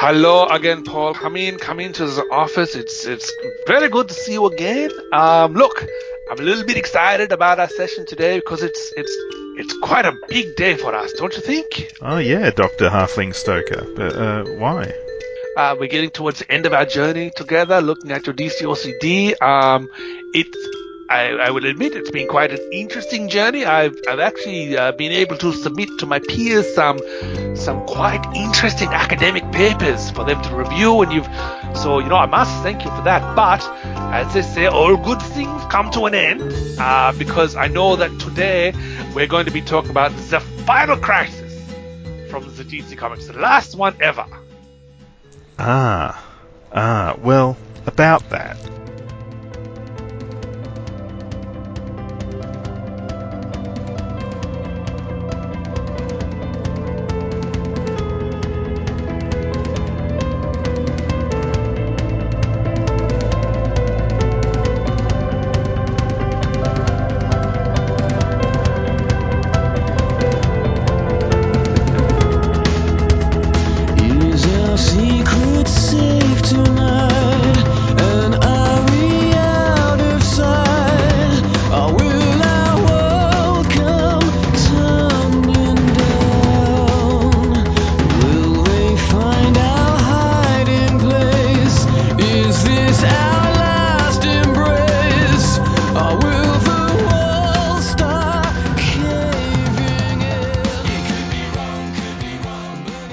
Hello 0.00 0.46
again, 0.46 0.84
Paul. 0.84 1.12
Come 1.12 1.34
in, 1.34 1.58
come 1.58 1.80
into 1.80 2.06
the 2.06 2.22
office. 2.30 2.76
It's 2.76 3.04
it's 3.04 3.32
very 3.66 3.88
good 3.88 4.06
to 4.06 4.14
see 4.14 4.34
you 4.34 4.46
again. 4.46 4.92
Um, 5.12 5.54
look, 5.54 5.84
I'm 6.30 6.38
a 6.38 6.42
little 6.42 6.64
bit 6.64 6.76
excited 6.76 7.32
about 7.32 7.58
our 7.58 7.68
session 7.68 8.06
today 8.06 8.38
because 8.38 8.62
it's 8.62 8.92
it's 8.96 9.12
it's 9.58 9.76
quite 9.82 10.06
a 10.06 10.16
big 10.28 10.54
day 10.54 10.76
for 10.76 10.94
us, 10.94 11.12
don't 11.14 11.34
you 11.34 11.42
think? 11.42 11.92
Oh 12.00 12.18
yeah, 12.18 12.48
Doctor 12.50 12.88
Halfling 12.88 13.34
Stoker. 13.34 13.92
But 13.96 14.14
uh, 14.14 14.44
why? 14.60 14.94
Uh, 15.56 15.74
we're 15.80 15.88
getting 15.88 16.10
towards 16.10 16.38
the 16.38 16.52
end 16.52 16.64
of 16.64 16.72
our 16.72 16.86
journey 16.86 17.32
together, 17.34 17.80
looking 17.80 18.12
at 18.12 18.24
your 18.24 18.36
DCOCD. 18.36 19.42
Um, 19.42 19.88
it's 20.32 20.56
I, 21.10 21.30
I 21.30 21.50
will 21.50 21.64
admit 21.64 21.94
it's 21.94 22.10
been 22.10 22.28
quite 22.28 22.52
an 22.52 22.60
interesting 22.70 23.30
journey. 23.30 23.64
I've, 23.64 23.98
I've 24.06 24.20
actually 24.20 24.76
uh, 24.76 24.92
been 24.92 25.10
able 25.12 25.38
to 25.38 25.54
submit 25.54 25.88
to 26.00 26.06
my 26.06 26.18
peers 26.18 26.74
some 26.74 26.98
some 27.56 27.86
quite 27.86 28.22
interesting 28.36 28.88
academic 28.90 29.50
papers 29.50 30.10
for 30.10 30.24
them 30.24 30.40
to 30.42 30.54
review, 30.54 31.00
and 31.00 31.10
you've 31.10 31.28
so 31.74 31.98
you 31.98 32.08
know 32.08 32.16
I 32.16 32.26
must 32.26 32.52
thank 32.62 32.84
you 32.84 32.90
for 32.90 33.02
that. 33.02 33.34
But 33.34 33.66
as 34.12 34.34
they 34.34 34.42
say, 34.42 34.66
all 34.66 34.96
good 34.98 35.22
things 35.22 35.64
come 35.70 35.90
to 35.92 36.04
an 36.04 36.14
end 36.14 36.42
uh, 36.78 37.14
because 37.16 37.56
I 37.56 37.68
know 37.68 37.96
that 37.96 38.20
today 38.20 38.74
we're 39.14 39.26
going 39.26 39.46
to 39.46 39.52
be 39.52 39.62
talking 39.62 39.90
about 39.90 40.12
the 40.12 40.40
final 40.40 40.98
crisis 40.98 41.54
from 42.30 42.44
the 42.54 42.64
DC 42.64 42.98
Comics, 42.98 43.26
the 43.26 43.38
last 43.38 43.74
one 43.74 43.96
ever. 44.00 44.26
Ah, 45.58 46.22
ah. 46.70 47.16
Well, 47.22 47.56
about 47.86 48.28
that. 48.28 48.58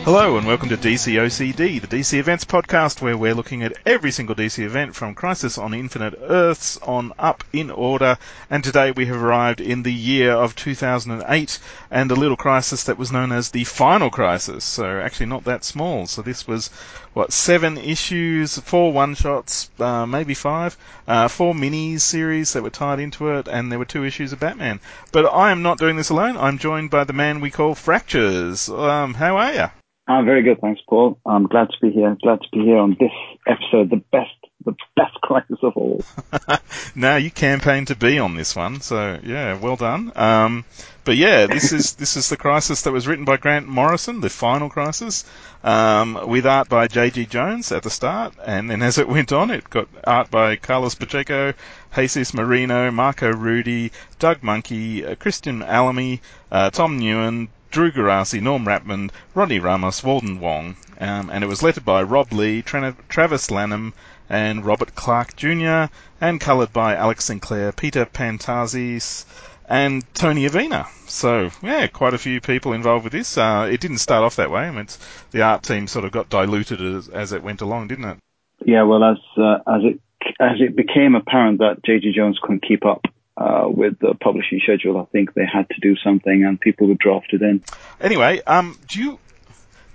Hello 0.05 0.37
and 0.37 0.45
welcome 0.45 0.69
to 0.69 0.77
DCOCD, 0.77 1.81
the 1.81 1.87
DC 1.87 2.19
Events 2.19 2.45
podcast 2.45 3.01
where 3.01 3.17
we're 3.17 3.33
looking 3.33 3.63
at 3.63 3.75
every 3.87 4.11
single 4.11 4.35
DC 4.35 4.63
event 4.63 4.93
from 4.93 5.15
Crisis 5.15 5.57
on 5.57 5.73
Infinite 5.73 6.13
Earths 6.21 6.77
on 6.83 7.11
up 7.17 7.43
in 7.51 7.71
order. 7.71 8.19
And 8.51 8.63
today 8.63 8.91
we 8.91 9.07
have 9.07 9.19
arrived 9.19 9.59
in 9.59 9.81
the 9.81 9.91
year 9.91 10.31
of 10.33 10.55
2008 10.55 11.57
and 11.89 12.11
a 12.11 12.15
little 12.15 12.37
crisis 12.37 12.83
that 12.83 12.99
was 12.99 13.11
known 13.11 13.31
as 13.31 13.49
the 13.49 13.63
Final 13.63 14.11
Crisis. 14.11 14.63
So 14.63 14.85
actually 14.99 15.25
not 15.25 15.43
that 15.45 15.63
small. 15.63 16.05
So 16.05 16.21
this 16.21 16.47
was, 16.47 16.69
what, 17.15 17.33
seven 17.33 17.75
issues, 17.75 18.59
four 18.59 18.93
one-shots, 18.93 19.71
uh, 19.79 20.05
maybe 20.05 20.35
five, 20.35 20.77
uh, 21.07 21.29
four 21.29 21.55
mini 21.55 21.97
series 21.97 22.53
that 22.53 22.61
were 22.61 22.69
tied 22.69 22.99
into 22.99 23.29
it 23.29 23.47
and 23.47 23.71
there 23.71 23.79
were 23.79 23.85
two 23.85 24.05
issues 24.05 24.31
of 24.31 24.39
Batman. 24.39 24.81
But 25.11 25.25
I 25.25 25.49
am 25.49 25.63
not 25.63 25.79
doing 25.79 25.95
this 25.95 26.09
alone. 26.09 26.37
I'm 26.37 26.59
joined 26.59 26.91
by 26.91 27.05
the 27.05 27.13
man 27.13 27.41
we 27.41 27.49
call 27.49 27.73
Fractures. 27.73 28.69
Um, 28.69 29.15
how 29.15 29.37
are 29.37 29.53
you? 29.53 29.69
I'm 30.07 30.25
very 30.25 30.43
good, 30.43 30.61
thanks, 30.61 30.81
Paul. 30.87 31.19
I'm 31.25 31.47
glad 31.47 31.69
to 31.69 31.77
be 31.81 31.91
here. 31.91 32.15
Glad 32.21 32.41
to 32.41 32.47
be 32.51 32.63
here 32.63 32.77
on 32.77 32.95
this 32.99 33.11
episode, 33.47 33.89
the 33.89 34.03
best, 34.11 34.35
the 34.63 34.75
best 34.95 35.15
crisis 35.21 35.57
of 35.63 35.75
all. 35.75 36.03
now 36.95 37.15
you 37.15 37.31
campaigned 37.31 37.87
to 37.87 37.95
be 37.95 38.19
on 38.19 38.35
this 38.35 38.55
one, 38.55 38.81
so 38.81 39.19
yeah, 39.23 39.57
well 39.57 39.75
done. 39.75 40.11
Um, 40.15 40.63
but 41.05 41.17
yeah, 41.17 41.47
this 41.47 41.71
is 41.71 41.93
this 41.93 42.17
is 42.17 42.29
the 42.29 42.37
crisis 42.37 42.83
that 42.83 42.91
was 42.91 43.07
written 43.07 43.25
by 43.25 43.37
Grant 43.37 43.67
Morrison, 43.67 44.21
the 44.21 44.29
final 44.29 44.69
crisis, 44.69 45.23
um, 45.63 46.19
with 46.27 46.45
art 46.45 46.69
by 46.69 46.87
J.G. 46.87 47.25
Jones 47.25 47.71
at 47.71 47.81
the 47.81 47.89
start, 47.89 48.35
and 48.45 48.69
then 48.69 48.83
as 48.83 48.99
it 48.99 49.07
went 49.07 49.31
on, 49.31 49.49
it 49.49 49.67
got 49.71 49.87
art 50.03 50.29
by 50.29 50.55
Carlos 50.55 50.93
Pacheco, 50.93 51.53
Jesus 51.95 52.33
Merino, 52.33 52.91
Marco 52.91 53.31
Rudy, 53.31 53.91
Doug 54.19 54.41
Mahnke, 54.41 55.11
uh, 55.11 55.15
Christian 55.15 55.61
Alamy, 55.61 56.19
uh, 56.51 56.69
Tom 56.69 56.99
Nguyen, 56.99 57.49
Drew 57.71 57.91
Geraci, 57.91 58.41
Norm 58.41 58.65
Rapmund, 58.65 59.11
Ronnie 59.33 59.59
Ramos, 59.59 60.03
Walden 60.03 60.39
Wong, 60.39 60.75
um, 60.99 61.29
and 61.29 61.43
it 61.43 61.47
was 61.47 61.63
lettered 61.63 61.85
by 61.85 62.03
Rob 62.03 62.31
Leigh, 62.31 62.61
Tra- 62.61 62.95
Travis 63.09 63.51
Lanham, 63.51 63.93
and 64.29 64.65
Robert 64.65 64.95
Clark 64.95 65.35
Jr., 65.35 65.85
and 66.21 66.39
coloured 66.39 66.73
by 66.73 66.95
Alex 66.95 67.25
Sinclair, 67.25 67.71
Peter 67.71 68.05
Pantazis, 68.05 69.25
and 69.67 70.03
Tony 70.13 70.47
Avina. 70.47 70.87
So, 71.07 71.51
yeah, 71.61 71.87
quite 71.87 72.13
a 72.13 72.17
few 72.19 72.41
people 72.41 72.73
involved 72.73 73.03
with 73.03 73.13
this. 73.13 73.37
Uh, 73.37 73.69
it 73.71 73.81
didn't 73.81 73.97
start 73.99 74.23
off 74.23 74.37
that 74.37 74.51
way. 74.51 74.61
I 74.61 74.71
mean, 74.71 74.87
the 75.31 75.41
art 75.41 75.63
team 75.63 75.87
sort 75.87 76.05
of 76.05 76.11
got 76.11 76.29
diluted 76.29 76.81
as, 76.81 77.09
as 77.09 77.33
it 77.33 77.43
went 77.43 77.61
along, 77.61 77.87
didn't 77.87 78.05
it? 78.05 78.17
Yeah, 78.65 78.83
well, 78.83 79.03
as 79.03 79.17
uh, 79.37 79.57
as 79.67 79.81
it 79.83 79.99
as 80.39 80.59
it 80.59 80.75
became 80.75 81.13
apparent 81.13 81.59
that 81.59 81.83
J.G. 81.85 82.13
Jones 82.15 82.39
couldn't 82.41 82.65
keep 82.67 82.85
up 82.85 83.05
uh, 83.37 83.67
with 83.67 83.99
the 83.99 84.15
publishing 84.15 84.59
schedule, 84.63 84.97
I 84.97 85.05
think 85.05 85.33
they 85.33 85.45
had 85.45 85.67
to 85.69 85.79
do 85.81 85.95
something, 85.97 86.45
and 86.45 86.59
people 86.59 86.87
were 86.87 86.95
drafted 86.95 87.41
in. 87.41 87.63
Anyway, 87.99 88.41
um, 88.47 88.77
do 88.87 88.99
you 88.99 89.19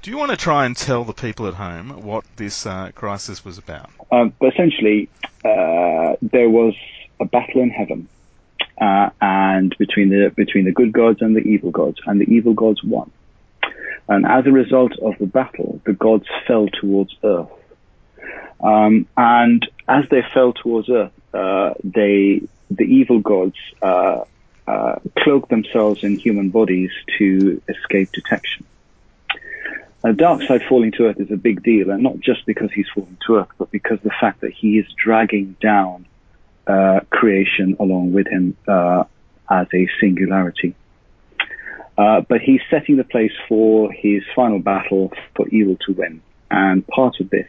do 0.02 0.10
you 0.10 0.16
want 0.16 0.30
to 0.30 0.36
try 0.36 0.66
and 0.66 0.76
tell 0.76 1.04
the 1.04 1.12
people 1.12 1.46
at 1.46 1.54
home 1.54 2.02
what 2.04 2.24
this 2.36 2.66
uh, 2.66 2.90
crisis 2.94 3.44
was 3.44 3.58
about? 3.58 3.90
Um, 4.10 4.32
but 4.38 4.54
essentially, 4.54 5.08
uh, 5.44 6.16
there 6.22 6.48
was 6.48 6.74
a 7.18 7.24
battle 7.24 7.62
in 7.62 7.70
heaven, 7.70 8.08
uh, 8.80 9.10
and 9.20 9.74
between 9.78 10.10
the 10.10 10.32
between 10.34 10.64
the 10.64 10.72
good 10.72 10.92
gods 10.92 11.22
and 11.22 11.34
the 11.34 11.40
evil 11.40 11.70
gods, 11.70 11.98
and 12.06 12.20
the 12.20 12.24
evil 12.24 12.54
gods 12.54 12.82
won. 12.82 13.10
And 14.08 14.26
as 14.26 14.44
a 14.46 14.50
result 14.50 14.92
of 15.00 15.14
the 15.18 15.26
battle, 15.26 15.80
the 15.86 15.92
gods 15.92 16.26
fell 16.46 16.66
towards 16.68 17.14
Earth. 17.22 17.48
Um, 18.60 19.06
and 19.16 19.66
as 19.88 20.04
they 20.10 20.22
fell 20.34 20.52
towards 20.52 20.90
Earth, 20.90 21.12
uh, 21.32 21.74
they 21.84 22.42
the 22.70 22.84
evil 22.84 23.20
gods 23.20 23.56
uh, 23.82 24.24
uh, 24.66 24.96
cloaked 25.18 25.50
themselves 25.50 26.04
in 26.04 26.18
human 26.18 26.50
bodies 26.50 26.90
to 27.18 27.60
escape 27.68 28.10
detection. 28.12 28.64
Uh, 30.02 30.12
Darkseid 30.12 30.66
falling 30.66 30.92
to 30.92 31.06
Earth 31.06 31.20
is 31.20 31.30
a 31.30 31.36
big 31.36 31.62
deal, 31.62 31.90
and 31.90 32.02
not 32.02 32.20
just 32.20 32.46
because 32.46 32.70
he's 32.72 32.88
falling 32.94 33.18
to 33.26 33.36
Earth, 33.36 33.48
but 33.58 33.70
because 33.70 33.98
the 34.02 34.12
fact 34.20 34.40
that 34.40 34.52
he 34.52 34.78
is 34.78 34.86
dragging 34.96 35.56
down 35.60 36.06
uh, 36.66 37.00
creation 37.10 37.76
along 37.78 38.12
with 38.12 38.26
him 38.26 38.56
uh, 38.66 39.04
as 39.50 39.66
a 39.74 39.88
singularity. 40.00 40.74
Uh, 41.98 42.22
but 42.22 42.40
he's 42.40 42.60
setting 42.70 42.96
the 42.96 43.04
place 43.04 43.32
for 43.46 43.92
his 43.92 44.22
final 44.34 44.58
battle 44.58 45.12
for 45.36 45.46
evil 45.48 45.76
to 45.86 45.92
win, 45.92 46.22
and 46.50 46.86
part 46.86 47.20
of 47.20 47.28
this 47.28 47.48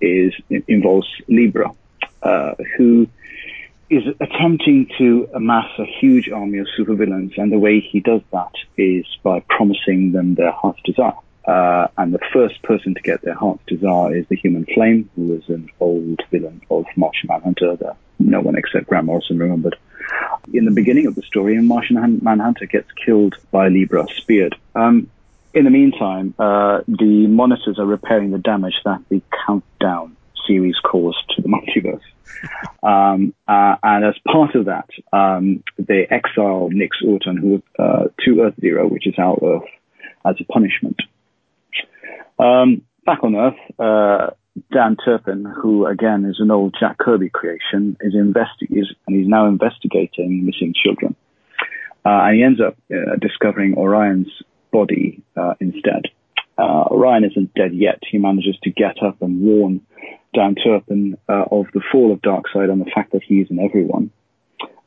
is 0.00 0.32
involves 0.68 1.08
Libra, 1.28 1.70
uh, 2.22 2.54
who 2.76 3.08
is 3.90 4.02
attempting 4.20 4.88
to 4.98 5.28
amass 5.34 5.70
a 5.78 5.84
huge 5.84 6.28
army 6.28 6.58
of 6.58 6.66
supervillains, 6.78 7.36
and 7.36 7.52
the 7.52 7.58
way 7.58 7.80
he 7.80 8.00
does 8.00 8.22
that 8.32 8.52
is 8.76 9.06
by 9.22 9.40
promising 9.48 10.12
them 10.12 10.34
their 10.34 10.52
heart's 10.52 10.80
desire. 10.82 11.12
Uh, 11.46 11.88
and 11.98 12.14
the 12.14 12.20
first 12.32 12.62
person 12.62 12.94
to 12.94 13.00
get 13.02 13.20
their 13.20 13.34
heart's 13.34 13.62
desire 13.66 14.16
is 14.16 14.26
the 14.28 14.36
Human 14.36 14.64
Flame, 14.64 15.10
who 15.14 15.34
is 15.34 15.48
an 15.48 15.68
old 15.78 16.20
villain 16.30 16.62
of 16.70 16.86
Martian 16.96 17.28
Manhunter 17.28 17.76
that 17.76 17.96
no 18.18 18.40
one 18.40 18.56
except 18.56 18.86
Grant 18.86 19.06
Morrison 19.06 19.38
remembered. 19.38 19.76
In 20.52 20.64
the 20.64 20.70
beginning 20.70 21.06
of 21.06 21.14
the 21.14 21.22
story, 21.22 21.60
Martian 21.60 22.20
Manhunter 22.22 22.66
gets 22.66 22.90
killed 22.92 23.34
by 23.50 23.68
Libra, 23.68 24.06
speared. 24.16 24.56
Um, 24.74 25.10
in 25.52 25.64
the 25.64 25.70
meantime, 25.70 26.34
uh, 26.38 26.80
the 26.88 27.26
monitors 27.28 27.78
are 27.78 27.86
repairing 27.86 28.30
the 28.30 28.38
damage 28.38 28.74
that 28.84 29.02
the 29.08 29.22
Countdown 29.46 30.16
series 30.46 30.76
caused 30.82 31.18
to 31.36 31.42
the 31.42 31.48
multiverse. 31.48 32.00
Um, 32.82 33.34
uh, 33.48 33.76
and 33.82 34.04
as 34.04 34.14
part 34.30 34.54
of 34.54 34.66
that, 34.66 34.88
um, 35.12 35.62
they 35.78 36.06
exile 36.10 36.68
Nix 36.70 36.98
Uotan 37.02 37.38
who, 37.38 37.62
uh, 37.78 38.08
to 38.24 38.40
Earth 38.42 38.54
Zero, 38.60 38.86
which 38.88 39.06
is 39.06 39.14
our 39.18 39.36
Earth, 39.42 39.68
as 40.24 40.36
a 40.40 40.44
punishment. 40.52 40.96
Um, 42.38 42.82
back 43.06 43.22
on 43.22 43.36
Earth, 43.36 43.54
uh, 43.78 44.30
Dan 44.72 44.96
Turpin, 45.04 45.44
who 45.44 45.86
again 45.86 46.24
is 46.24 46.36
an 46.38 46.50
old 46.50 46.76
Jack 46.78 46.98
Kirby 46.98 47.30
creation, 47.30 47.96
is 48.00 48.14
investigating, 48.14 48.94
and 49.06 49.16
he's 49.16 49.28
now 49.28 49.46
investigating 49.46 50.44
missing 50.44 50.74
children. 50.84 51.16
Uh, 52.04 52.28
and 52.28 52.36
he 52.36 52.42
ends 52.42 52.60
up 52.60 52.76
uh, 52.92 53.16
discovering 53.20 53.74
Orion's 53.76 54.28
body 54.70 55.22
uh, 55.36 55.54
instead. 55.60 56.02
Orion 56.58 57.24
isn't 57.24 57.54
dead 57.54 57.74
yet. 57.74 57.98
He 58.08 58.18
manages 58.18 58.56
to 58.62 58.70
get 58.70 59.02
up 59.02 59.22
and 59.22 59.40
warn 59.40 59.80
Dan 60.34 60.54
Turpin 60.56 61.16
uh, 61.28 61.44
of 61.50 61.66
the 61.72 61.80
fall 61.90 62.12
of 62.12 62.20
Darkseid 62.20 62.70
and 62.70 62.80
the 62.80 62.90
fact 62.94 63.12
that 63.12 63.22
he 63.22 63.36
is 63.36 63.50
in 63.50 63.58
everyone, 63.58 64.10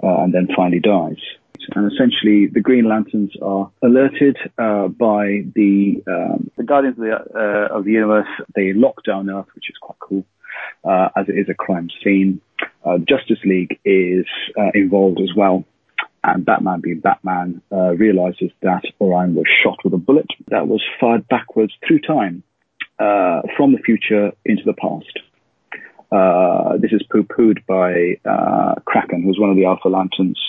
uh, 0.03 0.21
and 0.21 0.33
then 0.33 0.47
finally 0.55 0.79
dies. 0.79 1.21
And 1.75 1.91
essentially, 1.91 2.47
the 2.47 2.61
Green 2.61 2.87
Lanterns 2.87 3.31
are 3.41 3.71
alerted 3.81 4.37
uh, 4.57 4.87
by 4.87 5.43
the 5.53 6.01
um, 6.07 6.51
the 6.55 6.63
Guardians 6.63 6.97
of 6.97 7.03
the, 7.03 7.11
uh, 7.13 7.77
of 7.77 7.83
the 7.83 7.91
Universe. 7.91 8.27
They 8.55 8.73
lock 8.73 9.03
down 9.03 9.29
Earth, 9.29 9.47
which 9.53 9.69
is 9.69 9.75
quite 9.81 9.99
cool, 9.99 10.25
uh, 10.85 11.09
as 11.17 11.27
it 11.27 11.33
is 11.33 11.49
a 11.49 11.53
crime 11.53 11.89
scene. 12.03 12.41
Uh, 12.85 12.99
Justice 12.99 13.39
League 13.43 13.79
is 13.83 14.25
involved 14.73 15.19
as 15.19 15.35
well. 15.35 15.65
And 16.23 16.45
Batman, 16.45 16.81
being 16.81 16.99
Batman, 16.99 17.61
realizes 17.71 18.51
that 18.61 18.83
Orion 19.01 19.35
was 19.35 19.45
shot 19.63 19.77
with 19.83 19.93
a 19.93 19.97
bullet 19.97 20.27
that 20.47 20.67
was 20.67 20.81
fired 20.99 21.27
backwards 21.27 21.73
through 21.85 21.99
time 21.99 22.43
uh, 22.99 23.41
from 23.55 23.73
the 23.73 23.79
future 23.79 24.31
into 24.45 24.63
the 24.65 24.73
past. 24.73 25.19
Uh, 26.11 26.77
this 26.77 26.91
is 26.91 27.03
poo-pooed 27.11 27.65
by 27.65 28.15
uh, 28.29 28.75
Kraken, 28.85 29.23
who's 29.23 29.39
one 29.39 29.49
of 29.49 29.57
the 29.57 29.65
Alpha 29.65 29.89
Lanterns, 29.89 30.39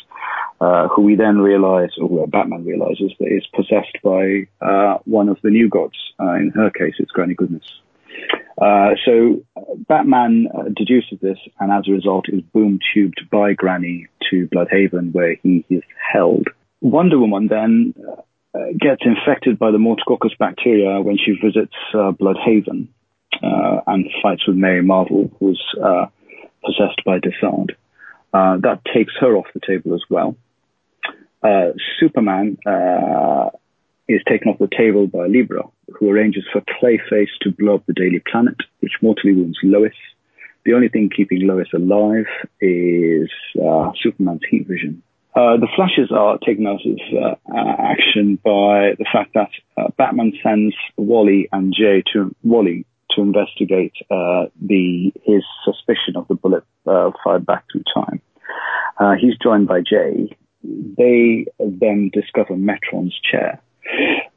uh, 0.60 0.88
who 0.88 1.02
we 1.02 1.16
then 1.16 1.38
realize, 1.38 1.90
or 2.00 2.26
Batman 2.28 2.64
realizes, 2.64 3.12
that 3.18 3.26
is 3.26 3.46
possessed 3.54 3.98
by 4.02 4.46
uh, 4.60 4.98
one 5.04 5.28
of 5.28 5.38
the 5.42 5.50
new 5.50 5.68
gods. 5.68 5.96
Uh, 6.20 6.34
in 6.34 6.50
her 6.54 6.70
case, 6.70 6.94
it's 6.98 7.10
Granny 7.10 7.34
Goodness. 7.34 7.64
Uh, 8.60 8.90
so 9.04 9.42
Batman 9.88 10.48
deduces 10.76 11.18
this, 11.20 11.38
and 11.60 11.72
as 11.72 11.84
a 11.88 11.92
result, 11.92 12.26
is 12.28 12.42
boom 12.52 12.78
tubed 12.92 13.22
by 13.30 13.52
Granny 13.52 14.06
to 14.30 14.48
Blüdhaven, 14.48 15.12
where 15.12 15.36
he 15.42 15.64
is 15.70 15.82
held. 16.12 16.48
Wonder 16.80 17.18
Woman 17.18 17.48
then 17.48 17.94
gets 18.80 19.02
infected 19.04 19.58
by 19.58 19.70
the 19.70 19.78
Morticoccus 19.78 20.36
bacteria 20.38 21.00
when 21.00 21.18
she 21.18 21.32
visits 21.32 21.74
Blüdhaven 21.94 22.88
uh, 23.42 23.80
and 23.86 24.06
fights 24.22 24.46
with 24.46 24.56
Mary 24.56 24.82
Marvel, 24.82 25.30
who's 25.38 25.62
uh, 25.82 26.06
possessed 26.64 27.02
by 27.04 27.18
Desaad. 27.18 27.70
Uh, 28.32 28.58
that 28.58 28.80
takes 28.94 29.14
her 29.20 29.36
off 29.36 29.46
the 29.54 29.60
table 29.66 29.94
as 29.94 30.02
well. 30.10 30.36
Uh, 31.42 31.72
Superman 31.98 32.58
uh, 32.66 33.50
is 34.08 34.20
taken 34.28 34.48
off 34.48 34.58
the 34.58 34.68
table 34.76 35.06
by 35.06 35.26
Libra, 35.26 35.64
who 35.94 36.10
arranges 36.10 36.44
for 36.52 36.60
Clayface 36.60 37.30
to 37.42 37.50
blow 37.52 37.76
up 37.76 37.86
the 37.86 37.92
Daily 37.92 38.22
Planet, 38.30 38.56
which 38.80 38.92
mortally 39.00 39.34
wounds 39.34 39.58
Lois. 39.62 39.92
The 40.64 40.74
only 40.74 40.88
thing 40.88 41.10
keeping 41.14 41.46
Lois 41.46 41.68
alive 41.72 42.26
is 42.60 43.30
uh, 43.62 43.92
Superman's 44.02 44.42
heat 44.50 44.66
vision. 44.66 45.02
Uh, 45.34 45.56
the 45.56 45.68
flashes 45.76 46.10
are 46.10 46.38
taken 46.38 46.66
out 46.66 46.80
of 46.84 46.98
uh, 47.16 47.72
action 47.78 48.36
by 48.42 48.94
the 48.98 49.06
fact 49.12 49.34
that 49.34 49.50
uh, 49.76 49.88
Batman 49.96 50.32
sends 50.42 50.74
Wally 50.96 51.48
and 51.52 51.72
Jay 51.72 52.02
to 52.12 52.34
Wally 52.42 52.86
to 53.14 53.22
investigate 53.22 53.94
uh, 54.10 54.46
the 54.60 55.12
his 55.24 55.42
suspicion 55.64 56.16
of 56.16 56.28
the 56.28 56.34
bullet 56.34 56.64
uh, 56.86 57.10
fired 57.24 57.46
back 57.46 57.64
through 57.70 57.84
time. 57.94 58.20
Uh, 58.98 59.14
he's 59.20 59.36
joined 59.42 59.68
by 59.68 59.80
Jay. 59.80 60.36
They 60.62 61.46
then 61.58 62.10
discover 62.12 62.56
Metron's 62.56 63.18
chair, 63.30 63.60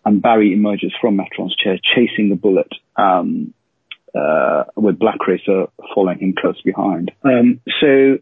and 0.05 0.21
Barry 0.21 0.53
emerges 0.53 0.93
from 1.01 1.15
Metron's 1.15 1.55
chair, 1.55 1.77
chasing 1.95 2.29
the 2.29 2.35
bullet. 2.35 2.71
Um, 2.95 3.53
uh, 4.13 4.65
with 4.75 4.99
Black 4.99 5.25
Racer 5.27 5.67
following 5.95 6.19
him 6.19 6.35
close 6.39 6.61
behind. 6.61 7.11
Um, 7.23 7.61
so, 7.79 8.17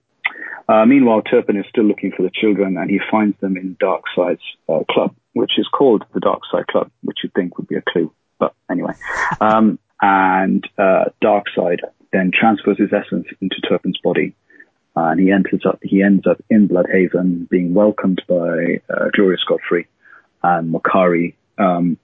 uh, 0.68 0.86
meanwhile, 0.86 1.22
Turpin 1.22 1.58
is 1.58 1.66
still 1.70 1.86
looking 1.86 2.12
for 2.16 2.24
the 2.24 2.32
children, 2.32 2.78
and 2.78 2.90
he 2.90 3.00
finds 3.10 3.40
them 3.40 3.58
in 3.58 3.76
Darkseid's 3.82 4.42
uh, 4.68 4.84
club, 4.90 5.16
which 5.34 5.54
is 5.58 5.68
called 5.68 6.04
the 6.14 6.20
Darkseid 6.20 6.68
Club, 6.68 6.92
which 7.02 7.18
you'd 7.24 7.34
think 7.34 7.58
would 7.58 7.68
be 7.68 7.76
a 7.76 7.82
clue. 7.82 8.12
But 8.40 8.54
anyway, 8.70 8.94
um, 9.42 9.80
and 10.02 10.64
uh, 10.78 11.06
Darkseid 11.24 11.80
then 12.12 12.32
transfers 12.38 12.78
his 12.78 12.92
essence 12.94 13.28
into 13.42 13.62
Turpin's 13.62 14.00
body, 14.04 14.36
and 14.96 15.20
he 15.20 15.32
enters 15.32 15.64
up. 15.68 15.80
He 15.82 16.02
ends 16.02 16.26
up 16.28 16.44
in 16.50 16.68
Blüdhaven, 16.68 17.48
being 17.50 17.74
welcomed 17.74 18.22
by 18.28 18.82
uh, 18.90 19.10
Godfrey 19.16 19.88
and 20.42 20.74
Mokkari, 20.74 21.36
um, 21.58 21.98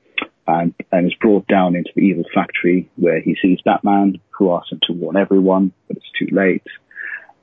and 0.47 0.73
and 0.91 1.07
is 1.07 1.15
brought 1.19 1.47
down 1.47 1.75
into 1.75 1.89
the 1.95 2.01
evil 2.01 2.25
factory 2.33 2.89
where 2.95 3.21
he 3.21 3.35
sees 3.41 3.59
Batman, 3.65 4.19
who 4.29 4.53
asks 4.53 4.71
him 4.71 4.79
to 4.83 4.93
warn 4.93 5.17
everyone, 5.17 5.71
but 5.87 5.97
it's 5.97 6.05
too 6.19 6.27
late, 6.35 6.67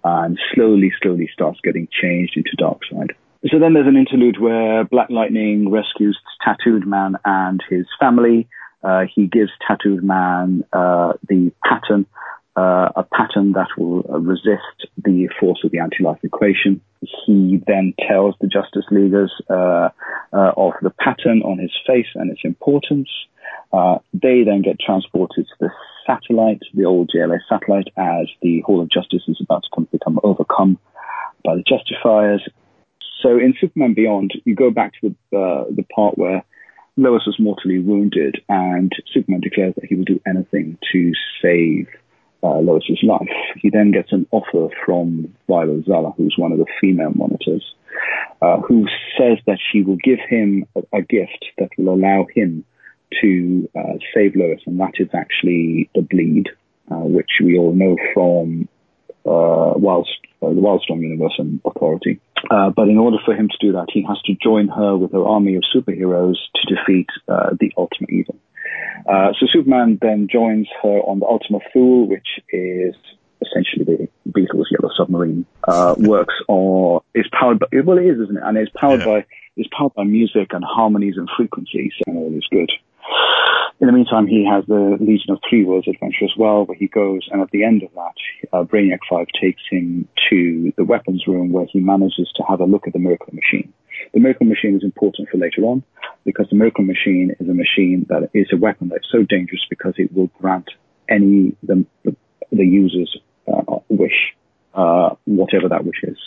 and 0.04 0.38
slowly, 0.54 0.92
slowly 1.02 1.28
starts 1.32 1.60
getting 1.64 1.88
changed 1.90 2.36
into 2.36 2.56
Darkseid. 2.58 3.10
So 3.50 3.58
then 3.58 3.74
there's 3.74 3.88
an 3.88 3.96
interlude 3.96 4.40
where 4.40 4.84
Black 4.84 5.10
Lightning 5.10 5.68
rescues 5.68 6.16
Tattooed 6.44 6.86
Man 6.86 7.16
and 7.24 7.60
his 7.68 7.86
family 7.98 8.48
uh, 8.82 9.04
he 9.14 9.26
gives 9.26 9.50
Tattooed 9.66 10.02
Man 10.02 10.64
uh, 10.72 11.14
the 11.28 11.52
pattern, 11.64 12.06
uh, 12.56 12.88
a 12.96 13.04
pattern 13.04 13.52
that 13.52 13.68
will 13.78 14.02
resist 14.02 14.88
the 15.02 15.28
force 15.40 15.60
of 15.64 15.70
the 15.70 15.78
anti-life 15.78 16.18
equation. 16.22 16.80
He 17.00 17.60
then 17.66 17.94
tells 18.08 18.34
the 18.40 18.48
Justice 18.48 18.84
Leaguers 18.90 19.32
uh, 19.48 19.88
uh, 20.32 20.52
of 20.56 20.72
the 20.82 20.90
pattern 20.90 21.42
on 21.42 21.58
his 21.58 21.72
face 21.86 22.08
and 22.14 22.30
its 22.30 22.40
importance. 22.44 23.08
Uh, 23.72 23.98
they 24.12 24.42
then 24.44 24.62
get 24.62 24.78
transported 24.78 25.46
to 25.46 25.54
the 25.60 25.70
satellite, 26.06 26.60
the 26.74 26.84
old 26.84 27.10
JLA 27.14 27.38
satellite, 27.48 27.88
as 27.96 28.26
the 28.42 28.60
Hall 28.60 28.80
of 28.82 28.90
Justice 28.90 29.22
is 29.28 29.38
about 29.40 29.62
to 29.62 29.68
come, 29.74 29.88
become 29.90 30.20
overcome 30.22 30.78
by 31.44 31.56
the 31.56 31.64
Justifiers. 31.66 32.46
So 33.22 33.38
in 33.38 33.54
Superman 33.60 33.94
Beyond, 33.94 34.32
you 34.44 34.54
go 34.54 34.70
back 34.70 34.92
to 35.00 35.14
the 35.30 35.66
the 35.70 35.84
part 35.94 36.18
where 36.18 36.44
Lois 36.96 37.22
was 37.26 37.36
mortally 37.38 37.78
wounded, 37.78 38.42
and 38.48 38.92
Superman 39.12 39.40
declares 39.40 39.74
that 39.76 39.86
he 39.86 39.94
will 39.94 40.04
do 40.04 40.20
anything 40.26 40.78
to 40.92 41.12
save 41.40 41.88
uh, 42.42 42.58
Lois's 42.58 43.02
life. 43.02 43.28
He 43.56 43.70
then 43.70 43.92
gets 43.92 44.12
an 44.12 44.26
offer 44.30 44.68
from 44.84 45.34
Viola 45.46 45.82
Zala, 45.84 46.12
who's 46.16 46.34
one 46.36 46.52
of 46.52 46.58
the 46.58 46.66
female 46.80 47.12
monitors, 47.14 47.64
uh, 48.42 48.58
who 48.58 48.86
says 49.16 49.38
that 49.46 49.58
she 49.70 49.82
will 49.82 49.96
give 49.96 50.18
him 50.28 50.66
a, 50.76 50.98
a 50.98 51.02
gift 51.02 51.46
that 51.58 51.70
will 51.78 51.94
allow 51.94 52.26
him 52.34 52.64
to 53.22 53.68
uh, 53.78 53.94
save 54.14 54.36
Lois, 54.36 54.60
and 54.66 54.78
that 54.80 54.94
is 54.98 55.08
actually 55.14 55.88
the 55.94 56.02
bleed, 56.02 56.48
uh, 56.90 56.96
which 56.96 57.40
we 57.42 57.56
all 57.56 57.72
know 57.72 57.96
from 58.12 58.68
uh, 59.26 59.74
Wild, 59.76 60.08
uh, 60.42 60.48
the 60.48 60.60
Wildstorm 60.60 61.00
universe 61.00 61.34
and 61.38 61.60
Authority. 61.64 62.20
Uh, 62.50 62.70
but 62.70 62.88
in 62.88 62.98
order 62.98 63.18
for 63.24 63.34
him 63.34 63.48
to 63.48 63.66
do 63.66 63.72
that, 63.72 63.86
he 63.92 64.04
has 64.06 64.20
to 64.22 64.34
join 64.42 64.68
her 64.68 64.96
with 64.96 65.12
her 65.12 65.24
army 65.24 65.54
of 65.56 65.62
superheroes 65.74 66.36
to 66.56 66.74
defeat 66.74 67.06
uh, 67.28 67.50
the 67.58 67.72
Ultimate 67.76 68.10
Evil. 68.10 68.36
Uh, 69.08 69.32
so 69.38 69.46
Superman 69.52 69.98
then 70.00 70.28
joins 70.30 70.68
her 70.82 71.00
on 71.00 71.20
the 71.20 71.26
Ultima 71.26 71.58
Thule, 71.72 72.08
which 72.08 72.26
is 72.50 72.94
essentially 73.40 73.84
the 73.84 74.08
Beatles' 74.30 74.66
Yellow 74.70 74.92
Submarine. 74.96 75.46
Uh, 75.66 75.94
works 75.98 76.34
or 76.48 77.02
is 77.14 77.26
powered 77.38 77.58
by 77.58 77.66
well, 77.84 77.98
it 77.98 78.06
is, 78.06 78.20
isn't 78.20 78.36
it? 78.36 78.42
And 78.44 78.56
it's 78.56 78.70
powered 78.76 79.00
yeah. 79.00 79.06
by 79.06 79.26
it's 79.56 79.68
powered 79.76 79.94
by 79.94 80.04
music 80.04 80.48
and 80.52 80.64
harmonies 80.64 81.14
and 81.16 81.28
frequencies, 81.36 81.92
and 82.06 82.16
all 82.16 82.34
is 82.36 82.46
good. 82.50 82.70
In 83.82 83.86
the 83.86 83.92
meantime, 83.92 84.28
he 84.28 84.46
has 84.48 84.64
the 84.68 84.96
Legion 85.00 85.32
of 85.32 85.40
Three 85.48 85.64
Worlds 85.64 85.88
adventure 85.88 86.24
as 86.24 86.36
well, 86.38 86.64
where 86.64 86.76
he 86.76 86.86
goes, 86.86 87.26
and 87.32 87.42
at 87.42 87.50
the 87.50 87.64
end 87.64 87.82
of 87.82 87.90
that, 87.94 88.14
uh, 88.52 88.62
Brainiac 88.62 89.00
5 89.10 89.26
takes 89.40 89.62
him 89.68 90.06
to 90.30 90.72
the 90.76 90.84
weapons 90.84 91.24
room 91.26 91.50
where 91.50 91.66
he 91.66 91.80
manages 91.80 92.30
to 92.36 92.44
have 92.48 92.60
a 92.60 92.64
look 92.64 92.86
at 92.86 92.92
the 92.92 93.00
Miracle 93.00 93.34
Machine. 93.34 93.72
The 94.14 94.20
Miracle 94.20 94.46
Machine 94.46 94.76
is 94.76 94.84
important 94.84 95.30
for 95.30 95.38
later 95.38 95.62
on 95.62 95.82
because 96.24 96.46
the 96.48 96.54
Miracle 96.54 96.84
Machine 96.84 97.34
is 97.40 97.48
a 97.48 97.54
machine 97.54 98.06
that 98.08 98.30
is 98.34 98.46
a 98.52 98.56
weapon 98.56 98.88
that's 98.88 99.10
so 99.10 99.24
dangerous 99.24 99.66
because 99.68 99.94
it 99.96 100.12
will 100.14 100.30
grant 100.40 100.70
any 101.08 101.56
the, 101.64 101.84
the, 102.04 102.14
the 102.52 102.64
user's 102.64 103.16
uh, 103.52 103.78
wish, 103.88 104.34
uh, 104.74 105.16
whatever 105.24 105.68
that 105.68 105.84
wish 105.84 106.04
is. 106.04 106.18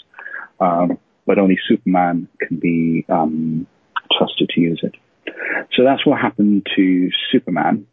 Um, 0.60 1.00
but 1.26 1.40
only 1.40 1.58
Superman 1.70 2.28
can 2.40 2.58
be 2.58 3.06
um, 3.08 3.66
trusted 4.12 4.50
to 4.50 4.62
use 4.62 4.82
it. 4.84 4.96
So 5.76 5.84
that's 5.84 6.06
what 6.06 6.20
happened 6.20 6.68
to 6.76 7.10
Superman. 7.32 7.88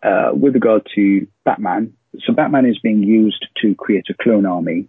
Uh, 0.00 0.30
with 0.32 0.54
regard 0.54 0.86
to 0.94 1.26
Batman, 1.44 1.92
so 2.24 2.32
Batman 2.32 2.66
is 2.66 2.78
being 2.78 3.02
used 3.02 3.44
to 3.62 3.74
create 3.74 4.04
a 4.08 4.14
clone 4.22 4.46
army 4.46 4.88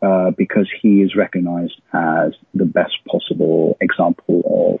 uh, 0.00 0.30
because 0.36 0.68
he 0.80 1.02
is 1.02 1.16
recognized 1.16 1.80
as 1.92 2.32
the 2.54 2.64
best 2.64 2.94
possible 3.10 3.76
example 3.80 4.78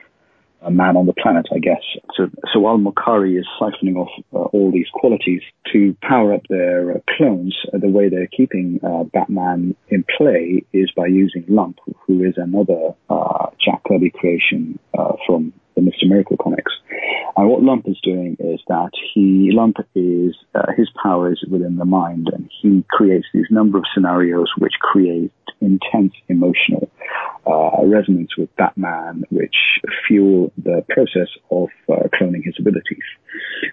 a 0.66 0.70
man 0.70 0.96
on 0.96 1.06
the 1.06 1.12
planet, 1.12 1.46
I 1.54 1.58
guess. 1.58 1.82
So, 2.16 2.30
so 2.52 2.60
while 2.60 2.78
Mokkari 2.78 3.38
is 3.38 3.46
siphoning 3.60 3.96
off 3.96 4.10
uh, 4.32 4.38
all 4.56 4.70
these 4.72 4.86
qualities 4.92 5.42
to 5.72 5.96
power 6.02 6.32
up 6.34 6.42
their 6.48 6.92
uh, 6.92 6.98
clones, 7.16 7.56
uh, 7.72 7.78
the 7.78 7.88
way 7.88 8.08
they're 8.08 8.28
keeping 8.28 8.80
uh, 8.82 9.04
Batman 9.04 9.74
in 9.88 10.04
play 10.16 10.62
is 10.72 10.90
by 10.96 11.06
using 11.06 11.44
Lump, 11.48 11.78
who 12.06 12.22
is 12.22 12.34
another 12.36 12.94
Jack 13.64 13.82
Kirby 13.86 14.10
creation 14.10 14.78
from 15.26 15.52
the 15.74 15.80
Mr. 15.80 16.08
Miracle 16.08 16.36
comics. 16.36 16.72
And 17.36 17.48
what 17.48 17.62
Lump 17.62 17.88
is 17.88 17.98
doing 18.02 18.36
is 18.38 18.60
that 18.68 18.90
he, 19.12 19.50
Lump 19.52 19.76
is, 19.94 20.36
uh, 20.54 20.72
his 20.76 20.88
power 21.02 21.32
is 21.32 21.44
within 21.50 21.76
the 21.76 21.84
mind 21.84 22.28
and 22.32 22.48
he 22.62 22.84
creates 22.88 23.26
these 23.34 23.46
number 23.50 23.78
of 23.78 23.84
scenarios 23.92 24.52
which 24.58 24.74
create 24.80 25.32
intense 25.60 26.12
emotional 26.28 26.90
uh, 27.46 27.84
resonance 27.84 28.30
with 28.36 28.54
Batman, 28.56 29.24
which 29.30 29.56
fuel 30.06 30.52
the 30.56 30.84
process 30.88 31.28
of 31.50 31.68
uh, 31.90 32.08
cloning 32.14 32.44
his 32.44 32.54
abilities. 32.58 33.04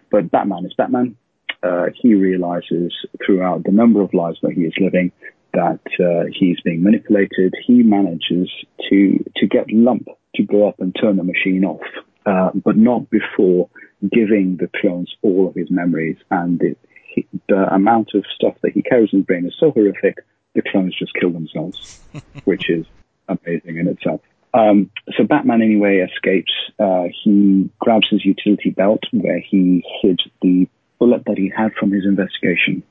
But 0.10 0.31
Batman 0.31 0.65
is 0.65 0.74
Batman. 0.77 1.15
Uh, 1.63 1.88
he 2.01 2.15
realizes 2.15 2.93
throughout 3.24 3.63
the 3.63 3.72
number 3.72 4.01
of 4.01 4.13
lives 4.13 4.39
that 4.41 4.53
he 4.53 4.62
is 4.62 4.74
living 4.79 5.12
that 5.53 5.79
uh, 6.00 6.29
he's 6.31 6.60
being 6.62 6.84
manipulated. 6.84 7.53
He 7.65 7.84
manages 7.84 8.50
to 8.89 9.24
to 9.38 9.48
get 9.48 9.72
Lump 9.72 10.08
to 10.36 10.43
go 10.43 10.67
up 10.67 10.79
and 10.79 10.96
turn 11.00 11.17
the 11.17 11.24
machine 11.24 11.65
off, 11.65 11.81
uh, 12.25 12.51
but 12.53 12.77
not 12.77 13.10
before 13.10 13.70
giving 14.12 14.58
the 14.58 14.70
clones 14.79 15.13
all 15.22 15.48
of 15.48 15.55
his 15.55 15.70
memories. 15.70 16.17
And 16.29 16.60
the, 16.60 16.75
he, 17.13 17.27
the 17.48 17.74
amount 17.74 18.12
of 18.15 18.24
stuff 18.34 18.55
that 18.63 18.72
he 18.72 18.81
carries 18.81 19.10
in 19.12 19.20
his 19.20 19.25
brain 19.25 19.46
is 19.46 19.55
so 19.60 19.72
horrific, 19.72 20.17
the 20.55 20.62
clones 20.62 20.96
just 20.98 21.13
kill 21.13 21.31
themselves, 21.31 22.01
which 22.46 22.70
is 22.70 22.86
amazing 23.27 23.77
in 23.77 23.88
itself. 23.88 24.22
Um, 24.53 24.91
so 25.17 25.24
Batman 25.24 25.62
anyway 25.62 26.00
escapes. 26.00 26.51
Uh, 26.77 27.05
he 27.24 27.70
grabs 27.79 28.08
his 28.10 28.25
utility 28.25 28.70
belt 28.70 29.01
where 29.12 29.39
he 29.39 29.84
hid 30.01 30.20
the 30.41 30.67
bullet 31.00 31.24
that 31.25 31.38
he 31.38 31.51
had 31.55 31.74
from 31.79 31.91
his 31.91 32.05
investigation, 32.05 32.84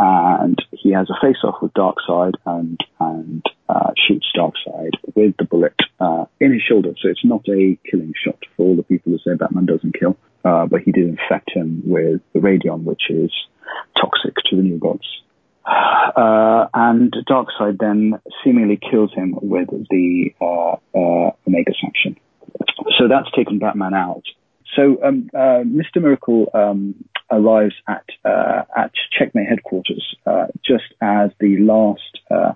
and 0.00 0.58
he 0.72 0.92
has 0.92 1.08
a 1.10 1.20
face-off 1.20 1.56
with 1.60 1.74
Darkseid 1.74 2.34
and 2.46 2.80
and 2.98 3.44
uh, 3.68 3.92
shoots 4.08 4.26
Darkseid 4.34 4.92
with 5.14 5.36
the 5.38 5.44
bullet 5.44 5.76
uh, 6.00 6.24
in 6.40 6.52
his 6.52 6.62
shoulder. 6.62 6.94
So 7.00 7.08
it's 7.08 7.24
not 7.24 7.46
a 7.48 7.78
killing 7.88 8.14
shot 8.24 8.38
for 8.56 8.66
all 8.66 8.76
the 8.76 8.82
people 8.82 9.12
who 9.12 9.18
say 9.18 9.36
Batman 9.36 9.66
doesn't 9.66 9.98
kill, 9.98 10.16
uh, 10.44 10.66
but 10.66 10.80
he 10.82 10.92
did 10.92 11.06
infect 11.06 11.50
him 11.52 11.82
with 11.84 12.22
the 12.32 12.40
Radion, 12.40 12.84
which 12.84 13.02
is 13.10 13.30
toxic 14.00 14.34
to 14.46 14.56
the 14.56 14.62
New 14.62 14.78
Gods. 14.78 15.06
Uh, 15.66 16.66
and 16.72 17.14
Darkseid 17.28 17.78
then 17.78 18.14
seemingly 18.42 18.78
kills 18.90 19.12
him 19.12 19.38
with 19.40 19.68
the 19.68 20.30
uh, 20.40 20.76
uh, 20.98 21.30
Omega 21.46 21.72
Sanction. 21.80 22.16
So 22.98 23.06
that's 23.08 23.30
taken 23.36 23.58
Batman 23.58 23.94
out. 23.94 24.24
So 24.76 25.02
um, 25.02 25.30
uh, 25.34 25.64
Mr. 25.64 26.00
Miracle 26.00 26.50
um, 26.54 26.94
arrives 27.30 27.74
at 27.88 28.04
uh, 28.24 28.62
at 28.76 28.92
Checkmate 29.18 29.48
headquarters 29.48 30.16
uh, 30.26 30.46
just 30.64 30.84
as 31.00 31.30
the 31.40 31.58
last 31.58 32.54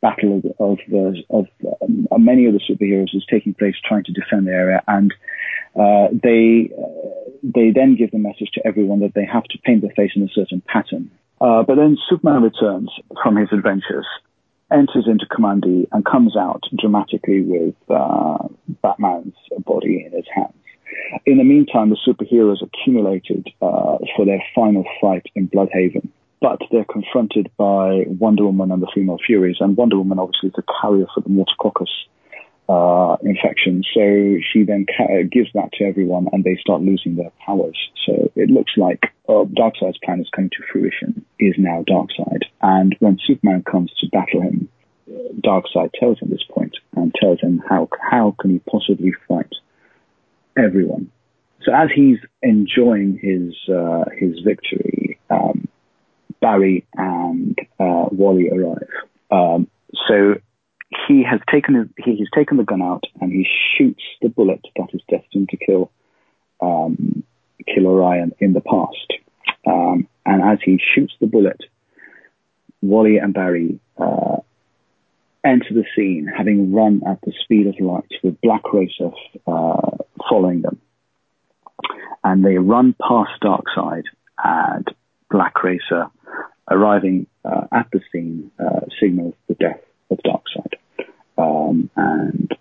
battle 0.00 0.40
of 0.58 0.78
of, 0.98 1.16
of 1.28 1.46
um, 1.82 2.06
many 2.18 2.46
of 2.46 2.54
the 2.54 2.60
superheroes 2.60 3.14
is 3.14 3.24
taking 3.30 3.54
place, 3.54 3.74
trying 3.86 4.04
to 4.04 4.12
defend 4.12 4.46
the 4.46 4.52
area, 4.52 4.82
and 4.88 5.12
they 6.22 6.70
they 7.42 7.70
then 7.74 7.96
give 7.96 8.10
the 8.10 8.18
message 8.18 8.50
to 8.54 8.66
everyone 8.66 9.00
that 9.00 9.14
they 9.14 9.24
have 9.24 9.44
to 9.44 9.58
paint 9.64 9.82
their 9.82 9.94
face 9.96 10.12
in 10.16 10.22
a 10.22 10.28
certain 10.28 10.62
pattern. 10.66 11.10
Uh, 11.40 11.62
but 11.62 11.76
then 11.76 11.96
Superman 12.08 12.42
returns 12.42 12.90
from 13.22 13.36
his 13.36 13.48
adventures, 13.50 14.06
enters 14.70 15.06
into 15.06 15.26
Kamandi, 15.26 15.88
and 15.90 16.04
comes 16.04 16.36
out 16.36 16.62
dramatically 16.78 17.40
with 17.40 17.74
uh, 17.88 18.46
Batman's 18.82 19.34
body 19.64 20.04
in 20.06 20.12
his 20.12 20.26
hands. 20.34 20.59
In 21.26 21.38
the 21.38 21.44
meantime, 21.44 21.90
the 21.90 21.98
superheroes 22.06 22.62
accumulated 22.62 23.48
uh, 23.60 23.98
for 24.16 24.24
their 24.24 24.42
final 24.54 24.84
fight 25.00 25.26
in 25.34 25.48
Blüdhaven. 25.48 26.08
But 26.40 26.60
they're 26.72 26.86
confronted 26.86 27.50
by 27.58 28.04
Wonder 28.06 28.44
Woman 28.46 28.72
and 28.72 28.82
the 28.82 28.90
Female 28.94 29.18
Furies, 29.26 29.58
and 29.60 29.76
Wonder 29.76 29.98
Woman 29.98 30.18
obviously 30.18 30.48
is 30.48 30.54
the 30.56 30.62
carrier 30.80 31.06
for 31.14 31.20
the 31.20 31.28
Morticoccus 31.28 31.90
uh, 32.70 33.16
infection. 33.22 33.82
So 33.92 34.38
she 34.50 34.62
then 34.62 34.86
ca- 34.86 35.24
gives 35.30 35.50
that 35.54 35.72
to 35.74 35.84
everyone 35.84 36.28
and 36.32 36.44
they 36.44 36.56
start 36.60 36.82
losing 36.82 37.16
their 37.16 37.32
powers. 37.44 37.76
So 38.06 38.30
it 38.36 38.48
looks 38.48 38.72
like 38.76 39.02
uh, 39.28 39.44
Darkseid's 39.44 39.98
plan 40.04 40.20
is 40.20 40.28
coming 40.34 40.50
to 40.50 40.62
fruition, 40.72 41.24
is 41.38 41.56
now 41.58 41.84
Darkseid. 41.88 42.42
And 42.62 42.96
when 43.00 43.18
Superman 43.26 43.64
comes 43.64 43.92
to 44.00 44.08
battle 44.08 44.40
him, 44.40 44.68
Darkseid 45.40 45.90
tells 45.98 46.20
him 46.20 46.30
this 46.30 46.44
point 46.48 46.76
and 46.94 47.14
tells 47.20 47.40
him 47.40 47.62
how, 47.68 47.88
how 48.08 48.36
can 48.40 48.50
he 48.50 48.60
possibly 48.60 49.12
fight 49.28 49.52
everyone. 50.56 51.10
So 51.62 51.72
as 51.74 51.88
he's 51.94 52.18
enjoying 52.42 53.18
his, 53.20 53.54
uh, 53.72 54.04
his 54.18 54.40
victory, 54.44 55.18
um, 55.28 55.68
Barry 56.40 56.86
and, 56.94 57.58
uh, 57.78 58.06
Wally 58.10 58.48
arrive. 58.50 58.88
Um, 59.30 59.68
so 60.08 60.40
he 61.06 61.22
has 61.22 61.40
taken 61.50 61.92
he, 62.04 62.16
he's 62.16 62.30
taken 62.34 62.56
the 62.56 62.64
gun 62.64 62.82
out 62.82 63.04
and 63.20 63.32
he 63.32 63.46
shoots 63.76 64.02
the 64.22 64.28
bullet 64.28 64.60
that 64.76 64.88
is 64.92 65.02
destined 65.08 65.48
to 65.50 65.56
kill 65.56 65.90
um, 66.60 67.22
kill 67.72 67.86
Orion 67.86 68.32
in 68.38 68.52
the 68.52 68.60
past. 68.60 69.12
Um, 69.66 70.08
and 70.26 70.42
as 70.42 70.58
he 70.64 70.80
shoots 70.94 71.14
the 71.20 71.26
bullet, 71.26 71.60
Wally 72.82 73.18
and 73.18 73.32
Barry 73.32 73.78
uh, 73.98 74.38
enter 75.44 75.72
the 75.72 75.84
scene, 75.96 76.30
having 76.34 76.72
run 76.72 77.02
at 77.06 77.20
the 77.22 77.32
speed 77.42 77.66
of 77.66 77.78
light, 77.80 78.10
with 78.22 78.40
Black 78.40 78.72
Racer 78.72 79.10
uh, 79.46 79.96
following 80.28 80.62
them. 80.62 80.80
And 82.22 82.44
they 82.44 82.56
run 82.56 82.94
past 83.00 83.30
Darkseid, 83.42 84.04
and 84.42 84.86
Black 85.30 85.62
Racer, 85.62 86.06
arriving 86.70 87.26
uh, 87.44 87.66
at 87.72 87.86
the 87.92 88.00
scene, 88.12 88.50
uh, 88.58 88.80
signals 89.00 89.34
the 89.48 89.54
death 89.54 89.80
of 90.10 90.18
Darkseid. 90.18 90.74
Um, 91.38 91.90
and 91.96 92.52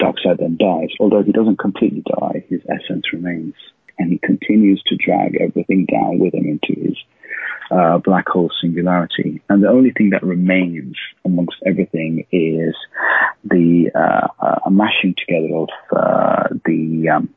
Darkseid 0.00 0.38
then 0.38 0.56
dies. 0.58 0.90
Although 1.00 1.22
he 1.22 1.32
doesn't 1.32 1.58
completely 1.58 2.02
die, 2.06 2.44
his 2.48 2.60
essence 2.68 3.12
remains. 3.12 3.54
And 3.98 4.12
he 4.12 4.18
continues 4.18 4.82
to 4.86 4.96
drag 4.96 5.36
everything 5.40 5.86
down 5.86 6.18
with 6.18 6.34
him 6.34 6.44
into 6.46 6.80
his 6.80 6.96
uh, 7.70 7.98
black 7.98 8.28
hole 8.28 8.50
singularity. 8.60 9.42
And 9.48 9.62
the 9.62 9.68
only 9.68 9.90
thing 9.90 10.10
that 10.10 10.22
remains 10.22 10.96
amongst 11.24 11.56
everything 11.66 12.26
is 12.32 12.74
the 13.44 13.90
uh, 13.94 14.28
uh, 14.40 14.70
mashing 14.70 15.14
together 15.18 15.54
of 15.54 15.68
uh, 15.94 16.48
the 16.64 17.08
um, 17.14 17.34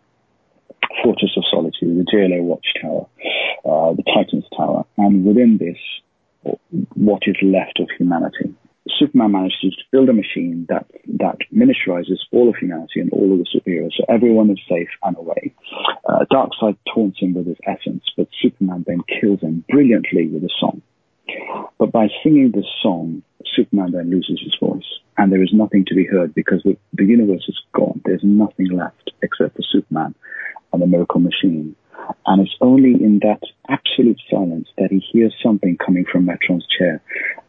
Fortress 1.04 1.32
of 1.38 1.44
Solitude, 1.50 2.06
the 2.06 2.12
JLA 2.12 2.42
Watchtower, 2.42 3.08
uh, 3.66 3.94
the 3.96 4.04
Titan's 4.04 4.46
Tower, 4.56 4.86
and 4.98 5.26
within 5.26 5.58
this, 5.58 5.78
what 6.96 7.22
is 7.26 7.36
left 7.42 7.80
of 7.80 7.88
humanity. 7.98 8.54
Superman 9.00 9.32
manages 9.32 9.76
to 9.76 9.84
build 9.92 10.10
a 10.10 10.14
machine 10.14 10.66
that 10.70 10.88
that 11.20 11.38
miniaturizes 11.54 12.18
all 12.32 12.50
of 12.50 12.56
humanity 12.56 13.00
and 13.00 13.12
all 13.12 13.32
of 13.32 13.40
the 13.40 13.46
superheroes, 13.46 13.92
so 13.96 14.06
everyone 14.10 14.50
is 14.50 14.60
safe 14.68 14.90
and 15.04 15.18
away. 15.18 15.54
Uh, 16.08 16.26
Darkseid 16.32 16.78
taunts 16.94 17.20
him 17.20 17.34
with 17.34 17.46
his 17.46 17.58
essence, 17.68 18.04
but 18.18 18.28
Superman 18.42 18.84
then 18.88 19.02
kills 19.22 19.42
him 19.42 19.64
brilliantly 19.70 20.28
with 20.28 20.44
a 20.44 20.50
song. 20.60 20.82
But 21.78 21.92
by 21.92 22.08
singing 22.24 22.52
this 22.52 22.66
song, 22.82 23.22
Superman 23.56 23.92
then 23.92 24.10
loses 24.10 24.40
his 24.44 24.56
voice, 24.60 25.00
and 25.18 25.32
there 25.32 25.44
is 25.44 25.54
nothing 25.54 25.86
to 25.88 25.96
be 25.96 26.06
heard 26.06 26.34
because 26.34 26.64
the, 26.64 26.76
the 26.94 27.06
universe 27.06 27.46
is 27.48 27.60
gone. 27.74 28.02
There's 28.06 28.24
nothing 28.24 28.70
left 28.70 29.12
except 29.22 29.56
for 29.56 29.62
Superman 29.62 30.16
and 30.74 30.82
the 30.82 30.88
Miracle 30.88 31.20
Machine. 31.20 31.76
And 32.26 32.42
it's 32.42 32.56
only 32.62 32.94
in 32.94 33.20
that 33.24 33.42
absolute 33.68 34.20
silence 34.30 34.68
that 34.78 34.90
he 34.92 35.00
hears 35.12 35.34
something 35.44 35.78
coming 35.78 36.06
from 36.12 36.26
Metron's 36.26 36.66
chair. 36.78 37.02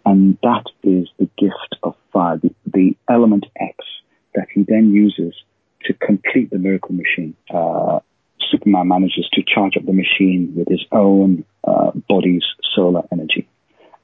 And 0.04 0.38
that 0.42 0.64
is 0.82 1.08
the 1.18 1.28
gift 1.38 1.76
of 1.82 1.94
fire, 2.12 2.38
the, 2.38 2.54
the 2.66 2.96
element 3.08 3.46
X 3.60 3.76
that 4.34 4.48
he 4.52 4.64
then 4.66 4.92
uses 4.92 5.34
to 5.84 5.94
complete 5.94 6.50
the 6.50 6.58
miracle 6.58 6.94
machine. 6.94 7.36
Uh, 7.52 8.00
Superman 8.50 8.88
manages 8.88 9.28
to 9.32 9.42
charge 9.42 9.76
up 9.76 9.86
the 9.86 9.92
machine 9.92 10.52
with 10.56 10.68
his 10.68 10.84
own 10.92 11.44
uh, 11.64 11.92
body's 12.08 12.44
solar 12.74 13.02
energy. 13.12 13.48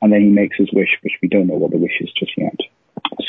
And 0.00 0.12
then 0.12 0.20
he 0.22 0.28
makes 0.28 0.56
his 0.56 0.68
wish, 0.72 0.96
which 1.02 1.14
we 1.22 1.28
don't 1.28 1.46
know 1.46 1.54
what 1.54 1.70
the 1.70 1.78
wish 1.78 2.00
is 2.00 2.10
just 2.18 2.32
yet. 2.36 2.56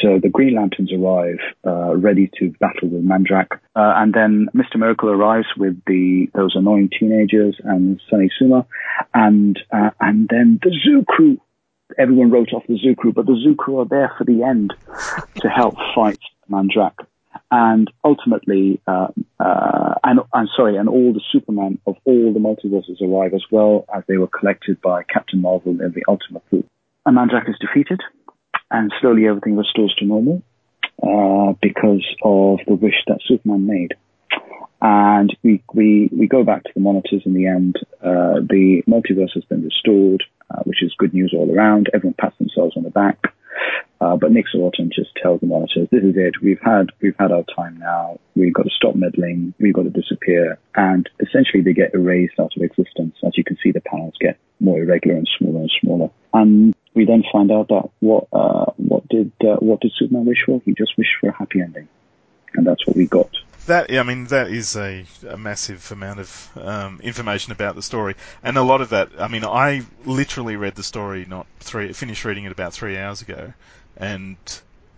So 0.01 0.19
the 0.21 0.29
Green 0.29 0.55
Lanterns 0.55 0.91
arrive, 0.93 1.39
uh, 1.65 1.95
ready 1.95 2.29
to 2.39 2.51
battle 2.59 2.89
with 2.89 3.03
Mandrakk, 3.03 3.51
uh, 3.75 3.93
and 3.97 4.13
then 4.13 4.47
Mr. 4.55 4.77
Miracle 4.77 5.09
arrives 5.09 5.47
with 5.57 5.81
the 5.85 6.27
those 6.33 6.55
annoying 6.55 6.89
teenagers 6.97 7.55
and 7.63 8.01
Sonny 8.09 8.29
Sumo, 8.39 8.65
and 9.13 9.59
uh, 9.71 9.91
and 9.99 10.27
then 10.29 10.59
the 10.61 10.71
Zoo 10.83 11.03
Crew. 11.07 11.39
Everyone 11.97 12.29
wrote 12.29 12.53
off 12.53 12.63
the 12.67 12.77
Zoo 12.77 12.95
Crew, 12.95 13.13
but 13.13 13.25
the 13.25 13.39
Zoo 13.43 13.55
Crew 13.55 13.79
are 13.79 13.85
there 13.85 14.13
for 14.17 14.23
the 14.23 14.43
end 14.43 14.73
to 15.37 15.49
help 15.49 15.75
fight 15.95 16.19
Mandrakk. 16.49 16.93
And 17.51 17.89
ultimately, 18.03 18.79
uh, 18.85 19.07
uh, 19.39 19.95
and 20.03 20.19
I'm 20.31 20.47
sorry, 20.55 20.77
and 20.77 20.87
all 20.87 21.13
the 21.13 21.21
Superman 21.31 21.79
of 21.87 21.95
all 22.05 22.31
the 22.31 22.39
multiverses 22.39 23.01
arrive 23.01 23.33
as 23.33 23.43
well 23.49 23.85
as 23.93 24.03
they 24.07 24.17
were 24.17 24.27
collected 24.27 24.79
by 24.81 25.01
Captain 25.03 25.41
Marvel 25.41 25.71
in 25.71 25.91
the 25.93 26.03
Ultimate 26.07 26.47
Pool. 26.51 26.63
And 27.07 27.17
Mandrakk 27.17 27.49
is 27.49 27.55
defeated 27.59 28.01
and 28.71 28.91
slowly 29.01 29.27
everything 29.27 29.57
restores 29.57 29.93
to 29.99 30.05
normal 30.05 30.41
uh, 31.01 31.53
because 31.61 32.05
of 32.23 32.59
the 32.67 32.75
wish 32.75 32.95
that 33.07 33.19
Superman 33.27 33.67
made. 33.67 33.93
And 34.81 35.35
we, 35.43 35.61
we, 35.73 36.09
we 36.11 36.27
go 36.27 36.43
back 36.43 36.63
to 36.63 36.71
the 36.73 36.79
monitors 36.79 37.23
in 37.25 37.33
the 37.33 37.47
end. 37.47 37.75
Uh, 38.01 38.39
the 38.47 38.81
multiverse 38.87 39.33
has 39.33 39.43
been 39.45 39.63
restored, 39.63 40.23
uh, 40.49 40.61
which 40.63 40.81
is 40.81 40.93
good 40.97 41.13
news 41.13 41.33
all 41.35 41.53
around. 41.53 41.89
Everyone 41.93 42.15
pats 42.17 42.37
themselves 42.37 42.77
on 42.77 42.83
the 42.83 42.89
back. 42.89 43.33
Uh, 44.01 44.15
but 44.15 44.31
Nick 44.31 44.45
just 44.45 45.09
tells 45.21 45.41
the 45.41 45.47
monitors, 45.47 45.87
this 45.91 46.03
is 46.03 46.15
it. 46.15 46.35
We've 46.41 46.61
had, 46.61 46.87
we've 47.01 47.15
had 47.19 47.31
our 47.31 47.43
time 47.55 47.77
now. 47.79 48.19
We've 48.35 48.53
got 48.53 48.63
to 48.63 48.69
stop 48.69 48.95
meddling. 48.95 49.53
We've 49.59 49.73
got 49.73 49.83
to 49.83 49.89
disappear. 49.89 50.57
And 50.75 51.09
essentially 51.19 51.63
they 51.63 51.73
get 51.73 51.93
erased 51.93 52.39
out 52.39 52.53
of 52.55 52.63
existence. 52.63 53.15
As 53.25 53.37
you 53.37 53.43
can 53.43 53.57
see, 53.61 53.71
the 53.71 53.81
panels 53.81 54.13
get 54.19 54.37
more 54.61 54.79
irregular 54.79 55.17
and 55.17 55.29
smaller 55.37 55.61
and 55.61 55.71
smaller. 55.81 56.09
And 56.33 56.73
we 56.93 57.05
then 57.05 57.23
find 57.31 57.51
out 57.51 57.67
that 57.69 57.89
what 57.99 58.27
uh, 58.33 58.71
what 58.77 59.07
did 59.09 59.31
uh, 59.41 59.57
what 59.57 59.81
did 59.81 59.91
Superman 59.97 60.25
wish 60.25 60.43
for? 60.45 60.61
He 60.65 60.73
just 60.73 60.97
wished 60.97 61.11
for 61.19 61.29
a 61.29 61.33
happy 61.33 61.61
ending, 61.61 61.87
and 62.55 62.65
that's 62.65 62.85
what 62.85 62.95
we 62.95 63.05
got. 63.05 63.29
that 63.67 63.91
I 63.91 64.03
mean 64.03 64.25
that 64.25 64.49
is 64.49 64.75
a, 64.75 65.05
a 65.27 65.37
massive 65.37 65.91
amount 65.91 66.19
of 66.19 66.49
um, 66.55 66.99
information 67.01 67.51
about 67.53 67.75
the 67.75 67.81
story, 67.81 68.15
and 68.43 68.57
a 68.57 68.63
lot 68.63 68.81
of 68.81 68.89
that. 68.89 69.09
I 69.17 69.27
mean, 69.27 69.45
I 69.45 69.83
literally 70.05 70.55
read 70.55 70.75
the 70.75 70.83
story 70.83 71.25
not 71.25 71.47
three, 71.59 71.93
finished 71.93 72.25
reading 72.25 72.45
it 72.45 72.51
about 72.51 72.73
three 72.73 72.97
hours 72.97 73.21
ago, 73.21 73.53
and 73.99 74.37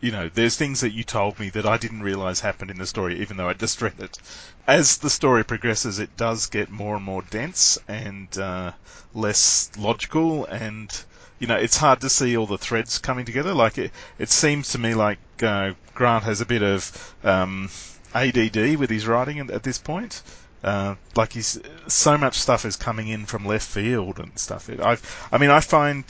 you 0.01 0.11
know, 0.11 0.29
there's 0.33 0.55
things 0.55 0.81
that 0.81 0.93
you 0.93 1.03
told 1.03 1.39
me 1.39 1.49
that 1.51 1.65
I 1.65 1.77
didn't 1.77 2.01
realize 2.01 2.39
happened 2.39 2.71
in 2.71 2.79
the 2.79 2.87
story, 2.87 3.21
even 3.21 3.37
though 3.37 3.47
I 3.47 3.53
just 3.53 3.81
read 3.81 3.99
it. 3.99 4.17
As 4.65 4.97
the 4.97 5.11
story 5.11 5.43
progresses, 5.43 5.99
it 5.99 6.17
does 6.17 6.47
get 6.47 6.71
more 6.71 6.95
and 6.95 7.05
more 7.05 7.21
dense 7.21 7.77
and 7.87 8.35
uh, 8.37 8.71
less 9.13 9.71
logical, 9.77 10.45
and 10.45 10.91
you 11.37 11.47
know, 11.47 11.55
it's 11.55 11.77
hard 11.77 12.01
to 12.01 12.09
see 12.09 12.35
all 12.35 12.47
the 12.47 12.57
threads 12.57 12.97
coming 12.97 13.25
together. 13.25 13.53
Like 13.53 13.77
it, 13.77 13.91
it 14.17 14.29
seems 14.29 14.69
to 14.69 14.79
me 14.79 14.95
like 14.95 15.19
uh, 15.41 15.73
Grant 15.93 16.23
has 16.23 16.41
a 16.41 16.45
bit 16.45 16.63
of 16.63 17.15
um, 17.23 17.69
ADD 18.13 18.77
with 18.77 18.89
his 18.89 19.07
writing 19.07 19.39
at, 19.39 19.51
at 19.51 19.63
this 19.63 19.77
point. 19.77 20.23
Uh, 20.63 20.95
like 21.15 21.33
he's 21.33 21.59
so 21.87 22.17
much 22.17 22.39
stuff 22.39 22.65
is 22.65 22.75
coming 22.75 23.07
in 23.07 23.25
from 23.25 23.45
left 23.45 23.67
field 23.67 24.19
and 24.19 24.37
stuff. 24.37 24.69
I've, 24.69 25.27
I 25.31 25.37
mean, 25.37 25.49
I 25.49 25.59
find 25.59 26.05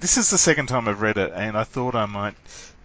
this 0.00 0.16
is 0.16 0.30
the 0.30 0.38
second 0.38 0.66
time 0.66 0.88
I've 0.88 1.02
read 1.02 1.18
it, 1.18 1.32
and 1.34 1.56
I 1.56 1.64
thought 1.64 1.94
I 1.94 2.06
might 2.06 2.34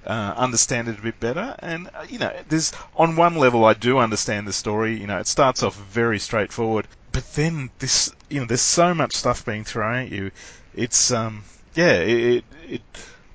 uh, 0.06 0.34
understand 0.36 0.88
it 0.88 1.00
a 1.00 1.02
bit 1.02 1.20
better. 1.20 1.56
And 1.60 1.90
uh, 1.96 2.06
you 2.10 2.20
know, 2.20 2.34
there's 2.50 2.74
on 2.96 3.16
one 3.16 3.36
level 3.36 3.66
I 3.66 3.74
do 3.74 3.98
understand 3.98 4.48
the 4.48 4.54
story. 4.54 5.00
You 5.00 5.08
know, 5.08 5.20
it 5.20 5.28
starts 5.28 5.64
off 5.64 5.76
very 5.76 6.20
straightforward, 6.20 6.88
but 7.12 7.34
then 7.34 7.70
this, 7.80 8.12
you 8.30 8.42
know, 8.42 8.46
there's 8.46 8.62
so 8.62 8.94
much 8.94 9.16
stuff 9.16 9.46
being 9.46 9.64
thrown 9.64 9.96
at 9.96 10.12
you. 10.12 10.32
It's 10.76 11.12
um, 11.12 11.44
yeah, 11.76 11.94
it 11.94 12.44
it 12.68 12.82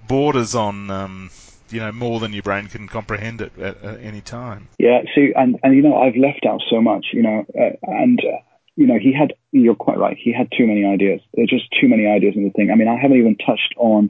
borders 0.07 0.55
on 0.55 0.91
um, 0.91 1.31
you 1.73 1.81
know 1.81 1.93
more 1.93 2.21
than 2.21 2.33
your 2.33 2.43
brain 2.43 2.67
can 2.67 2.89
comprehend 2.89 3.41
at, 3.43 3.59
at, 3.59 3.83
at 3.83 4.01
any 4.01 4.21
time. 4.21 4.69
Yeah, 4.79 5.03
see, 5.15 5.33
and 5.35 5.59
and 5.63 5.75
you 5.75 5.83
know, 5.83 5.97
I've 5.97 6.17
left 6.17 6.47
out 6.49 6.61
so 6.71 6.81
much, 6.81 7.07
you 7.13 7.23
know, 7.23 7.45
uh, 7.59 7.77
and. 7.83 8.21
Uh, 8.21 8.39
you 8.77 8.87
know, 8.87 8.99
he 8.99 9.13
had, 9.13 9.35
you're 9.53 9.75
quite 9.75 9.99
right, 9.99 10.17
he 10.19 10.33
had 10.33 10.49
too 10.57 10.67
many 10.67 10.87
ideas. 10.87 11.21
There's 11.35 11.51
just 11.51 11.65
too 11.79 11.87
many 11.87 12.07
ideas 12.07 12.33
in 12.35 12.45
the 12.45 12.51
thing. 12.51 12.71
I 12.71 12.77
mean, 12.77 12.89
I 12.89 12.97
haven't 12.99 13.19
even 13.19 13.37
touched 13.37 13.75
on 13.77 14.09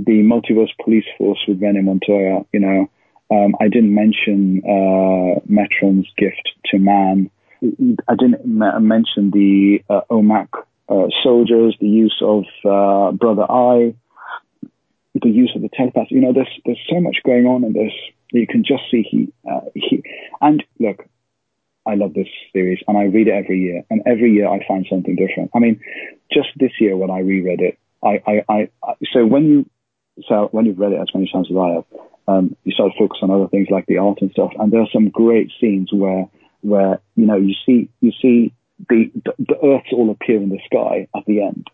the 0.00 0.22
multiverse 0.24 0.70
police 0.82 1.04
force 1.16 1.38
with 1.46 1.62
Renee 1.62 1.82
Montoya. 1.82 2.44
You 2.52 2.60
know, 2.60 2.90
um, 3.30 3.54
I 3.60 3.68
didn't 3.68 3.94
mention 3.94 4.62
uh, 4.64 5.40
Metron's 5.46 6.08
gift 6.16 6.50
to 6.66 6.78
man. 6.78 7.30
I 7.62 8.14
didn't 8.18 8.40
m- 8.42 8.88
mention 8.88 9.30
the 9.30 9.84
uh, 9.88 10.00
OMAC 10.10 10.48
uh, 10.88 11.06
soldiers, 11.22 11.76
the 11.80 11.86
use 11.86 12.20
of 12.20 12.44
uh, 12.64 13.12
Brother 13.12 13.44
The 15.14 15.28
use 15.28 15.52
of 15.56 15.62
the 15.62 15.68
telepath. 15.74 16.06
You 16.10 16.20
know, 16.20 16.32
there's 16.32 16.60
there's 16.64 16.80
so 16.88 17.00
much 17.00 17.16
going 17.24 17.46
on 17.46 17.64
in 17.64 17.72
this. 17.72 17.92
You 18.32 18.46
can 18.46 18.62
just 18.64 18.84
see 18.90 19.02
he 19.02 19.32
uh, 19.50 19.60
he 19.74 20.02
and 20.40 20.62
look. 20.78 21.04
I 21.86 21.94
love 21.94 22.12
this 22.12 22.28
series 22.52 22.78
and 22.86 22.96
I 22.96 23.04
read 23.04 23.26
it 23.26 23.32
every 23.32 23.58
year 23.58 23.82
and 23.90 24.02
every 24.06 24.32
year 24.32 24.46
I 24.46 24.64
find 24.68 24.86
something 24.88 25.16
different. 25.16 25.50
I 25.54 25.58
mean, 25.60 25.80
just 26.30 26.48
this 26.56 26.72
year 26.78 26.94
when 26.94 27.10
I 27.10 27.20
reread 27.20 27.60
it, 27.62 27.78
I, 28.04 28.22
I, 28.26 28.44
I, 28.48 28.68
I 28.84 28.94
so 29.12 29.24
when 29.24 29.46
you 29.46 29.70
so 30.28 30.48
when 30.52 30.66
you've 30.66 30.78
read 30.78 30.92
it 30.92 31.00
as 31.00 31.08
many 31.14 31.28
times 31.32 31.48
as 31.50 31.56
I 31.56 31.68
have, 31.68 31.84
um, 32.28 32.56
you 32.64 32.72
start 32.72 32.92
to 32.92 32.98
focus 32.98 33.18
on 33.22 33.30
other 33.30 33.48
things 33.48 33.68
like 33.70 33.86
the 33.86 33.98
art 33.98 34.18
and 34.20 34.30
stuff. 34.30 34.52
And 34.58 34.72
there 34.72 34.80
are 34.80 34.88
some 34.92 35.08
great 35.08 35.50
scenes 35.60 35.90
where, 35.92 36.26
where 36.60 37.00
you 37.16 37.26
know, 37.26 37.36
you 37.36 37.54
see, 37.66 37.88
you 38.00 38.12
see 38.20 38.52
the 38.88 39.10
the, 39.24 39.32
the 39.38 39.56
Earths 39.64 39.92
all 39.92 40.10
appear 40.10 40.36
in 40.36 40.50
the 40.50 40.60
sky 40.66 41.08
at 41.16 41.24
the 41.26 41.42
end 41.42 41.66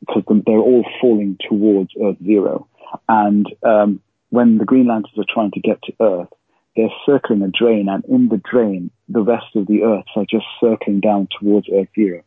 because 0.00 0.22
they're 0.46 0.58
all 0.58 0.84
falling 1.00 1.38
towards 1.48 1.90
Earth 2.02 2.16
Zero. 2.24 2.66
And 3.08 3.46
um, 3.62 4.00
when 4.30 4.58
the 4.58 4.64
Green 4.64 4.86
Lanterns 4.86 5.18
are 5.18 5.32
trying 5.32 5.50
to 5.52 5.60
get 5.60 5.82
to 5.84 5.92
Earth, 6.00 6.28
they're 6.76 6.88
circling 7.04 7.42
a 7.42 7.48
drain, 7.48 7.88
and 7.88 8.04
in 8.04 8.28
the 8.28 8.40
drain, 8.50 8.90
the 9.08 9.22
rest 9.22 9.56
of 9.56 9.66
the 9.66 9.82
Earths 9.82 10.10
are 10.14 10.24
just 10.30 10.46
circling 10.60 11.00
down 11.00 11.28
towards 11.40 11.66
Earth 11.72 11.88
Zero. 11.94 12.22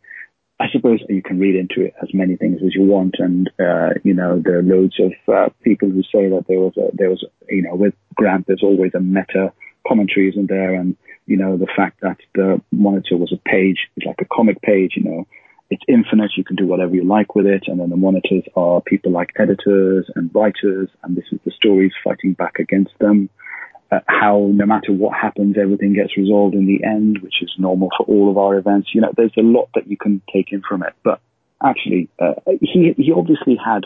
I 0.60 0.65
suppose 0.72 1.00
you 1.10 1.24
can 1.24 1.39
read 1.39 1.55
into 1.55 1.82
it 1.82 1.93
as 2.01 2.10
many 2.13 2.36
things 2.36 2.62
as 2.63 2.75
you 2.75 2.84
want, 2.84 3.15
and 3.20 3.50
uh, 3.60 4.00
you 4.03 4.13
know 4.13 4.41
there 4.43 4.60
are 4.60 4.63
loads 4.63 4.95
of 4.99 5.12
uh, 5.34 5.49
people 5.63 5.89
who 5.89 6.04
say 6.04 6.30
that 6.30 6.45
there 6.47 6.60
was 6.60 6.73
a 6.78 6.89
there 6.93 7.10
was 7.10 7.26
you 7.49 7.63
know 7.63 7.76
with 7.76 7.93
Grant 8.15 8.45
there's 8.47 8.63
always 8.63 8.91
a 8.93 8.99
meta 8.99 9.52
commentary 9.88 10.30
isn't 10.30 10.49
there, 10.49 10.76
and 10.76 10.95
you 11.26 11.38
know 11.38 11.58
the 11.58 11.67
fact 11.76 12.02
that 12.02 12.17
the 12.36 12.62
monitor 12.71 13.17
was 13.17 13.34
a 13.34 13.49
page, 13.49 13.88
like 14.06 14.21
a 14.21 14.26
comic 14.26 14.62
page, 14.62 14.93
you 14.95 15.04
know, 15.04 15.28
it's 15.69 15.84
infinite, 15.88 16.32
you 16.38 16.43
can 16.43 16.56
do 16.56 16.67
whatever 16.67 16.93
you 16.95 17.04
like 17.04 17.36
with 17.36 17.45
it, 17.45 17.63
and 17.67 17.80
then 17.80 17.89
the 17.89 17.95
monitors 17.95 18.43
are 18.56 18.82
people 18.82 19.12
like 19.12 19.30
editors 19.39 20.10
and 20.15 20.30
writers, 20.34 20.89
and 21.04 21.15
this 21.15 21.26
is 21.32 21.39
the 21.45 21.52
stories 21.52 21.91
fighting 22.04 22.34
back 22.34 22.60
against 22.60 22.91
them 22.99 23.30
uh, 23.93 23.99
how 24.08 24.49
no 24.52 24.65
matter 24.65 24.91
what 24.91 25.13
happens, 25.15 25.56
everything 25.62 25.93
gets 25.93 26.17
resolved 26.17 26.56
in 26.56 26.65
the 26.65 26.84
end, 26.86 27.19
which 27.21 27.41
is 27.41 27.52
normal 27.58 27.89
for 27.97 28.06
all 28.06 28.30
of 28.32 28.38
our 28.38 28.58
events. 28.58 28.89
You 28.93 29.02
know, 29.02 29.12
there's 29.15 29.34
a 29.38 29.41
lot 29.41 29.69
that 29.76 29.88
you 29.88 29.97
can 29.97 30.21
take 30.34 30.52
in 30.52 30.62
from 30.67 30.84
it. 30.84 30.93
But 31.04 31.19
actually, 31.63 32.10
uh, 32.19 32.34
he 32.62 32.93
he 32.97 33.12
obviously 33.12 33.58
had 33.63 33.86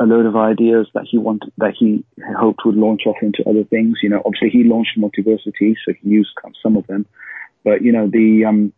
a 0.00 0.04
load 0.04 0.26
of 0.26 0.36
ideas 0.36 0.86
that 0.94 1.06
he 1.10 1.18
wanted 1.18 1.52
that 1.58 1.74
he 1.78 2.04
hoped 2.38 2.60
would 2.64 2.76
launch 2.76 3.02
off 3.06 3.16
into 3.22 3.48
other 3.48 3.64
things. 3.64 3.98
You 4.02 4.10
know, 4.10 4.22
obviously 4.24 4.50
he 4.50 4.64
launched 4.64 4.98
Multiversity, 4.98 5.74
so 5.84 5.92
he 6.00 6.08
used 6.08 6.30
some 6.62 6.76
of 6.76 6.86
them. 6.86 7.06
But 7.64 7.82
you 7.82 7.92
know, 7.92 8.08
the 8.08 8.44
um, 8.44 8.72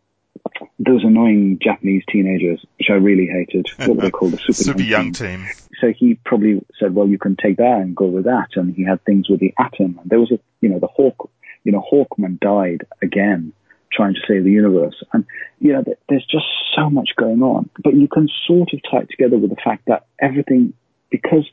those 0.78 1.04
annoying 1.04 1.58
Japanese 1.62 2.02
teenagers, 2.10 2.64
which 2.78 2.88
I 2.90 2.94
really 2.94 3.26
hated, 3.26 3.68
what 3.76 3.96
were 3.96 4.02
they 4.02 4.10
called? 4.10 4.32
The 4.32 4.38
super, 4.38 4.52
Super 4.52 4.82
young 4.82 5.12
team 5.12 5.44
team. 5.44 5.48
so 5.80 5.92
he 5.96 6.14
probably 6.24 6.64
said, 6.78 6.94
well, 6.94 7.08
you 7.08 7.18
can 7.18 7.36
take 7.36 7.58
that 7.58 7.78
and 7.80 7.94
go 7.94 8.06
with 8.06 8.24
that. 8.24 8.48
And 8.56 8.74
he 8.74 8.84
had 8.84 9.04
things 9.04 9.28
with 9.28 9.40
the 9.40 9.54
atom. 9.58 9.98
And 10.00 10.10
there 10.10 10.20
was 10.20 10.32
a, 10.32 10.38
you 10.60 10.68
know, 10.68 10.78
the 10.78 10.86
Hawk, 10.86 11.30
you 11.64 11.72
know, 11.72 11.84
Hawkman 11.92 12.40
died 12.40 12.86
again 13.02 13.52
trying 13.92 14.14
to 14.14 14.20
save 14.26 14.44
the 14.44 14.50
universe. 14.50 15.02
And, 15.12 15.24
you 15.58 15.72
know, 15.72 15.84
there's 16.08 16.26
just 16.30 16.46
so 16.76 16.88
much 16.88 17.10
going 17.16 17.42
on. 17.42 17.68
But 17.82 17.94
you 17.94 18.08
can 18.08 18.28
sort 18.46 18.72
of 18.72 18.80
tie 18.90 19.00
it 19.00 19.10
together 19.10 19.36
with 19.36 19.50
the 19.50 19.60
fact 19.62 19.86
that 19.86 20.06
everything, 20.20 20.74
because 21.10 21.48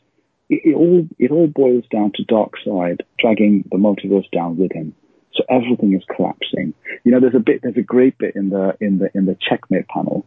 it, 0.49 0.61
it 0.63 0.75
all, 0.75 1.07
it 1.17 1.31
all 1.31 1.47
boils 1.47 1.83
down 1.91 2.11
to 2.15 2.23
Darkseid 2.23 3.01
dragging 3.19 3.67
the 3.71 3.77
multiverse 3.77 4.29
down 4.31 4.57
with 4.57 4.71
him. 4.71 4.93
So 5.38 5.43
everything 5.50 5.93
is 5.93 6.04
collapsing. 6.15 6.73
You 7.04 7.12
know, 7.12 7.19
there's 7.19 7.36
a 7.36 7.39
bit, 7.39 7.62
there's 7.62 7.78
a 7.78 7.82
great 7.82 8.17
bit 8.17 8.36
in 8.36 8.50
the, 8.50 8.76
in 8.82 8.97
the, 8.97 9.10
in 9.13 9.26
the 9.26 9.38
checkmate 9.39 9.88
panel 9.88 10.26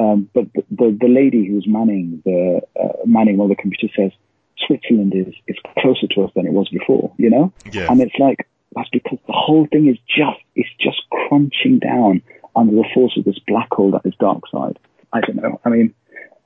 um, 0.00 0.30
but 0.32 0.52
the, 0.54 0.64
the, 0.70 0.98
the 1.02 1.08
lady 1.08 1.46
who's 1.46 1.66
manning 1.66 2.22
the 2.24 2.62
uh, 2.80 3.04
manning 3.04 3.38
all 3.38 3.48
the 3.48 3.54
computers 3.54 3.90
says 3.94 4.12
Switzerland 4.66 5.12
is 5.14 5.34
is 5.46 5.56
closer 5.78 6.06
to 6.14 6.22
us 6.22 6.30
than 6.34 6.46
it 6.46 6.52
was 6.52 6.68
before, 6.70 7.12
you 7.18 7.28
know. 7.28 7.52
Yeah. 7.70 7.88
And 7.90 8.00
it's 8.00 8.14
like 8.18 8.48
that's 8.74 8.88
because 8.90 9.18
the 9.26 9.34
whole 9.34 9.66
thing 9.66 9.88
is 9.88 9.98
just 10.08 10.40
it's 10.56 10.70
just 10.80 11.02
crunching 11.10 11.80
down 11.80 12.22
under 12.56 12.74
the 12.74 12.84
force 12.94 13.16
of 13.18 13.24
this 13.24 13.38
black 13.46 13.68
hole 13.72 13.90
that 13.90 14.06
is 14.06 14.14
Darkseid. 14.14 14.76
I 15.12 15.20
don't 15.20 15.36
know. 15.36 15.60
I 15.64 15.68
mean, 15.68 15.92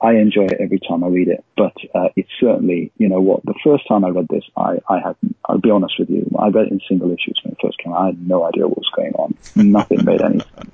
I 0.01 0.13
enjoy 0.13 0.45
it 0.45 0.57
every 0.59 0.79
time 0.79 1.03
I 1.03 1.07
read 1.07 1.27
it, 1.27 1.43
but 1.55 1.73
uh, 1.93 2.09
it's 2.15 2.29
certainly 2.39 2.91
you 2.97 3.09
know 3.09 3.21
what. 3.21 3.45
The 3.45 3.55
first 3.63 3.87
time 3.87 4.05
I 4.05 4.09
read 4.09 4.27
this, 4.29 4.43
I 4.57 4.79
I 4.89 4.99
had 4.99 5.15
I'll 5.45 5.59
be 5.59 5.71
honest 5.71 5.95
with 5.99 6.09
you, 6.09 6.29
I 6.37 6.49
read 6.49 6.67
it 6.67 6.71
in 6.71 6.81
single 6.87 7.11
issues 7.11 7.39
when 7.43 7.53
it 7.53 7.57
first 7.61 7.77
came 7.79 7.93
out. 7.93 7.99
I 7.99 8.05
had 8.07 8.27
no 8.27 8.43
idea 8.43 8.67
what 8.67 8.77
was 8.77 8.91
going 8.95 9.13
on. 9.13 9.35
Nothing 9.55 10.05
made 10.05 10.21
any 10.21 10.39
sense 10.39 10.71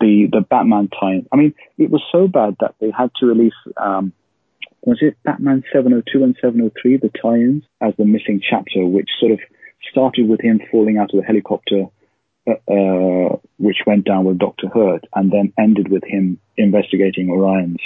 the 0.00 0.28
the 0.30 0.40
Batman 0.40 0.88
tie. 0.88 1.24
I 1.32 1.36
mean, 1.36 1.54
it 1.78 1.90
was 1.90 2.02
so 2.12 2.28
bad 2.28 2.56
that 2.60 2.74
they 2.80 2.90
had 2.90 3.10
to 3.20 3.26
release. 3.26 3.54
Um, 3.76 4.12
was 4.82 4.98
it 5.00 5.16
Batman 5.24 5.64
702 5.72 6.22
and 6.22 6.36
703, 6.40 6.98
the 6.98 7.10
tie-ins, 7.20 7.64
as 7.80 7.94
the 7.96 8.04
missing 8.04 8.40
chapter, 8.48 8.86
which 8.86 9.10
sort 9.18 9.32
of 9.32 9.40
started 9.90 10.28
with 10.28 10.40
him 10.40 10.60
falling 10.70 10.96
out 10.96 11.12
of 11.12 11.20
the 11.20 11.26
helicopter, 11.26 11.86
uh, 12.46 12.52
uh, 12.70 13.36
which 13.58 13.78
went 13.84 14.04
down 14.04 14.24
with 14.24 14.38
Doctor 14.38 14.68
Hurt, 14.68 15.04
and 15.14 15.32
then 15.32 15.52
ended 15.58 15.88
with 15.88 16.04
him 16.04 16.38
investigating 16.56 17.30
Orion's 17.30 17.80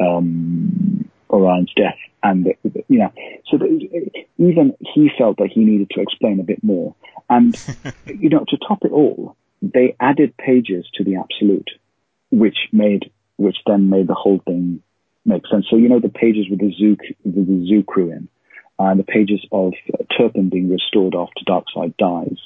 um, 0.00 1.08
Orion's 1.30 1.72
death. 1.76 1.98
And 2.22 2.46
you 2.88 2.98
know, 2.98 3.12
so 3.50 3.58
even 4.38 4.74
he 4.80 5.10
felt 5.16 5.38
that 5.38 5.50
he 5.52 5.64
needed 5.64 5.90
to 5.90 6.00
explain 6.02 6.38
a 6.40 6.44
bit 6.44 6.62
more. 6.62 6.94
And 7.28 7.56
you 8.06 8.28
know, 8.28 8.44
to 8.48 8.56
top 8.58 8.84
it 8.84 8.92
all, 8.92 9.36
they 9.62 9.96
added 10.00 10.36
pages 10.36 10.86
to 10.94 11.04
the 11.04 11.16
absolute, 11.16 11.70
which 12.30 12.56
made 12.72 13.10
which 13.36 13.56
then 13.66 13.88
made 13.88 14.06
the 14.06 14.14
whole 14.14 14.40
thing 14.44 14.82
make 15.24 15.46
sense. 15.50 15.66
So 15.70 15.76
you 15.76 15.88
know 15.88 16.00
the 16.00 16.08
pages 16.10 16.46
with 16.50 16.60
the 16.60 16.72
zoo 16.78 16.96
with 17.24 17.46
the 17.46 17.66
zoo 17.66 17.82
crew 17.84 18.10
in, 18.12 18.28
and 18.78 19.00
the 19.00 19.04
pages 19.04 19.40
of 19.50 19.72
uh, 19.94 20.02
Turpin 20.18 20.50
being 20.50 20.68
restored 20.70 21.14
after 21.14 21.40
Darkseid 21.46 21.96
dies. 21.96 22.36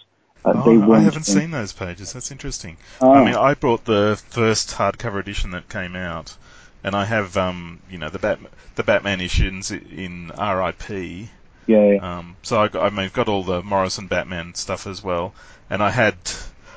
Uh, 0.44 0.52
Oh, 0.54 0.92
I 0.92 1.00
haven't 1.00 1.26
in- 1.28 1.34
seen 1.34 1.50
those 1.50 1.72
pages. 1.72 2.12
That's 2.12 2.30
interesting. 2.30 2.76
Oh. 3.00 3.12
I 3.12 3.24
mean, 3.24 3.34
I 3.34 3.54
bought 3.54 3.86
the 3.86 4.20
first 4.28 4.70
hardcover 4.70 5.18
edition 5.18 5.50
that 5.52 5.68
came 5.68 5.96
out, 5.96 6.36
and 6.84 6.94
I 6.94 7.06
have, 7.06 7.36
um, 7.36 7.80
you 7.90 7.98
know, 7.98 8.10
the 8.10 8.18
Bat 8.18 8.38
the 8.76 8.84
Batman 8.84 9.20
issues 9.20 9.70
in 9.70 10.28
RIP. 10.28 11.28
Yeah, 11.66 11.92
yeah. 11.92 12.18
Um, 12.18 12.36
so 12.42 12.60
I, 12.60 12.68
got, 12.68 12.84
I 12.84 12.90
mean, 12.90 13.00
I've 13.00 13.12
got 13.14 13.28
all 13.28 13.42
the 13.42 13.62
Morrison 13.62 14.06
Batman 14.06 14.54
stuff 14.54 14.86
as 14.86 15.02
well, 15.02 15.34
and 15.70 15.82
I 15.82 15.90
had, 15.90 16.14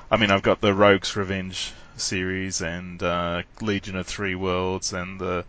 I 0.10 0.18
mean, 0.18 0.32
I've 0.32 0.44
got 0.44 0.62
the 0.62 0.74
Rogue's 0.74 1.16
Revenge 1.16 1.74
series 1.98 2.62
and 2.62 3.04
uh, 3.04 3.44
Legion 3.62 3.98
of 3.98 4.08
Three 4.08 4.36
Worlds 4.36 4.94
and 4.94 5.20
the 5.20 5.46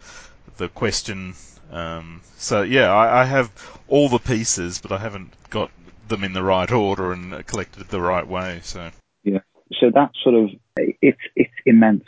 the 0.56 0.68
Question. 0.68 1.34
Um, 1.70 2.22
so 2.36 2.62
yeah, 2.62 2.92
I, 2.92 3.22
I 3.22 3.24
have 3.24 3.50
all 3.86 4.08
the 4.08 4.18
pieces, 4.18 4.80
but 4.80 4.90
I 4.90 4.98
haven't 4.98 5.32
got 5.50 5.70
them 6.08 6.24
in 6.24 6.32
the 6.32 6.42
right 6.42 6.70
order 6.70 7.12
and 7.12 7.46
collected 7.46 7.88
the 7.88 8.00
right 8.00 8.26
way. 8.26 8.60
So 8.64 8.90
Yeah. 9.22 9.40
so 9.78 9.90
that 9.90 10.10
sort 10.22 10.34
of 10.34 10.50
it's 10.76 11.20
it's 11.36 11.52
immense. 11.66 12.04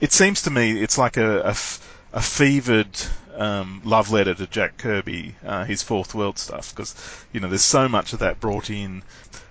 It 0.00 0.12
seems 0.12 0.42
to 0.42 0.50
me 0.50 0.80
it's 0.80 0.96
like 0.96 1.16
a, 1.16 1.40
a 1.40 1.50
f- 1.50 1.89
a 2.12 2.20
fevered 2.20 2.88
um, 3.36 3.80
love 3.84 4.10
letter 4.10 4.34
to 4.34 4.46
Jack 4.46 4.76
Kirby, 4.78 5.34
uh, 5.44 5.64
his 5.64 5.82
Fourth 5.82 6.14
World 6.14 6.38
stuff, 6.38 6.74
because 6.74 6.94
you 7.32 7.40
know 7.40 7.48
there's 7.48 7.62
so 7.62 7.88
much 7.88 8.12
of 8.12 8.18
that 8.20 8.40
brought 8.40 8.70
in, 8.70 9.02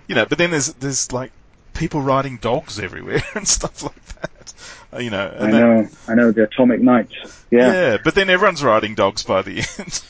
you 0.06 0.14
know. 0.14 0.26
But 0.26 0.38
then 0.38 0.50
there's 0.50 0.72
there's 0.74 1.12
like 1.12 1.32
people 1.74 2.00
riding 2.02 2.36
dogs 2.36 2.78
everywhere 2.78 3.22
and 3.34 3.46
stuff 3.48 3.82
like 3.82 4.04
that, 4.20 4.54
uh, 4.94 4.98
you 4.98 5.10
know. 5.10 5.26
I 5.26 5.44
And 5.44 5.52
that- 5.54 5.60
know, 5.60 5.88
I 6.08 6.14
know 6.14 6.32
the 6.32 6.44
Atomic 6.44 6.80
Knights. 6.80 7.14
Yeah, 7.50 7.72
yeah, 7.72 7.96
but 8.02 8.14
then 8.14 8.30
everyone's 8.30 8.62
riding 8.62 8.94
dogs 8.94 9.24
by 9.24 9.42
the 9.42 9.58
end. 9.78 10.02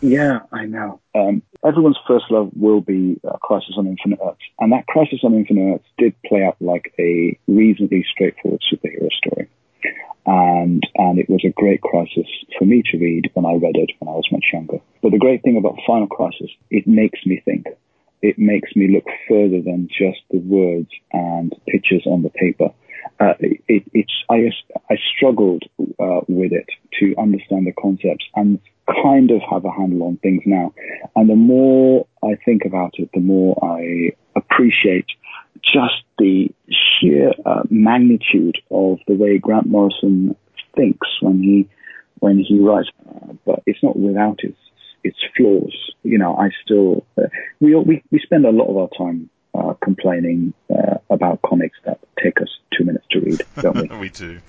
yeah, 0.00 0.40
I 0.50 0.64
know. 0.64 1.00
Um, 1.14 1.42
everyone's 1.64 1.98
first 2.08 2.24
love 2.30 2.50
will 2.56 2.80
be 2.80 3.20
uh, 3.22 3.36
Crisis 3.36 3.74
on 3.76 3.86
Infinite 3.86 4.18
Earths, 4.24 4.40
and 4.58 4.72
that 4.72 4.86
Crisis 4.86 5.20
on 5.22 5.34
Infinite 5.34 5.74
Earths 5.74 5.88
did 5.98 6.14
play 6.22 6.42
out 6.44 6.56
like 6.60 6.92
a 6.98 7.38
reasonably 7.46 8.04
straightforward 8.10 8.62
superhero 8.72 9.08
story. 9.12 9.48
And 10.30 10.86
and 10.94 11.18
it 11.18 11.28
was 11.28 11.42
a 11.44 11.52
great 11.60 11.80
crisis 11.80 12.28
for 12.56 12.64
me 12.64 12.84
to 12.92 12.98
read 12.98 13.30
when 13.34 13.44
I 13.44 13.54
read 13.54 13.74
it 13.74 13.90
when 13.98 14.08
I 14.08 14.16
was 14.16 14.28
much 14.30 14.44
younger. 14.52 14.78
But 15.02 15.10
the 15.10 15.18
great 15.18 15.42
thing 15.42 15.56
about 15.56 15.80
Final 15.84 16.06
Crisis, 16.06 16.50
it 16.70 16.86
makes 16.86 17.18
me 17.26 17.42
think. 17.44 17.66
It 18.22 18.38
makes 18.38 18.76
me 18.76 18.86
look 18.94 19.06
further 19.28 19.60
than 19.60 19.88
just 19.88 20.20
the 20.30 20.38
words 20.38 20.90
and 21.12 21.52
pictures 21.66 22.04
on 22.06 22.22
the 22.22 22.30
paper. 22.30 22.68
Uh, 23.18 23.34
it, 23.40 23.82
it's 23.92 24.12
I 24.30 24.50
I 24.88 24.96
struggled 25.16 25.64
uh, 25.80 26.20
with 26.28 26.52
it 26.52 26.68
to 27.00 27.14
understand 27.18 27.66
the 27.66 27.72
concepts 27.72 28.26
and 28.36 28.60
kind 29.02 29.32
of 29.32 29.40
have 29.50 29.64
a 29.64 29.72
handle 29.72 30.06
on 30.06 30.16
things 30.18 30.42
now. 30.46 30.72
And 31.16 31.28
the 31.28 31.34
more 31.34 32.06
I 32.22 32.36
think 32.44 32.62
about 32.64 32.94
it, 32.98 33.10
the 33.14 33.20
more 33.20 33.58
I 33.64 34.12
appreciate 34.36 35.06
just 35.62 36.02
the 36.18 36.48
sheer 36.68 37.32
uh, 37.44 37.62
magnitude 37.70 38.58
of 38.70 38.98
the 39.06 39.14
way 39.14 39.38
Grant 39.38 39.66
Morrison 39.66 40.36
thinks 40.76 41.08
when 41.20 41.42
he 41.42 41.68
when 42.20 42.38
he 42.38 42.60
writes. 42.60 42.88
Uh, 43.08 43.34
but 43.44 43.62
it's 43.66 43.82
not 43.82 43.98
without 43.98 44.40
its 44.42 44.58
its 45.02 45.18
flaws. 45.36 45.74
You 46.02 46.18
know, 46.18 46.36
I 46.36 46.50
still 46.64 47.04
uh, 47.18 47.28
we 47.60 47.74
we 47.74 48.02
we 48.10 48.20
spend 48.20 48.44
a 48.44 48.50
lot 48.50 48.68
of 48.68 48.76
our 48.76 48.88
time 48.96 49.30
uh, 49.54 49.74
complaining 49.82 50.52
uh, 50.70 50.98
about 51.10 51.42
comics 51.42 51.78
that 51.84 51.98
take 52.22 52.40
us 52.40 52.48
two 52.76 52.84
minutes 52.84 53.06
to 53.10 53.20
read, 53.20 53.42
don't 53.60 53.90
we? 53.90 53.96
we 53.98 54.08
do. 54.10 54.40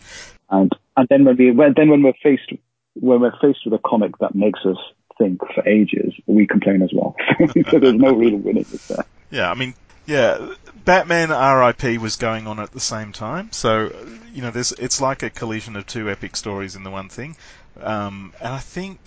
and 0.50 0.72
and 0.98 1.08
then 1.10 1.26
when 1.26 1.38
we 1.38 1.52
when, 1.52 1.74
then 1.76 1.90
when 1.90 2.04
we're 2.04 2.14
faced 2.24 2.52
when 2.96 3.22
we're 3.22 3.38
faced 3.42 3.60
with 3.66 3.74
a 3.74 3.82
comic 3.88 4.18
that 4.20 4.36
makes 4.36 4.60
us 4.66 4.78
think 5.18 5.40
for 5.54 5.68
ages, 5.68 6.14
we 6.26 6.48
complain 6.48 6.82
as 6.82 6.92
well. 6.94 7.16
so 7.70 7.80
there's 7.80 7.94
no 7.94 8.14
real 8.14 8.38
winning 8.38 8.66
with 8.72 8.88
that. 8.90 9.06
Yeah, 9.30 9.52
I 9.52 9.54
mean, 9.56 9.74
yeah, 10.06 10.54
Batman 10.84 11.32
R.I.P. 11.32 11.98
was 11.98 12.16
going 12.16 12.48
on 12.48 12.60
at 12.60 12.72
the 12.72 12.80
same 12.80 13.12
time, 13.12 13.52
so 13.52 13.92
you 14.34 14.42
know, 14.42 14.52
there's 14.52 14.72
it's 14.74 15.02
like 15.02 15.24
a 15.24 15.30
collision 15.30 15.76
of 15.76 15.86
two 15.86 16.10
epic 16.10 16.36
stories 16.36 16.76
in 16.76 16.84
the 16.84 16.90
one 16.90 17.10
thing, 17.10 17.36
um, 17.82 18.34
and 18.40 18.54
I 18.54 18.60
think 18.60 19.00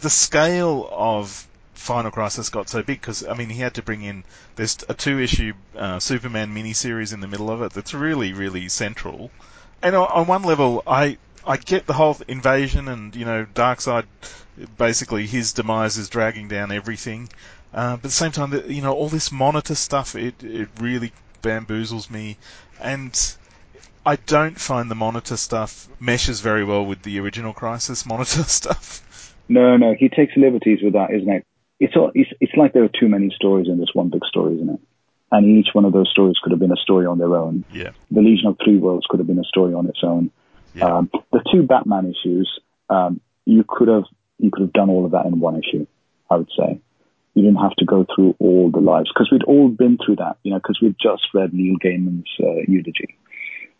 the 0.00 0.10
scale 0.10 0.88
of 0.92 1.46
Final 1.74 2.10
Crisis 2.10 2.48
got 2.48 2.68
so 2.68 2.82
big 2.82 3.00
because 3.00 3.26
I 3.26 3.34
mean 3.34 3.50
he 3.50 3.60
had 3.60 3.74
to 3.74 3.82
bring 3.82 4.02
in 4.02 4.24
there's 4.56 4.78
a 4.88 4.94
two 4.94 5.18
issue 5.18 5.52
uh, 5.76 5.98
Superman 5.98 6.54
miniseries 6.54 7.12
in 7.12 7.20
the 7.20 7.26
middle 7.26 7.50
of 7.50 7.62
it 7.62 7.72
that's 7.72 7.94
really 7.94 8.32
really 8.32 8.68
central, 8.68 9.30
and 9.82 9.94
on, 9.94 10.08
on 10.08 10.26
one 10.26 10.42
level 10.42 10.82
I 10.86 11.18
I 11.46 11.56
get 11.56 11.86
the 11.86 11.92
whole 11.94 12.16
invasion 12.28 12.88
and 12.88 13.14
you 13.14 13.24
know 13.24 13.46
Darkseid 13.54 14.06
basically 14.78 15.26
his 15.26 15.52
demise 15.52 15.96
is 15.96 16.08
dragging 16.08 16.48
down 16.48 16.72
everything. 16.72 17.28
Uh, 17.74 17.96
but 17.96 17.98
at 17.98 18.02
the 18.02 18.10
same 18.10 18.30
time, 18.30 18.52
you 18.68 18.80
know, 18.80 18.94
all 18.94 19.08
this 19.08 19.32
monitor 19.32 19.74
stuff, 19.74 20.14
it, 20.14 20.42
it 20.44 20.68
really 20.78 21.12
bamboozles 21.42 22.08
me. 22.08 22.36
And 22.80 23.36
I 24.06 24.16
don't 24.16 24.58
find 24.58 24.88
the 24.90 24.94
monitor 24.94 25.36
stuff 25.36 25.88
meshes 25.98 26.40
very 26.40 26.64
well 26.64 26.86
with 26.86 27.02
the 27.02 27.18
original 27.18 27.52
Crisis 27.52 28.06
monitor 28.06 28.42
stuff. 28.44 29.34
No, 29.48 29.76
no, 29.76 29.94
he 29.98 30.08
takes 30.08 30.36
liberties 30.36 30.78
with 30.82 30.92
that, 30.92 31.12
isn't 31.12 31.28
it? 31.28 31.44
It's 31.80 31.96
all, 31.96 32.12
it's 32.14 32.30
it's 32.40 32.52
like 32.56 32.72
there 32.72 32.84
are 32.84 33.00
too 33.00 33.08
many 33.08 33.30
stories 33.34 33.66
in 33.68 33.78
this 33.78 33.90
one 33.92 34.08
big 34.08 34.24
story, 34.24 34.54
isn't 34.54 34.70
it? 34.70 34.80
And 35.32 35.58
each 35.58 35.68
one 35.72 35.84
of 35.84 35.92
those 35.92 36.08
stories 36.08 36.36
could 36.40 36.52
have 36.52 36.60
been 36.60 36.72
a 36.72 36.76
story 36.76 37.06
on 37.06 37.18
their 37.18 37.34
own. 37.34 37.64
Yeah. 37.72 37.90
The 38.12 38.20
Legion 38.20 38.46
of 38.46 38.56
Three 38.64 38.76
Worlds 38.76 39.06
could 39.10 39.18
have 39.18 39.26
been 39.26 39.40
a 39.40 39.44
story 39.44 39.74
on 39.74 39.88
its 39.88 39.98
own. 40.04 40.30
Yeah. 40.74 40.84
Um, 40.86 41.10
the 41.32 41.42
two 41.52 41.64
Batman 41.64 42.06
issues, 42.06 42.60
um, 42.88 43.20
you 43.44 43.64
could 43.66 43.88
have 43.88 44.04
you 44.38 44.50
could 44.52 44.62
have 44.62 44.72
done 44.72 44.88
all 44.88 45.04
of 45.04 45.10
that 45.10 45.26
in 45.26 45.40
one 45.40 45.56
issue. 45.56 45.86
I 46.30 46.36
would 46.36 46.50
say 46.56 46.80
you 47.34 47.42
didn't 47.42 47.60
have 47.60 47.74
to 47.76 47.84
go 47.84 48.06
through 48.14 48.36
all 48.38 48.70
the 48.70 48.80
lives 48.80 49.10
because 49.12 49.28
we'd 49.30 49.44
all 49.44 49.68
been 49.68 49.98
through 50.04 50.16
that, 50.16 50.36
you 50.42 50.52
know, 50.52 50.58
because 50.58 50.80
we'd 50.80 50.96
just 51.00 51.22
read 51.34 51.52
Neil 51.52 51.76
Gaiman's 51.84 52.28
uh, 52.40 52.62
eulogy. 52.68 53.16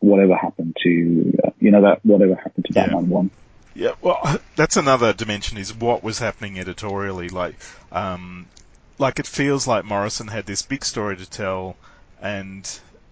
Whatever 0.00 0.36
happened 0.36 0.76
to 0.82 1.32
uh, 1.44 1.50
you 1.60 1.70
know 1.70 1.82
that 1.82 2.04
whatever 2.04 2.34
happened 2.34 2.66
to 2.66 2.72
Yeah. 2.74 2.86
Batman 2.86 3.08
one. 3.08 3.30
Yeah, 3.74 3.92
well, 4.02 4.38
that's 4.56 4.76
another 4.76 5.12
dimension 5.12 5.58
is 5.58 5.74
what 5.74 6.02
was 6.02 6.18
happening 6.18 6.58
editorially. 6.58 7.28
Like, 7.28 7.56
um, 7.90 8.46
like 8.98 9.18
it 9.18 9.26
feels 9.26 9.66
like 9.66 9.84
Morrison 9.84 10.28
had 10.28 10.46
this 10.46 10.62
big 10.62 10.84
story 10.84 11.16
to 11.16 11.28
tell, 11.28 11.76
and 12.20 12.68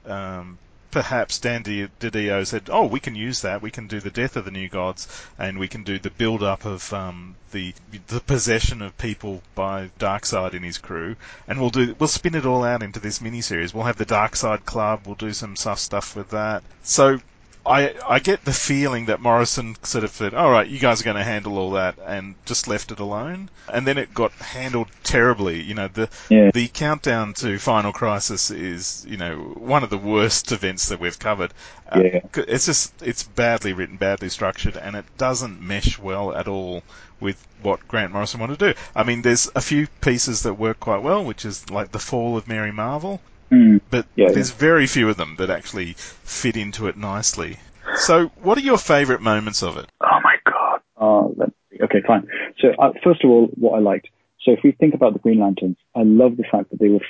um, 0.06 0.58
perhaps 0.92 1.38
Dan 1.38 1.64
DiDio 1.64 2.46
said, 2.46 2.68
"Oh, 2.70 2.84
we 2.84 3.00
can 3.00 3.14
use 3.14 3.40
that. 3.40 3.62
We 3.62 3.70
can 3.70 3.86
do 3.86 3.98
the 3.98 4.10
death 4.10 4.36
of 4.36 4.44
the 4.44 4.50
new 4.50 4.68
gods, 4.68 5.08
and 5.38 5.58
we 5.58 5.66
can 5.66 5.84
do 5.84 5.98
the 5.98 6.10
build-up 6.10 6.66
of 6.66 6.92
um, 6.92 7.34
the 7.50 7.72
the 8.08 8.20
possession 8.20 8.82
of 8.82 8.98
people 8.98 9.42
by 9.54 9.90
Darkseid 9.98 10.52
and 10.52 10.64
his 10.64 10.76
crew, 10.76 11.16
and 11.48 11.58
we'll 11.58 11.70
do 11.70 11.96
we'll 11.98 12.08
spin 12.08 12.34
it 12.34 12.44
all 12.44 12.62
out 12.62 12.82
into 12.82 13.00
this 13.00 13.20
miniseries. 13.20 13.72
We'll 13.72 13.84
have 13.84 13.96
the 13.96 14.04
Darkseid 14.04 14.66
Club. 14.66 15.00
We'll 15.06 15.14
do 15.14 15.32
some 15.32 15.54
tough 15.54 15.78
stuff 15.78 16.14
with 16.14 16.28
that. 16.28 16.62
So." 16.82 17.20
I 17.64 17.94
I 18.08 18.18
get 18.18 18.44
the 18.44 18.52
feeling 18.52 19.06
that 19.06 19.20
Morrison 19.20 19.76
sort 19.82 20.02
of 20.04 20.10
said, 20.10 20.34
"All 20.34 20.50
right, 20.50 20.66
you 20.66 20.80
guys 20.80 21.00
are 21.00 21.04
going 21.04 21.16
to 21.16 21.22
handle 21.22 21.58
all 21.58 21.70
that," 21.72 21.94
and 22.04 22.34
just 22.44 22.66
left 22.66 22.90
it 22.90 22.98
alone. 22.98 23.50
And 23.72 23.86
then 23.86 23.98
it 23.98 24.12
got 24.14 24.32
handled 24.32 24.88
terribly. 25.04 25.60
You 25.62 25.74
know, 25.74 25.88
the 25.88 26.08
Yeah. 26.28 26.50
the 26.52 26.66
countdown 26.68 27.34
to 27.34 27.58
Final 27.58 27.92
Crisis 27.92 28.50
is 28.50 29.04
you 29.08 29.16
know 29.16 29.36
one 29.56 29.84
of 29.84 29.90
the 29.90 29.98
worst 29.98 30.50
events 30.50 30.88
that 30.88 30.98
we've 30.98 31.18
covered. 31.18 31.52
Uh, 31.90 32.00
Yeah. 32.02 32.20
c- 32.34 32.44
it's 32.48 32.66
just 32.66 33.00
it's 33.00 33.22
badly 33.22 33.72
written, 33.72 33.96
badly 33.96 34.28
structured, 34.28 34.76
and 34.76 34.96
it 34.96 35.04
doesn't 35.16 35.60
mesh 35.62 35.98
well 35.98 36.34
at 36.34 36.48
all 36.48 36.82
with 37.20 37.46
what 37.62 37.86
Grant 37.86 38.12
Morrison 38.12 38.40
wanted 38.40 38.58
to 38.58 38.72
do. 38.72 38.80
I 38.96 39.04
mean, 39.04 39.22
there's 39.22 39.48
a 39.54 39.60
few 39.60 39.86
pieces 40.00 40.42
that 40.42 40.54
work 40.54 40.80
quite 40.80 41.02
well, 41.02 41.22
which 41.24 41.44
is 41.44 41.70
like 41.70 41.92
the 41.92 42.00
fall 42.00 42.36
of 42.36 42.48
Mary 42.48 42.72
Marvel, 42.72 43.20
Mm. 43.52 43.80
but 43.90 44.06
Yeah, 44.16 44.30
there's 44.32 44.50
very 44.50 44.86
few 44.86 45.08
of 45.08 45.16
them 45.16 45.36
that 45.38 45.50
actually 45.50 45.94
fit 45.94 46.56
into 46.56 46.86
it 46.86 46.96
nicely. 46.96 47.58
So, 47.96 48.28
what 48.42 48.56
are 48.56 48.62
your 48.62 48.78
favourite 48.78 49.20
moments 49.20 49.62
of 49.62 49.76
it? 49.76 49.86
Oh 50.00 50.20
my 50.22 50.36
god. 50.44 50.80
Uh, 50.96 51.28
let 51.36 51.48
me 51.48 51.54
see. 51.72 51.84
okay, 51.84 52.02
fine. 52.06 52.26
So 52.60 52.68
uh, 52.78 52.92
first 53.04 53.22
of 53.24 53.30
all, 53.30 53.48
what 53.54 53.76
I 53.76 53.80
liked. 53.80 54.08
So 54.44 54.52
if 54.52 54.60
we 54.64 54.72
think 54.72 54.94
about 54.94 55.12
the 55.12 55.18
Green 55.18 55.40
Lanterns, 55.40 55.76
I 55.94 56.02
love 56.02 56.36
the 56.36 56.44
fact 56.50 56.70
that 56.70 56.80
they 56.80 56.88
were 56.88 57.00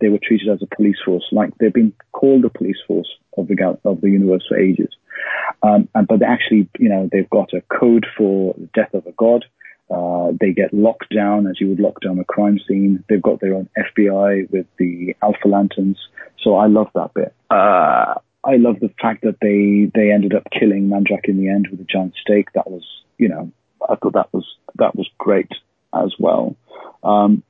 they 0.00 0.08
were 0.08 0.18
treated 0.20 0.48
as 0.48 0.60
a 0.62 0.74
police 0.74 0.96
force, 1.04 1.24
like 1.30 1.50
they've 1.58 1.72
been 1.72 1.92
called 2.10 2.42
the 2.42 2.50
police 2.50 2.76
force 2.88 3.08
of 3.38 3.46
the 3.46 3.54
gal- 3.54 3.80
of 3.84 4.00
the 4.00 4.10
universe 4.10 4.44
for 4.48 4.58
ages. 4.58 4.90
Um, 5.62 5.88
and, 5.94 6.08
but 6.08 6.18
they 6.18 6.26
actually, 6.26 6.68
you 6.78 6.88
know, 6.88 7.08
they've 7.10 7.30
got 7.30 7.52
a 7.52 7.62
code 7.78 8.04
for 8.18 8.54
the 8.58 8.68
death 8.74 8.92
of 8.94 9.06
a 9.06 9.12
god. 9.12 9.44
Uh, 9.90 10.32
they 10.40 10.52
get 10.52 10.72
locked 10.72 11.14
down 11.14 11.46
as 11.46 11.60
you 11.60 11.68
would 11.68 11.80
lock 11.80 12.00
down 12.00 12.18
a 12.18 12.24
crime 12.24 12.58
scene. 12.66 13.04
They've 13.08 13.20
got 13.20 13.40
their 13.40 13.54
own 13.54 13.68
FBI 13.76 14.50
with 14.50 14.66
the 14.78 15.14
Alpha 15.22 15.48
Lanterns. 15.48 15.98
So 16.42 16.56
I 16.56 16.66
love 16.66 16.88
that 16.94 17.12
bit. 17.14 17.34
Uh, 17.50 18.14
I 18.44 18.56
love 18.56 18.80
the 18.80 18.90
fact 19.00 19.22
that 19.22 19.38
they, 19.40 19.90
they 19.94 20.10
ended 20.10 20.34
up 20.34 20.48
killing 20.58 20.88
Mandrakk 20.88 21.28
in 21.28 21.36
the 21.36 21.48
end 21.48 21.68
with 21.70 21.80
a 21.80 21.84
giant 21.84 22.14
stake. 22.20 22.52
That 22.54 22.70
was, 22.70 22.84
you 23.18 23.28
know, 23.28 23.52
I 23.88 23.96
thought 23.96 24.14
that 24.14 24.32
was, 24.32 24.46
that 24.76 24.96
was 24.96 25.08
great 25.18 25.50
as 25.94 26.14
well. 26.18 26.56
Um, 27.04 27.42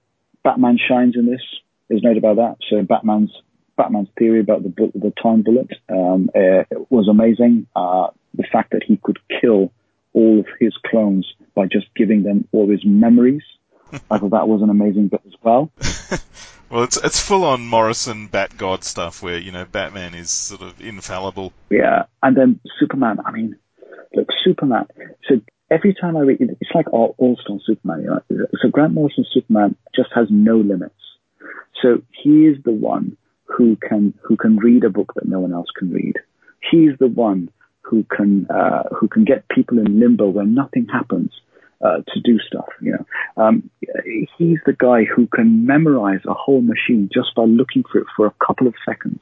Batman 0.42 0.78
shines 0.78 1.14
in 1.16 1.26
this. 1.26 1.42
There's 1.88 2.02
no 2.02 2.10
doubt 2.14 2.18
about 2.18 2.36
that. 2.36 2.56
So 2.68 2.82
Batman's, 2.82 3.30
Batman's 3.76 4.08
theory 4.18 4.40
about 4.40 4.62
the, 4.62 4.90
the 4.94 5.12
time 5.22 5.42
bullet, 5.42 5.70
um, 5.88 6.30
uh, 6.34 6.64
was 6.90 7.08
amazing. 7.08 7.66
Uh, 7.76 8.08
the 8.34 8.44
fact 8.50 8.72
that 8.72 8.82
he 8.86 8.98
could 9.02 9.18
kill 9.40 9.72
all 10.14 10.40
of 10.40 10.46
his 10.60 10.74
clones 10.86 11.26
by 11.54 11.66
just 11.66 11.86
giving 11.94 12.22
them 12.22 12.46
all 12.52 12.68
his 12.70 12.84
memories. 12.84 13.42
I 14.10 14.18
thought 14.18 14.30
that 14.30 14.48
was 14.48 14.62
an 14.62 14.70
amazing 14.70 15.08
bit 15.08 15.22
as 15.26 15.34
well. 15.42 15.70
Well, 16.72 16.84
it's 16.84 16.96
it's 16.96 17.20
full 17.20 17.44
on 17.44 17.66
Morrison 17.66 18.28
Bat 18.28 18.56
God 18.56 18.82
stuff 18.82 19.22
where 19.22 19.36
you 19.36 19.52
know 19.52 19.66
Batman 19.66 20.14
is 20.14 20.30
sort 20.30 20.62
of 20.62 20.80
infallible. 20.80 21.52
Yeah, 21.68 22.04
and 22.22 22.34
then 22.34 22.60
Superman. 22.80 23.18
I 23.26 23.30
mean, 23.30 23.56
look, 24.14 24.28
Superman. 24.42 24.86
So 25.28 25.42
every 25.70 25.94
time 25.94 26.16
I 26.16 26.20
read, 26.20 26.40
it's 26.40 26.70
like 26.74 26.90
all 26.90 27.14
All 27.18 27.36
Star 27.44 27.58
Superman. 27.66 28.00
You 28.00 28.36
know? 28.38 28.46
So 28.62 28.70
Grant 28.70 28.94
Morrison's 28.94 29.28
Superman 29.34 29.76
just 29.94 30.08
has 30.14 30.28
no 30.30 30.56
limits. 30.56 30.94
So 31.82 32.00
he 32.10 32.46
is 32.46 32.56
the 32.64 32.72
one 32.72 33.18
who 33.44 33.76
can 33.76 34.14
who 34.22 34.38
can 34.38 34.56
read 34.56 34.84
a 34.84 34.88
book 34.88 35.12
that 35.14 35.28
no 35.28 35.40
one 35.40 35.52
else 35.52 35.68
can 35.78 35.90
read. 35.90 36.14
He's 36.70 36.92
the 36.98 37.06
one 37.06 37.50
who 37.82 38.04
can 38.04 38.46
uh, 38.50 38.84
who 38.98 39.08
can 39.08 39.24
get 39.24 39.48
people 39.48 39.78
in 39.78 40.00
limbo 40.00 40.28
where 40.28 40.46
nothing 40.46 40.86
happens. 40.92 41.30
Uh, 41.84 41.96
to 42.14 42.20
do 42.20 42.38
stuff, 42.46 42.68
you 42.80 42.92
know, 42.92 43.42
um, 43.42 43.68
he's 44.38 44.58
the 44.66 44.72
guy 44.72 45.02
who 45.02 45.26
can 45.26 45.66
memorize 45.66 46.20
a 46.28 46.32
whole 46.32 46.60
machine 46.60 47.10
just 47.12 47.34
by 47.34 47.42
looking 47.42 47.82
for 47.90 47.98
it 47.98 48.06
for 48.14 48.24
a 48.24 48.34
couple 48.46 48.68
of 48.68 48.74
seconds, 48.86 49.18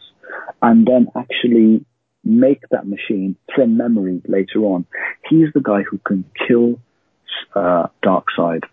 and 0.60 0.86
then 0.86 1.06
actually 1.16 1.82
make 2.22 2.60
that 2.70 2.86
machine 2.86 3.34
from 3.54 3.78
memory 3.78 4.20
later 4.28 4.60
on. 4.60 4.84
He's 5.28 5.48
the 5.54 5.60
guy 5.60 5.82
who 5.90 5.98
can 6.06 6.24
kill 6.46 6.78
uh, 7.54 7.86
Darkseid, 8.04 8.64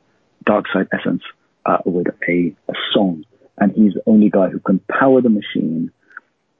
Darkseid 0.45 0.88
Essence 0.91 1.23
uh, 1.65 1.78
with 1.86 2.08
a, 2.28 2.54
a 2.69 2.73
song, 2.93 3.23
and 3.58 3.71
he's 3.71 3.93
the 3.93 4.04
only 4.06 4.30
guy 4.30 4.50
who 4.50 4.60
can 4.60 4.80
power 5.00 5.21
the 5.21 5.30
machine 5.30 5.91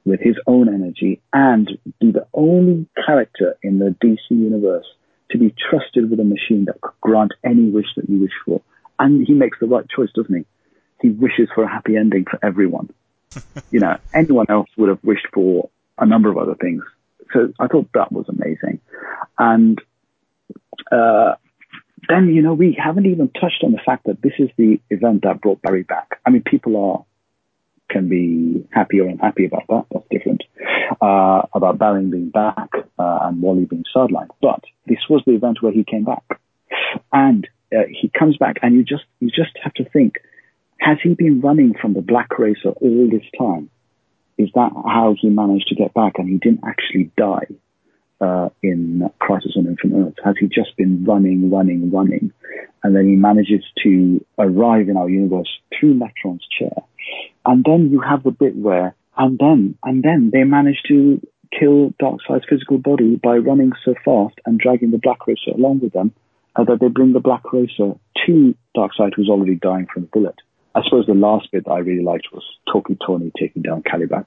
with 0.04 0.20
his 0.20 0.36
own 0.46 0.68
energy 0.68 1.20
and 1.32 1.68
be 2.00 2.12
the 2.12 2.26
only 2.32 2.86
character 3.06 3.56
in 3.62 3.78
the 3.78 3.94
DC 4.02 4.18
universe 4.30 4.86
to 5.30 5.38
be 5.38 5.54
trusted 5.70 6.10
with 6.10 6.20
a 6.20 6.24
machine 6.24 6.64
that 6.66 6.80
could 6.80 6.94
grant 7.00 7.32
any 7.44 7.70
wish 7.70 7.86
that 7.96 8.08
you 8.08 8.20
wish 8.20 8.32
for. 8.44 8.62
And 8.98 9.26
he 9.26 9.34
makes 9.34 9.58
the 9.60 9.66
right 9.66 9.84
choice, 9.88 10.08
doesn't 10.14 10.34
he? 10.34 10.44
He 11.00 11.10
wishes 11.10 11.48
for 11.54 11.62
a 11.62 11.68
happy 11.68 11.96
ending 11.96 12.24
for 12.24 12.38
everyone. 12.42 12.90
you 13.70 13.80
know, 13.80 13.98
anyone 14.14 14.46
else 14.48 14.68
would 14.76 14.88
have 14.88 15.02
wished 15.04 15.26
for 15.32 15.68
a 15.98 16.06
number 16.06 16.30
of 16.30 16.38
other 16.38 16.54
things. 16.54 16.82
So 17.32 17.52
I 17.58 17.66
thought 17.66 17.88
that 17.94 18.10
was 18.10 18.26
amazing. 18.28 18.80
And 19.38 19.80
uh, 20.90 21.34
then, 22.08 22.28
you 22.28 22.42
know, 22.42 22.54
we 22.54 22.78
haven't 22.82 23.06
even 23.06 23.28
touched 23.28 23.62
on 23.62 23.72
the 23.72 23.80
fact 23.84 24.06
that 24.06 24.22
this 24.22 24.32
is 24.38 24.48
the 24.56 24.80
event 24.90 25.22
that 25.22 25.40
brought 25.40 25.60
Barry 25.60 25.82
back. 25.82 26.20
I 26.24 26.30
mean, 26.30 26.42
people 26.42 26.76
are 26.76 27.04
can 27.88 28.08
be 28.08 28.66
happy 28.70 29.00
or 29.00 29.08
unhappy 29.08 29.46
about 29.46 29.64
that. 29.68 29.84
That's 29.90 30.06
different. 30.10 30.44
Uh, 31.00 31.42
about 31.54 31.78
Barry 31.78 32.04
being 32.04 32.30
back 32.30 32.70
uh, 32.98 33.18
and 33.22 33.42
Wally 33.42 33.64
being 33.64 33.84
sidelined. 33.94 34.30
But 34.40 34.62
this 34.86 34.98
was 35.08 35.22
the 35.26 35.34
event 35.34 35.62
where 35.62 35.72
he 35.72 35.84
came 35.84 36.04
back, 36.04 36.24
and 37.12 37.46
uh, 37.72 37.84
he 37.88 38.08
comes 38.08 38.36
back, 38.36 38.56
and 38.62 38.74
you 38.74 38.84
just 38.84 39.04
you 39.20 39.28
just 39.28 39.58
have 39.62 39.74
to 39.74 39.88
think: 39.88 40.14
Has 40.78 40.98
he 41.02 41.14
been 41.14 41.40
running 41.40 41.74
from 41.80 41.94
the 41.94 42.02
Black 42.02 42.38
Racer 42.38 42.70
all 42.70 43.08
this 43.10 43.26
time? 43.38 43.70
Is 44.38 44.50
that 44.54 44.70
how 44.72 45.14
he 45.20 45.28
managed 45.28 45.68
to 45.68 45.74
get 45.74 45.94
back, 45.94 46.14
and 46.18 46.28
he 46.28 46.38
didn't 46.38 46.64
actually 46.66 47.10
die? 47.16 47.46
Uh, 48.20 48.48
in 48.64 49.08
Crisis 49.20 49.52
on 49.56 49.68
Infinite 49.68 50.08
Earth? 50.08 50.14
Has 50.24 50.34
he 50.40 50.48
just 50.48 50.76
been 50.76 51.04
running, 51.04 51.52
running, 51.52 51.92
running, 51.92 52.32
and 52.82 52.96
then 52.96 53.06
he 53.06 53.14
manages 53.14 53.62
to 53.84 54.24
arrive 54.36 54.88
in 54.88 54.96
our 54.96 55.08
universe 55.08 55.48
through 55.78 55.94
Metron's 55.94 56.44
chair? 56.58 56.72
And 57.46 57.64
then 57.64 57.90
you 57.90 58.00
have 58.00 58.22
the 58.22 58.30
bit 58.30 58.56
where, 58.56 58.94
and 59.16 59.38
then, 59.38 59.76
and 59.82 60.02
then 60.02 60.30
they 60.32 60.44
manage 60.44 60.82
to 60.88 61.20
kill 61.58 61.94
Darkseid's 62.00 62.44
physical 62.48 62.78
body 62.78 63.16
by 63.16 63.36
running 63.36 63.72
so 63.84 63.94
fast 64.04 64.34
and 64.44 64.58
dragging 64.58 64.90
the 64.90 64.98
Black 64.98 65.26
Racer 65.26 65.52
along 65.54 65.80
with 65.80 65.92
them, 65.92 66.12
uh, 66.56 66.64
that 66.64 66.78
they 66.80 66.88
bring 66.88 67.12
the 67.12 67.20
Black 67.20 67.52
Racer 67.52 67.94
to 68.26 68.54
Darkseid, 68.76 69.14
who's 69.14 69.28
already 69.28 69.54
dying 69.54 69.86
from 69.92 70.04
a 70.04 70.06
bullet. 70.06 70.34
I 70.74 70.82
suppose 70.84 71.06
the 71.06 71.14
last 71.14 71.50
bit 71.50 71.64
that 71.64 71.70
I 71.70 71.78
really 71.78 72.04
liked 72.04 72.28
was 72.32 72.44
Tawky 72.70 72.96
Tawny 73.04 73.32
taking 73.38 73.62
down 73.62 73.82
Kalibak. 73.82 74.26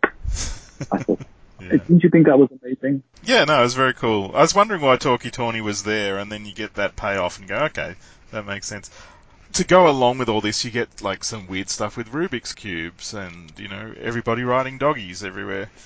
I 0.91 0.97
thought, 0.97 1.19
Yeah. 1.61 1.69
didn't 1.73 2.03
you 2.03 2.09
think 2.09 2.25
that 2.25 2.39
was 2.39 2.49
amazing? 2.63 3.03
Yeah, 3.23 3.43
no, 3.43 3.59
it 3.59 3.63
was 3.63 3.75
very 3.75 3.93
cool. 3.93 4.31
I 4.33 4.41
was 4.41 4.55
wondering 4.55 4.81
why 4.81 4.95
Tawky 4.97 5.29
Tawny 5.29 5.61
was 5.61 5.83
there, 5.83 6.17
and 6.17 6.31
then 6.31 6.43
you 6.45 6.55
get 6.55 6.73
that 6.73 6.95
payoff 6.95 7.37
and 7.37 7.47
go, 7.47 7.55
okay, 7.65 7.93
that 8.31 8.47
makes 8.47 8.65
sense. 8.65 8.89
To 9.53 9.63
go 9.63 9.89
along 9.89 10.17
with 10.17 10.29
all 10.29 10.41
this, 10.41 10.63
you 10.63 10.71
get 10.71 11.01
like 11.01 11.23
some 11.23 11.47
weird 11.47 11.69
stuff 11.69 11.97
with 11.97 12.09
Rubik's 12.11 12.53
cubes, 12.53 13.13
and 13.13 13.51
you 13.57 13.67
know 13.67 13.93
everybody 13.99 14.43
riding 14.43 14.77
doggies 14.77 15.23
everywhere. 15.23 15.69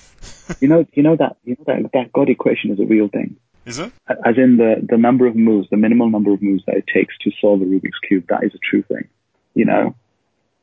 You 0.60 0.68
know, 0.68 0.86
you 0.94 1.02
know 1.02 1.14
that 1.16 1.36
you 1.44 1.56
know 1.58 1.64
that 1.66 1.92
that 1.92 2.12
God 2.12 2.28
equation 2.30 2.70
is 2.70 2.80
a 2.80 2.84
real 2.84 3.08
thing. 3.08 3.36
Is 3.64 3.78
it? 3.78 3.92
As 4.08 4.36
in 4.38 4.56
the 4.56 4.76
the 4.88 4.96
number 4.96 5.26
of 5.26 5.36
moves, 5.36 5.68
the 5.70 5.76
minimal 5.76 6.08
number 6.08 6.32
of 6.32 6.40
moves 6.40 6.64
that 6.66 6.76
it 6.76 6.84
takes 6.92 7.16
to 7.18 7.30
solve 7.40 7.62
a 7.62 7.64
Rubik's 7.64 7.98
cube. 8.08 8.24
That 8.28 8.42
is 8.42 8.52
a 8.54 8.58
true 8.58 8.82
thing. 8.82 9.08
You 9.54 9.66
know, 9.66 9.94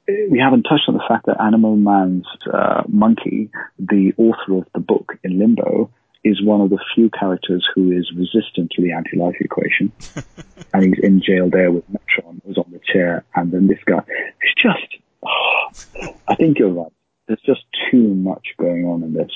we 0.08 0.40
haven't 0.40 0.64
touched 0.64 0.88
on 0.88 0.96
the 0.96 1.04
fact 1.08 1.28
that 1.28 1.40
Animal 1.42 1.76
Man's 1.76 2.26
uh, 2.52 2.84
monkey, 2.88 3.50
the 3.80 4.14
author 4.18 4.58
of 4.58 4.68
the 4.74 4.80
book 4.80 5.14
in 5.24 5.40
Limbo, 5.40 5.92
is 6.24 6.42
one 6.42 6.62
of 6.62 6.70
the 6.70 6.80
few 6.96 7.10
characters 7.10 7.68
who 7.76 7.92
is 7.92 8.12
resistant 8.16 8.72
to 8.72 8.82
the 8.82 8.94
anti-life 8.94 9.36
equation, 9.40 9.92
and 10.74 10.84
he's 10.84 11.04
in 11.04 11.22
jail 11.22 11.50
there 11.50 11.72
with 11.72 11.84
Metron, 11.92 12.42
who's 12.46 12.58
on 12.58 12.72
the 12.72 12.80
chair, 12.92 13.26
and 13.36 13.52
then 13.52 13.68
this 13.68 13.80
guy. 13.86 14.02
It's 14.42 14.62
just, 14.62 15.02
oh, 15.26 16.14
I 16.28 16.36
think 16.36 16.60
you're 16.60 16.70
right. 16.70 16.92
There's 17.28 17.42
just 17.46 17.64
too 17.92 18.14
much 18.14 18.48
going 18.58 18.86
on 18.86 19.04
in 19.04 19.14
this, 19.14 19.32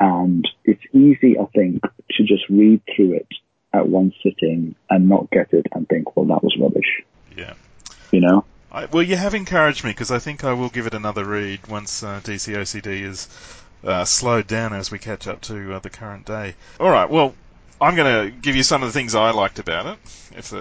and 0.00 0.46
it's 0.64 0.82
easy, 0.92 1.38
I 1.38 1.46
think, 1.54 1.82
to 1.82 2.24
just 2.24 2.48
read 2.48 2.82
through 2.94 3.14
it 3.14 3.28
at 3.72 3.88
one 3.88 4.12
sitting 4.22 4.74
and 4.88 5.08
not 5.08 5.30
get 5.30 5.52
it 5.52 5.66
and 5.72 5.88
think, 5.88 6.16
well, 6.16 6.26
that 6.26 6.42
was 6.42 6.56
rubbish. 6.60 7.02
Yeah. 7.36 7.54
You 8.12 8.20
know? 8.20 8.44
I, 8.70 8.86
well, 8.86 9.02
you 9.02 9.16
have 9.16 9.34
encouraged 9.34 9.84
me 9.84 9.90
because 9.90 10.10
I 10.10 10.18
think 10.18 10.44
I 10.44 10.52
will 10.52 10.68
give 10.68 10.86
it 10.86 10.94
another 10.94 11.24
read 11.24 11.66
once 11.68 12.02
uh, 12.02 12.20
DCOCD 12.22 13.02
is 13.02 13.26
uh, 13.84 14.04
slowed 14.04 14.46
down 14.46 14.72
as 14.72 14.90
we 14.90 14.98
catch 14.98 15.26
up 15.26 15.40
to 15.42 15.74
uh, 15.74 15.78
the 15.78 15.90
current 15.90 16.26
day. 16.26 16.54
All 16.80 16.90
right. 16.90 17.08
Well, 17.08 17.34
I'm 17.80 17.96
going 17.96 18.24
to 18.24 18.30
give 18.30 18.56
you 18.56 18.62
some 18.62 18.82
of 18.82 18.88
the 18.88 18.92
things 18.92 19.14
I 19.14 19.30
liked 19.30 19.58
about 19.58 19.86
it. 19.86 19.98
If 20.36 20.52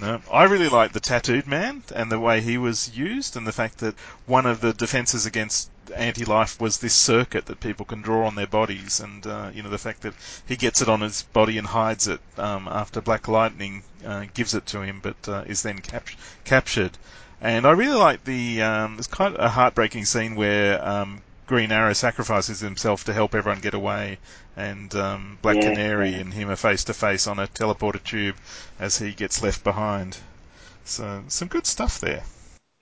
no, 0.00 0.22
I 0.32 0.44
really 0.44 0.68
liked 0.68 0.94
the 0.94 1.00
tattooed 1.00 1.46
man 1.46 1.82
and 1.94 2.10
the 2.10 2.18
way 2.18 2.40
he 2.40 2.56
was 2.56 2.96
used, 2.96 3.36
and 3.36 3.46
the 3.46 3.52
fact 3.52 3.78
that 3.78 3.94
one 4.24 4.46
of 4.46 4.60
the 4.60 4.72
defenses 4.72 5.26
against 5.26 5.68
anti-life 5.94 6.60
was 6.60 6.78
this 6.78 6.94
circuit 6.94 7.46
that 7.46 7.60
people 7.60 7.84
can 7.84 8.00
draw 8.00 8.26
on 8.26 8.34
their 8.34 8.46
bodies, 8.46 9.00
and 9.00 9.26
uh, 9.26 9.50
you 9.52 9.62
know 9.62 9.68
the 9.68 9.78
fact 9.78 10.02
that 10.02 10.14
he 10.46 10.56
gets 10.56 10.80
it 10.80 10.88
on 10.88 11.00
his 11.00 11.24
body 11.34 11.58
and 11.58 11.66
hides 11.66 12.08
it 12.08 12.20
um, 12.38 12.68
after 12.70 13.00
Black 13.00 13.28
Lightning 13.28 13.82
uh, 14.06 14.24
gives 14.32 14.54
it 14.54 14.64
to 14.66 14.80
him, 14.80 15.00
but 15.02 15.28
uh, 15.28 15.44
is 15.46 15.62
then 15.62 15.80
cap- 15.80 16.08
captured. 16.44 16.96
And 17.42 17.66
I 17.66 17.72
really 17.72 17.98
like 17.98 18.24
the 18.24 18.62
um, 18.62 18.96
it's 18.98 19.08
of 19.08 19.34
a 19.38 19.48
heartbreaking 19.48 20.04
scene 20.04 20.34
where 20.34 20.82
um, 20.86 21.20
Green 21.50 21.72
Arrow 21.72 21.92
sacrifices 21.94 22.60
himself 22.60 23.02
to 23.04 23.12
help 23.12 23.34
everyone 23.34 23.60
get 23.60 23.74
away, 23.74 24.18
and 24.56 24.94
um, 24.94 25.36
Black 25.42 25.56
Yeah, 25.56 25.70
Canary 25.72 26.10
yeah. 26.10 26.18
and 26.18 26.32
him 26.32 26.48
are 26.48 26.54
face 26.54 26.84
to 26.84 26.94
face 26.94 27.26
on 27.26 27.40
a 27.40 27.48
teleporter 27.48 28.00
tube 28.02 28.36
as 28.78 28.98
he 28.98 29.10
gets 29.12 29.42
left 29.42 29.64
behind. 29.64 30.16
So 30.84 31.24
some 31.26 31.48
good 31.48 31.66
stuff 31.66 31.98
there. 31.98 32.22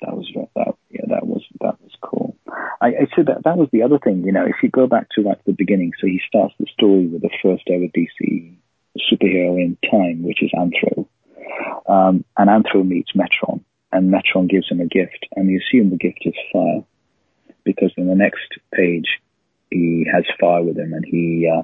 that 0.02 0.14
was 0.14 0.28
that 0.54 0.74
yeah 0.90 1.06
that 1.08 1.26
was 1.26 1.42
that 1.62 1.80
was 1.80 1.92
cool. 2.02 2.36
I, 2.80 2.88
I 2.88 3.06
said 3.16 3.26
that 3.28 3.44
that 3.44 3.56
was 3.56 3.70
the 3.72 3.82
other 3.84 3.98
thing. 3.98 4.22
You 4.24 4.32
know, 4.32 4.44
if 4.44 4.56
you 4.62 4.68
go 4.68 4.86
back 4.86 5.06
to 5.14 5.22
like 5.22 5.42
the 5.44 5.52
beginning, 5.52 5.92
so 5.98 6.06
he 6.06 6.20
starts 6.28 6.54
the 6.60 6.66
story 6.74 7.06
with 7.06 7.22
the 7.22 7.30
first 7.42 7.64
ever 7.70 7.86
DC 7.86 8.54
superhero 9.10 9.56
in 9.56 9.78
time, 9.90 10.22
which 10.22 10.42
is 10.42 10.50
Anthro, 10.54 11.06
um, 11.88 12.22
and 12.36 12.50
Anthro 12.50 12.86
meets 12.86 13.12
Metron, 13.16 13.64
and 13.92 14.12
Metron 14.12 14.46
gives 14.50 14.70
him 14.70 14.80
a 14.80 14.86
gift, 14.86 15.26
and 15.36 15.48
you 15.50 15.58
assume 15.58 15.88
the 15.88 15.96
gift 15.96 16.20
is 16.26 16.34
fire, 16.52 16.84
because 17.68 17.92
in 17.98 18.08
the 18.08 18.14
next 18.14 18.48
page 18.72 19.20
he 19.70 20.06
has 20.10 20.24
fire 20.40 20.62
with 20.62 20.78
him, 20.78 20.94
and 20.94 21.04
he 21.04 21.46
uh, 21.46 21.62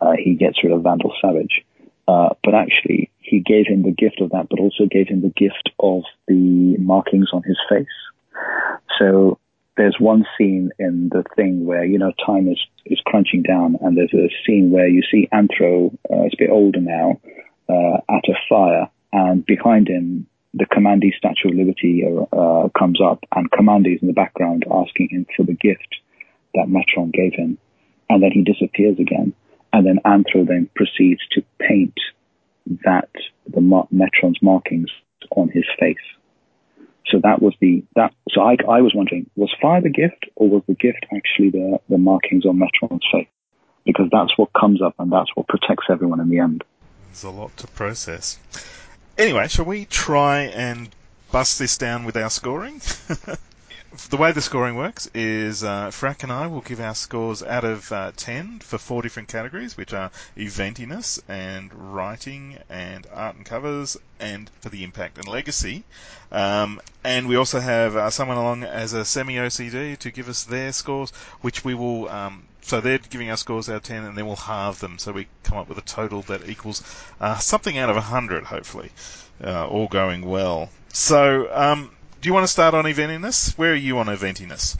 uh, 0.00 0.12
he 0.22 0.34
gets 0.34 0.62
rid 0.62 0.72
of 0.72 0.82
Vandal 0.82 1.14
Savage. 1.20 1.64
Uh, 2.06 2.30
but 2.44 2.54
actually, 2.54 3.10
he 3.18 3.40
gave 3.40 3.66
him 3.66 3.82
the 3.82 3.90
gift 3.90 4.20
of 4.20 4.30
that, 4.30 4.48
but 4.50 4.60
also 4.60 4.84
gave 4.90 5.08
him 5.08 5.20
the 5.22 5.32
gift 5.36 5.70
of 5.78 6.02
the 6.26 6.76
markings 6.78 7.28
on 7.32 7.42
his 7.42 7.58
face. 7.68 7.86
So 8.98 9.38
there's 9.76 9.96
one 9.98 10.24
scene 10.36 10.70
in 10.78 11.08
the 11.10 11.24
thing 11.36 11.64
where 11.64 11.84
you 11.84 11.98
know 11.98 12.12
time 12.24 12.48
is 12.48 12.58
is 12.84 13.00
crunching 13.06 13.42
down, 13.42 13.78
and 13.80 13.96
there's 13.96 14.14
a 14.14 14.28
scene 14.46 14.70
where 14.70 14.88
you 14.88 15.02
see 15.10 15.28
Anthro, 15.32 15.96
uh, 16.10 16.24
a 16.24 16.30
bit 16.38 16.50
older 16.50 16.80
now, 16.80 17.20
uh, 17.68 17.96
at 18.08 18.28
a 18.28 18.34
fire, 18.48 18.90
and 19.12 19.44
behind 19.46 19.88
him 19.88 20.26
the 20.54 20.66
Kamandi 20.66 21.10
Statue 21.16 21.50
of 21.50 21.54
Liberty 21.54 22.04
uh, 22.04 22.68
comes 22.78 23.00
up, 23.00 23.20
and 23.34 23.50
Kamandi 23.50 23.96
is 23.96 24.02
in 24.02 24.08
the 24.08 24.14
background 24.14 24.64
asking 24.70 25.08
him 25.10 25.26
for 25.36 25.44
the 25.44 25.54
gift 25.54 25.96
that 26.54 26.68
Metron 26.68 27.12
gave 27.12 27.34
him, 27.34 27.58
and 28.08 28.22
then 28.22 28.30
he 28.32 28.42
disappears 28.42 28.98
again, 28.98 29.34
and 29.72 29.86
then 29.86 30.00
Anthro 30.04 30.46
then 30.46 30.68
proceeds 30.74 31.20
to 31.32 31.42
paint 31.58 31.94
that 32.84 33.10
the 33.46 33.60
Metron's 33.90 34.38
markings 34.42 34.90
on 35.30 35.48
his 35.48 35.64
face. 35.78 35.96
So 37.10 37.20
that 37.22 37.40
was 37.40 37.54
the 37.60 37.84
that. 37.96 38.12
So 38.30 38.42
I 38.42 38.56
I 38.68 38.80
was 38.82 38.92
wondering, 38.94 39.30
was 39.36 39.54
fire 39.60 39.80
the 39.80 39.90
gift, 39.90 40.26
or 40.36 40.48
was 40.48 40.62
the 40.68 40.74
gift 40.74 41.06
actually 41.14 41.50
the 41.50 41.78
the 41.88 41.98
markings 41.98 42.44
on 42.44 42.58
Metron's 42.58 43.04
face? 43.12 43.28
Because 43.86 44.08
that's 44.12 44.36
what 44.36 44.50
comes 44.58 44.82
up, 44.82 44.94
and 44.98 45.10
that's 45.10 45.30
what 45.34 45.48
protects 45.48 45.86
everyone 45.90 46.20
in 46.20 46.28
the 46.28 46.38
end. 46.38 46.64
There's 47.06 47.24
a 47.24 47.30
lot 47.30 47.56
to 47.58 47.66
process. 47.68 48.38
Anyway, 49.18 49.48
shall 49.48 49.64
we 49.64 49.84
try 49.84 50.42
and 50.42 50.94
bust 51.32 51.58
this 51.58 51.76
down 51.76 52.04
with 52.04 52.16
our 52.16 52.30
scoring? 52.30 52.80
the 54.10 54.16
way 54.16 54.30
the 54.30 54.40
scoring 54.40 54.76
works 54.76 55.10
is 55.12 55.64
uh, 55.64 55.88
Frack 55.88 56.22
and 56.22 56.30
I 56.30 56.46
will 56.46 56.60
give 56.60 56.80
our 56.80 56.94
scores 56.94 57.42
out 57.42 57.64
of 57.64 57.90
uh, 57.90 58.12
10 58.16 58.60
for 58.60 58.78
four 58.78 59.02
different 59.02 59.28
categories, 59.28 59.76
which 59.76 59.92
are 59.92 60.12
eventiness 60.36 61.20
and 61.28 61.74
writing 61.74 62.58
and 62.70 63.08
art 63.12 63.34
and 63.34 63.44
covers 63.44 63.96
and 64.20 64.52
for 64.60 64.68
the 64.68 64.84
impact 64.84 65.18
and 65.18 65.26
legacy. 65.26 65.82
Um, 66.30 66.80
and 67.02 67.26
we 67.26 67.34
also 67.34 67.58
have 67.58 67.96
uh, 67.96 68.10
someone 68.10 68.36
along 68.36 68.62
as 68.62 68.92
a 68.92 69.04
semi 69.04 69.34
OCD 69.34 69.98
to 69.98 70.12
give 70.12 70.28
us 70.28 70.44
their 70.44 70.72
scores, 70.72 71.10
which 71.40 71.64
we 71.64 71.74
will. 71.74 72.08
Um, 72.08 72.44
so 72.68 72.80
they're 72.80 72.98
giving 72.98 73.30
our 73.30 73.36
scores 73.36 73.68
out 73.68 73.76
of 73.76 73.82
10, 73.82 74.04
and 74.04 74.16
then 74.16 74.26
we'll 74.26 74.36
halve 74.36 74.80
them, 74.80 74.98
so 74.98 75.12
we 75.12 75.26
come 75.42 75.58
up 75.58 75.68
with 75.68 75.78
a 75.78 75.82
total 75.82 76.22
that 76.22 76.48
equals 76.48 76.82
uh, 77.20 77.38
something 77.38 77.78
out 77.78 77.88
of 77.88 77.96
100, 77.96 78.44
hopefully, 78.44 78.90
uh, 79.42 79.66
all 79.66 79.88
going 79.88 80.22
well. 80.22 80.68
So, 80.92 81.48
um, 81.52 81.90
do 82.20 82.28
you 82.28 82.34
want 82.34 82.44
to 82.44 82.52
start 82.52 82.74
on 82.74 82.84
eventiness? 82.84 83.56
Where 83.56 83.72
are 83.72 83.76
you 83.76 83.98
on 83.98 84.06
eventiness? 84.06 84.76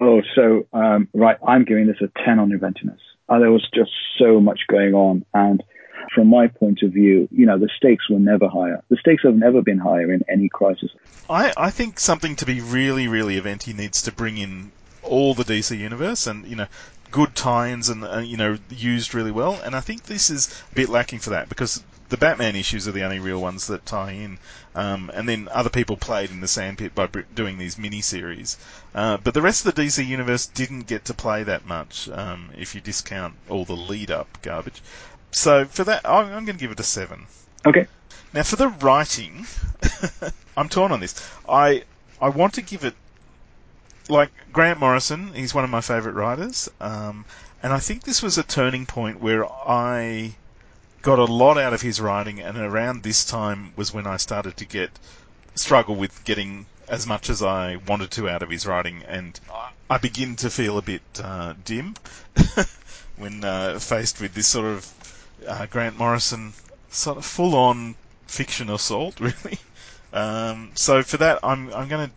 Oh, 0.00 0.22
so 0.34 0.66
um, 0.72 1.08
right, 1.14 1.36
I'm 1.46 1.64
giving 1.64 1.86
this 1.86 2.00
a 2.00 2.10
10 2.24 2.38
on 2.38 2.50
eventiness. 2.50 2.98
Uh, 3.28 3.38
there 3.38 3.52
was 3.52 3.66
just 3.74 3.90
so 4.18 4.40
much 4.40 4.60
going 4.68 4.94
on, 4.94 5.24
and 5.32 5.62
from 6.14 6.28
my 6.28 6.48
point 6.48 6.82
of 6.82 6.92
view, 6.92 7.28
you 7.30 7.46
know, 7.46 7.58
the 7.58 7.70
stakes 7.76 8.08
were 8.10 8.18
never 8.18 8.48
higher. 8.48 8.82
The 8.88 8.96
stakes 8.96 9.22
have 9.24 9.36
never 9.36 9.62
been 9.62 9.78
higher 9.78 10.12
in 10.12 10.22
any 10.28 10.48
crisis. 10.48 10.90
I, 11.28 11.52
I 11.56 11.70
think 11.70 12.00
something 12.00 12.36
to 12.36 12.46
be 12.46 12.60
really, 12.60 13.08
really 13.08 13.36
eventy 13.36 13.72
needs 13.72 14.02
to 14.02 14.12
bring 14.12 14.36
in 14.36 14.72
all 15.02 15.34
the 15.34 15.44
DC 15.44 15.78
universe 15.78 16.26
and, 16.26 16.46
you 16.46 16.56
know, 16.56 16.66
good 17.10 17.34
tie-ins 17.34 17.88
and, 17.88 18.04
uh, 18.04 18.18
you 18.18 18.36
know, 18.36 18.58
used 18.68 19.14
really 19.14 19.30
well. 19.30 19.60
And 19.64 19.74
I 19.74 19.80
think 19.80 20.04
this 20.04 20.30
is 20.30 20.62
a 20.70 20.74
bit 20.74 20.88
lacking 20.88 21.18
for 21.18 21.30
that 21.30 21.48
because 21.48 21.82
the 22.08 22.16
Batman 22.16 22.56
issues 22.56 22.86
are 22.88 22.92
the 22.92 23.04
only 23.04 23.18
real 23.18 23.40
ones 23.40 23.66
that 23.68 23.86
tie 23.86 24.12
in. 24.12 24.38
Um, 24.74 25.10
and 25.14 25.28
then 25.28 25.48
other 25.52 25.70
people 25.70 25.96
played 25.96 26.30
in 26.30 26.40
the 26.40 26.48
sandpit 26.48 26.94
by 26.94 27.08
doing 27.34 27.58
these 27.58 27.78
mini-series. 27.78 28.56
Uh, 28.94 29.16
but 29.16 29.34
the 29.34 29.42
rest 29.42 29.64
of 29.64 29.74
the 29.74 29.82
DC 29.82 30.06
universe 30.06 30.46
didn't 30.46 30.86
get 30.86 31.04
to 31.06 31.14
play 31.14 31.42
that 31.44 31.66
much, 31.66 32.08
um, 32.08 32.50
if 32.56 32.74
you 32.74 32.80
discount 32.80 33.34
all 33.48 33.64
the 33.64 33.76
lead-up 33.76 34.38
garbage. 34.42 34.82
So 35.32 35.64
for 35.64 35.84
that, 35.84 36.08
I'm, 36.08 36.26
I'm 36.26 36.44
going 36.44 36.58
to 36.58 36.62
give 36.62 36.72
it 36.72 36.80
a 36.80 36.84
seven. 36.84 37.26
Okay. 37.66 37.86
Now 38.32 38.42
for 38.44 38.56
the 38.56 38.68
writing, 38.68 39.46
I'm 40.56 40.68
torn 40.68 40.92
on 40.92 41.00
this. 41.00 41.14
I 41.48 41.82
I 42.22 42.28
want 42.28 42.54
to 42.54 42.62
give 42.62 42.84
it 42.84 42.94
like 44.08 44.30
Grant 44.52 44.80
Morrison. 44.80 45.34
He's 45.34 45.54
one 45.54 45.64
of 45.64 45.70
my 45.70 45.80
favourite 45.80 46.14
writers, 46.14 46.68
um, 46.80 47.24
and 47.62 47.72
I 47.72 47.78
think 47.78 48.04
this 48.04 48.22
was 48.22 48.38
a 48.38 48.42
turning 48.42 48.86
point 48.86 49.20
where 49.20 49.46
I 49.46 50.36
got 51.02 51.18
a 51.18 51.24
lot 51.24 51.58
out 51.58 51.72
of 51.72 51.82
his 51.82 52.00
writing, 52.00 52.40
and 52.40 52.56
around 52.58 53.02
this 53.02 53.24
time 53.24 53.72
was 53.76 53.92
when 53.92 54.06
I 54.06 54.16
started 54.16 54.56
to 54.58 54.64
get 54.64 54.90
struggle 55.54 55.94
with 55.96 56.24
getting 56.24 56.66
as 56.88 57.06
much 57.06 57.30
as 57.30 57.42
I 57.42 57.76
wanted 57.76 58.10
to 58.12 58.28
out 58.28 58.42
of 58.42 58.50
his 58.50 58.66
writing, 58.66 59.02
and 59.06 59.38
I 59.88 59.98
begin 59.98 60.36
to 60.36 60.50
feel 60.50 60.76
a 60.78 60.82
bit 60.82 61.02
uh, 61.22 61.54
dim 61.64 61.94
when 63.16 63.44
uh, 63.44 63.78
faced 63.78 64.20
with 64.20 64.34
this 64.34 64.48
sort 64.48 64.66
of 64.66 65.26
uh, 65.46 65.66
Grant 65.66 65.98
Morrison 65.98 66.52
sort 66.90 67.18
of 67.18 67.24
full-on 67.24 67.94
fiction 68.26 68.70
assault, 68.70 69.20
really. 69.20 69.58
Um, 70.12 70.72
so 70.74 71.02
for 71.02 71.18
that, 71.18 71.38
I'm 71.42 71.72
I'm 71.72 71.88
going 71.88 72.08
to 72.08 72.14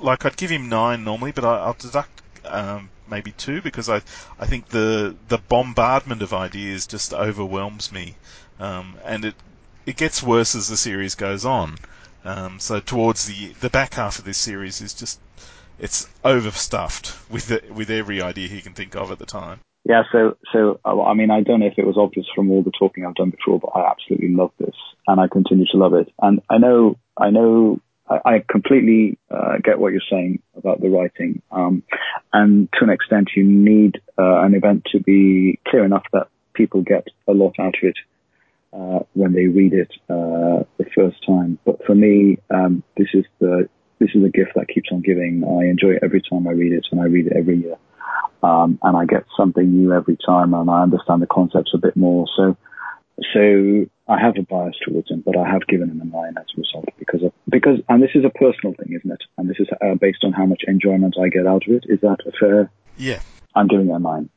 like 0.00 0.24
I'd 0.24 0.36
give 0.36 0.50
him 0.50 0.68
nine 0.68 1.04
normally, 1.04 1.32
but 1.32 1.44
I, 1.44 1.58
I'll 1.58 1.74
deduct 1.74 2.22
um, 2.44 2.90
maybe 3.08 3.32
two 3.32 3.60
because 3.62 3.88
I 3.88 3.96
I 4.38 4.46
think 4.46 4.68
the 4.68 5.16
the 5.28 5.38
bombardment 5.38 6.22
of 6.22 6.32
ideas 6.32 6.86
just 6.86 7.12
overwhelms 7.12 7.92
me, 7.92 8.16
um, 8.58 8.96
and 9.04 9.24
it 9.24 9.34
it 9.86 9.96
gets 9.96 10.22
worse 10.22 10.54
as 10.54 10.68
the 10.68 10.76
series 10.76 11.14
goes 11.14 11.44
on. 11.44 11.76
Um, 12.24 12.58
so 12.58 12.80
towards 12.80 13.26
the 13.26 13.48
the 13.60 13.70
back 13.70 13.94
half 13.94 14.18
of 14.18 14.24
this 14.24 14.38
series 14.38 14.80
is 14.80 14.94
just 14.94 15.20
it's 15.78 16.08
overstuffed 16.24 17.16
with 17.30 17.46
the, 17.48 17.62
with 17.72 17.90
every 17.90 18.20
idea 18.20 18.48
he 18.48 18.60
can 18.60 18.74
think 18.74 18.94
of 18.94 19.10
at 19.10 19.18
the 19.18 19.26
time. 19.26 19.60
Yeah, 19.84 20.02
so 20.12 20.36
so 20.52 20.78
uh, 20.84 21.02
I 21.02 21.14
mean, 21.14 21.30
I 21.30 21.40
don't 21.40 21.60
know 21.60 21.66
if 21.66 21.78
it 21.78 21.86
was 21.86 21.96
obvious 21.96 22.26
from 22.34 22.50
all 22.50 22.62
the 22.62 22.72
talking 22.78 23.06
I've 23.06 23.14
done 23.14 23.30
before, 23.30 23.58
but 23.58 23.70
I 23.74 23.90
absolutely 23.90 24.28
love 24.28 24.52
this, 24.58 24.74
and 25.06 25.18
I 25.20 25.26
continue 25.26 25.66
to 25.72 25.78
love 25.78 25.94
it. 25.94 26.12
And 26.20 26.40
I 26.50 26.58
know, 26.58 26.98
I 27.16 27.30
know, 27.30 27.80
I, 28.10 28.44
completely 28.48 29.18
uh, 29.30 29.58
get 29.62 29.78
what 29.78 29.92
you're 29.92 30.02
saying 30.10 30.42
about 30.56 30.80
the 30.80 30.88
writing, 30.88 31.42
um, 31.52 31.82
and 32.32 32.68
to 32.72 32.84
an 32.84 32.90
extent, 32.90 33.30
you 33.36 33.44
need 33.44 34.00
uh, 34.18 34.40
an 34.42 34.54
event 34.54 34.86
to 34.92 35.00
be 35.00 35.60
clear 35.68 35.84
enough 35.84 36.04
that 36.12 36.28
people 36.54 36.82
get 36.82 37.06
a 37.28 37.32
lot 37.32 37.54
out 37.60 37.76
of 37.76 37.82
it 37.82 37.96
uh, 38.72 39.04
when 39.14 39.32
they 39.32 39.46
read 39.46 39.72
it 39.72 39.92
uh, 40.08 40.64
the 40.78 40.86
first 40.94 41.24
time. 41.26 41.58
But 41.64 41.84
for 41.86 41.94
me, 41.94 42.38
um, 42.50 42.82
this 42.96 43.08
is 43.14 43.24
the 43.38 43.68
this 44.00 44.10
is 44.14 44.24
a 44.24 44.28
gift 44.28 44.52
that 44.56 44.68
keeps 44.68 44.88
on 44.90 45.02
giving. 45.02 45.44
I 45.44 45.68
enjoy 45.70 45.90
it 45.90 46.02
every 46.02 46.22
time 46.22 46.48
I 46.48 46.52
read 46.52 46.72
it, 46.72 46.86
and 46.90 47.00
I 47.00 47.04
read 47.04 47.26
it 47.26 47.36
every 47.36 47.58
year 47.58 47.76
um, 48.42 48.78
and 48.82 48.96
I 48.96 49.04
get 49.04 49.24
something 49.36 49.70
new 49.70 49.92
every 49.92 50.16
time, 50.24 50.54
and 50.54 50.70
I 50.70 50.82
understand 50.82 51.22
the 51.22 51.26
concepts 51.26 51.72
a 51.74 51.78
bit 51.78 51.96
more. 51.96 52.26
So, 52.36 52.56
so 53.32 53.86
I 54.08 54.18
have 54.18 54.36
a 54.38 54.42
bias 54.42 54.76
towards 54.84 55.10
him, 55.10 55.22
but 55.24 55.36
I 55.36 55.48
have 55.48 55.66
given 55.66 55.90
him 55.90 56.00
a 56.00 56.04
nine 56.04 56.34
as 56.36 56.46
a 56.56 56.60
result 56.60 56.88
because 56.98 57.22
of 57.22 57.32
because, 57.48 57.78
and 57.88 58.02
this 58.02 58.10
is 58.14 58.24
a 58.24 58.30
personal 58.30 58.74
thing, 58.74 58.94
isn't 58.94 59.10
it? 59.10 59.22
And 59.38 59.48
this 59.48 59.58
is 59.60 59.68
uh, 59.80 59.94
based 59.94 60.24
on 60.24 60.32
how 60.32 60.46
much 60.46 60.62
enjoyment 60.66 61.16
I 61.20 61.28
get 61.28 61.46
out 61.46 61.62
of 61.66 61.74
it. 61.74 61.84
Is 61.88 62.00
that 62.00 62.18
a 62.26 62.32
fair? 62.32 62.70
Yeah. 62.96 63.20
I'm 63.54 63.68
giving 63.68 63.88
it 63.88 63.94
a 63.94 63.98
nine. 63.98 64.30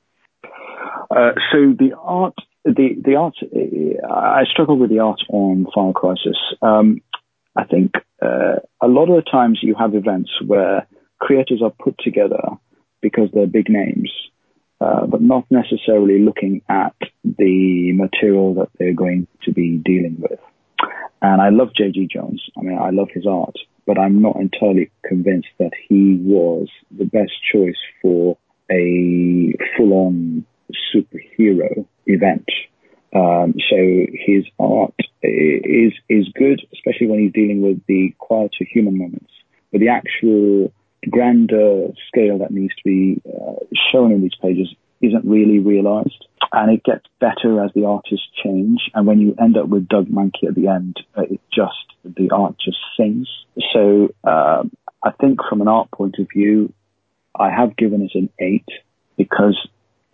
Uh, 1.10 1.34
so 1.52 1.74
the 1.78 1.96
art, 2.00 2.36
the 2.66 2.96
the 3.04 3.16
art, 3.16 3.36
I 4.10 4.44
struggle 4.52 4.78
with 4.78 4.90
the 4.90 5.00
art 5.00 5.22
on 5.30 5.68
Final 5.74 5.94
Crisis. 5.94 6.38
Um, 6.62 7.02
I 7.56 7.66
think 7.66 7.94
uh, 8.22 8.60
a 8.82 8.88
lot 8.88 9.10
of 9.10 9.24
the 9.24 9.30
times 9.30 9.60
you 9.62 9.76
have 9.76 9.96
events 9.96 10.32
where 10.46 10.88
creators 11.20 11.62
are 11.64 11.72
put 11.72 11.98
together 12.00 12.42
because 13.02 13.30
they're 13.34 13.48
big 13.48 13.70
names, 13.70 14.12
uh, 14.84 15.06
but 15.06 15.22
not 15.22 15.46
necessarily 15.50 16.20
looking 16.20 16.62
at 16.68 16.96
the 17.24 17.92
material 17.94 18.56
that 18.56 18.70
they're 18.78 18.94
going 18.94 19.28
to 19.44 19.54
be 19.54 19.78
dealing 19.78 20.18
with. 20.20 20.40
And 21.22 21.42
I 21.42 21.50
love 21.50 21.70
J.G. 21.74 22.10
Jones. 22.12 22.44
I 22.58 22.62
mean, 22.62 22.78
I 22.78 22.90
love 22.90 23.08
his 23.14 23.26
art, 23.26 23.56
but 23.88 23.98
I'm 23.98 24.22
not 24.22 24.36
entirely 24.36 24.92
convinced 25.08 25.48
that 25.58 25.72
he 25.88 26.20
was 26.22 26.68
the 26.92 27.06
best 27.06 27.32
choice 27.50 27.78
for 28.02 28.38
a 28.70 29.54
full-on 29.78 30.46
superhero 30.94 31.86
event. 32.06 32.50
Um, 33.16 33.54
so 33.70 33.78
his 33.78 34.44
art 34.60 34.96
is 35.22 35.94
is 36.10 36.28
good, 36.36 36.62
especially 36.74 37.08
when 37.08 37.20
he's 37.20 37.32
dealing 37.32 37.62
with 37.62 37.80
the 37.88 38.14
quieter 38.18 38.66
human 38.70 38.98
moments. 38.98 39.32
But 39.72 39.80
the 39.80 39.90
actual 39.90 40.74
grander 41.10 41.88
scale 42.08 42.40
that 42.40 42.52
needs 42.52 42.74
to 42.76 42.84
be 42.84 43.22
uh, 43.28 43.66
shown 43.92 44.12
in 44.12 44.22
these 44.22 44.36
pages 44.42 44.74
isn't 45.02 45.26
really 45.26 45.60
realized. 45.60 46.26
And 46.52 46.72
it 46.72 46.84
gets 46.84 47.06
better 47.20 47.64
as 47.64 47.72
the 47.74 47.86
artists 47.86 48.28
change. 48.44 48.80
And 48.94 49.08
when 49.08 49.20
you 49.20 49.36
end 49.42 49.58
up 49.58 49.68
with 49.68 49.88
Doug 49.88 50.08
Mahnke 50.08 50.48
at 50.48 50.56
the 50.56 50.68
end, 50.68 50.98
uh, 51.18 51.24
it 51.24 51.42
just, 51.54 51.74
the 52.04 52.30
art 52.32 52.56
just 52.64 52.78
sings. 52.98 53.28
So, 53.74 54.14
um, 54.24 54.72
I 55.04 55.12
think 55.20 55.40
from 55.50 55.62
an 55.62 55.68
art 55.68 55.90
point 55.92 56.16
of 56.20 56.28
view, 56.34 56.74
I 57.38 57.50
have 57.50 57.76
given 57.76 58.04
it 58.04 58.12
an 58.14 58.30
eight 58.40 58.68
because 59.18 59.58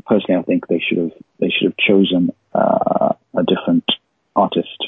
personally 0.08 0.40
I 0.40 0.44
think 0.44 0.68
they 0.68 0.82
should 0.88 0.98
have, 0.98 1.12
they 1.40 1.50
should 1.50 1.72
have 1.72 1.78
chosen, 1.78 2.32
uh, 2.54 3.14
a 3.36 3.44
different 3.44 3.84
artist. 4.36 4.88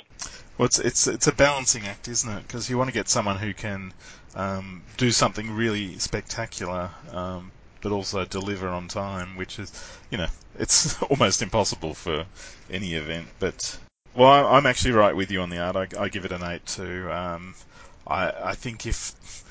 Well, 0.62 0.67
it's 0.67 0.78
it's 0.78 1.08
it's 1.08 1.26
a 1.26 1.32
balancing 1.32 1.88
act, 1.88 2.08
isn't 2.08 2.30
it? 2.30 2.43
Because 2.43 2.69
you 2.69 2.78
want 2.78 2.88
to 2.88 2.93
get 2.93 3.10
someone 3.10 3.38
who 3.38 3.52
can 3.52 3.91
um, 4.36 4.84
do 4.95 5.10
something 5.10 5.50
really 5.50 5.97
spectacular, 5.97 6.91
um, 7.12 7.52
but 7.82 7.91
also 7.91 8.26
deliver 8.26 8.67
on 8.69 8.88
time, 8.88 9.38
which 9.38 9.58
is, 9.58 9.71
you 10.12 10.19
know, 10.19 10.28
it's 10.60 11.02
almost 11.10 11.41
impossible 11.41 11.95
for 11.95 12.28
any 12.69 12.93
event. 12.93 13.26
But 13.39 13.80
well, 14.13 14.45
I'm 14.54 14.67
actually 14.67 14.91
right 14.91 15.15
with 15.15 15.32
you 15.32 15.41
on 15.41 15.50
the 15.50 15.58
art. 15.58 15.76
I, 15.76 15.88
I 16.00 16.10
give 16.10 16.26
it 16.26 16.32
an 16.32 16.43
eight 16.43 16.67
too. 16.67 17.12
Um, 17.12 17.56
I 18.06 18.32
I 18.52 18.54
think 18.54 18.86
if 18.86 19.43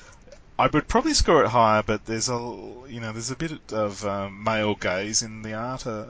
I 0.57 0.67
would 0.67 0.87
probably 0.87 1.13
score 1.13 1.43
it 1.43 1.49
higher, 1.49 1.83
but 1.83 2.05
there's 2.05 2.29
a 2.29 2.39
you 2.87 3.01
know 3.01 3.11
there's 3.11 3.31
a 3.31 3.35
bit 3.35 3.73
of 3.73 4.05
um, 4.05 4.45
male 4.45 4.75
gaze 4.75 5.23
in 5.23 5.41
the 5.41 5.55
art 5.55 5.85
uh, 5.85 6.05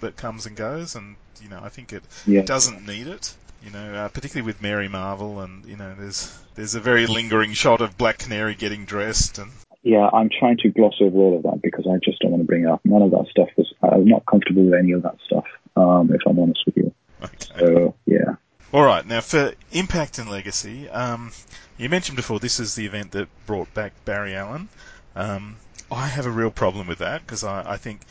that 0.00 0.18
comes 0.18 0.44
and 0.44 0.54
goes, 0.56 0.94
and 0.94 1.16
you 1.40 1.48
know 1.48 1.60
I 1.62 1.70
think 1.70 1.94
it 1.94 2.02
Yeah. 2.26 2.42
doesn't 2.42 2.86
need 2.86 3.06
it. 3.06 3.34
You 3.62 3.70
know, 3.70 3.94
uh, 3.94 4.08
particularly 4.08 4.46
with 4.46 4.62
Mary 4.62 4.88
Marvel, 4.88 5.40
and 5.40 5.64
you 5.66 5.76
know, 5.76 5.94
there's 5.98 6.36
there's 6.54 6.74
a 6.74 6.80
very 6.80 7.06
lingering 7.06 7.52
shot 7.52 7.80
of 7.80 7.98
Black 7.98 8.18
Canary 8.18 8.54
getting 8.54 8.84
dressed, 8.84 9.38
and 9.38 9.50
Yeah, 9.82 10.08
I'm 10.12 10.28
trying 10.28 10.58
to 10.58 10.68
gloss 10.70 10.94
over 11.00 11.16
all 11.16 11.36
of 11.36 11.42
that 11.44 11.60
because 11.62 11.86
I 11.86 11.98
just 12.04 12.20
don't 12.20 12.32
want 12.32 12.42
to 12.42 12.46
bring 12.46 12.64
it 12.64 12.68
up. 12.68 12.80
None 12.84 13.02
of 13.02 13.10
that 13.12 13.26
stuff 13.30 13.48
was, 13.56 13.72
I'm 13.82 14.04
not 14.04 14.26
comfortable 14.26 14.64
with 14.64 14.74
any 14.74 14.92
of 14.92 15.02
that 15.02 15.16
stuff, 15.26 15.44
um, 15.76 16.10
if 16.12 16.20
I'm 16.26 16.38
honest 16.38 16.60
with 16.66 16.76
you. 16.76 16.92
okay. 17.22 17.58
So, 17.58 17.94
yeah. 18.06 18.36
All 18.72 18.84
right, 18.84 19.04
now 19.06 19.20
for 19.20 19.52
Impact 19.72 20.18
and 20.18 20.30
Legacy, 20.30 20.88
um, 20.90 21.32
you 21.76 21.88
mentioned 21.88 22.16
before 22.16 22.38
this 22.38 22.60
is 22.60 22.74
the 22.74 22.86
event 22.86 23.12
that 23.12 23.28
brought 23.46 23.72
back 23.74 23.92
Barry 24.04 24.36
Allen. 24.36 24.68
Um, 25.16 25.56
I 25.90 26.06
have 26.06 26.26
a 26.26 26.30
real 26.30 26.50
problem 26.50 26.86
with 26.86 26.98
that 26.98 27.22
because 27.22 27.42
I, 27.42 27.72
I 27.72 27.76
think 27.78 28.02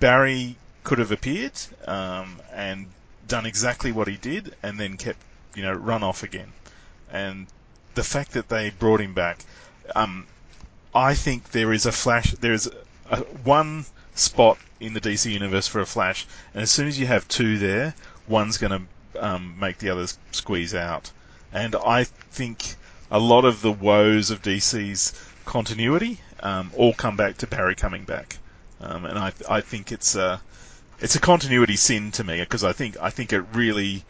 Barry 0.00 0.56
could 0.84 0.98
have 0.98 1.12
appeared 1.12 1.52
um, 1.86 2.40
and 2.52 2.86
done 3.32 3.46
exactly 3.46 3.92
what 3.92 4.08
he 4.08 4.16
did, 4.18 4.54
and 4.62 4.78
then 4.78 4.98
kept 4.98 5.18
you 5.54 5.62
know 5.62 5.72
run 5.72 6.02
off 6.02 6.22
again. 6.22 6.52
And 7.10 7.46
the 7.94 8.04
fact 8.04 8.32
that 8.32 8.50
they 8.50 8.68
brought 8.68 9.00
him 9.00 9.14
back, 9.14 9.38
um, 9.96 10.26
I 10.94 11.14
think 11.14 11.50
there 11.50 11.72
is 11.72 11.86
a 11.86 11.92
flash. 11.92 12.32
There 12.32 12.52
is 12.52 12.70
a, 13.10 13.16
one 13.44 13.86
spot 14.14 14.58
in 14.80 14.92
the 14.92 15.00
DC 15.00 15.32
universe 15.32 15.66
for 15.66 15.80
a 15.80 15.86
Flash, 15.86 16.26
and 16.52 16.62
as 16.62 16.70
soon 16.70 16.86
as 16.88 17.00
you 17.00 17.06
have 17.06 17.26
two 17.26 17.56
there, 17.56 17.94
one's 18.28 18.58
going 18.58 18.86
to 19.14 19.24
um, 19.26 19.58
make 19.58 19.78
the 19.78 19.88
others 19.88 20.18
squeeze 20.32 20.74
out. 20.74 21.10
And 21.54 21.74
I 21.74 22.04
think 22.04 22.74
a 23.10 23.18
lot 23.18 23.46
of 23.46 23.62
the 23.62 23.72
woes 23.72 24.30
of 24.30 24.42
DC's 24.42 25.14
continuity 25.46 26.20
um, 26.40 26.70
all 26.76 26.92
come 26.92 27.16
back 27.16 27.38
to 27.38 27.46
Barry 27.46 27.76
coming 27.76 28.04
back, 28.04 28.36
um, 28.82 29.06
and 29.06 29.18
I 29.18 29.32
I 29.48 29.62
think 29.62 29.90
it's 29.90 30.14
a 30.16 30.42
it's 31.02 31.16
a 31.16 31.20
continuity 31.20 31.74
sin 31.74 32.12
to 32.12 32.22
me 32.22 32.38
because 32.38 32.62
I 32.62 32.72
think 32.72 32.96
I 33.00 33.10
think 33.10 33.32
it 33.32 33.42
really 33.52 34.04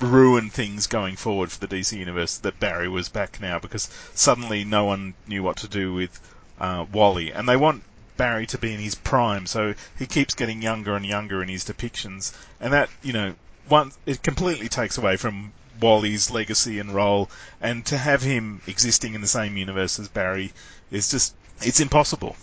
ruined 0.00 0.52
things 0.52 0.88
going 0.88 1.14
forward 1.14 1.52
for 1.52 1.64
the 1.64 1.68
DC 1.68 1.96
universe 1.96 2.36
that 2.38 2.58
Barry 2.58 2.88
was 2.88 3.08
back 3.08 3.40
now 3.40 3.60
because 3.60 3.88
suddenly 4.12 4.64
no 4.64 4.84
one 4.84 5.14
knew 5.28 5.44
what 5.44 5.58
to 5.58 5.68
do 5.68 5.94
with 5.94 6.18
uh, 6.58 6.86
Wally, 6.90 7.32
and 7.32 7.48
they 7.48 7.56
want 7.56 7.84
Barry 8.16 8.46
to 8.48 8.58
be 8.58 8.74
in 8.74 8.80
his 8.80 8.96
prime, 8.96 9.46
so 9.46 9.74
he 9.96 10.06
keeps 10.06 10.34
getting 10.34 10.60
younger 10.60 10.96
and 10.96 11.06
younger 11.06 11.40
in 11.40 11.48
his 11.48 11.64
depictions, 11.64 12.32
and 12.60 12.72
that 12.72 12.90
you 13.00 13.12
know, 13.12 13.36
one 13.68 13.92
it 14.04 14.24
completely 14.24 14.68
takes 14.68 14.98
away 14.98 15.16
from 15.16 15.52
Wally's 15.80 16.32
legacy 16.32 16.80
and 16.80 16.92
role, 16.92 17.30
and 17.60 17.86
to 17.86 17.96
have 17.96 18.22
him 18.22 18.60
existing 18.66 19.14
in 19.14 19.20
the 19.20 19.28
same 19.28 19.56
universe 19.56 20.00
as 20.00 20.08
Barry 20.08 20.52
is 20.90 21.08
just 21.08 21.32
it's 21.60 21.78
impossible. 21.78 22.34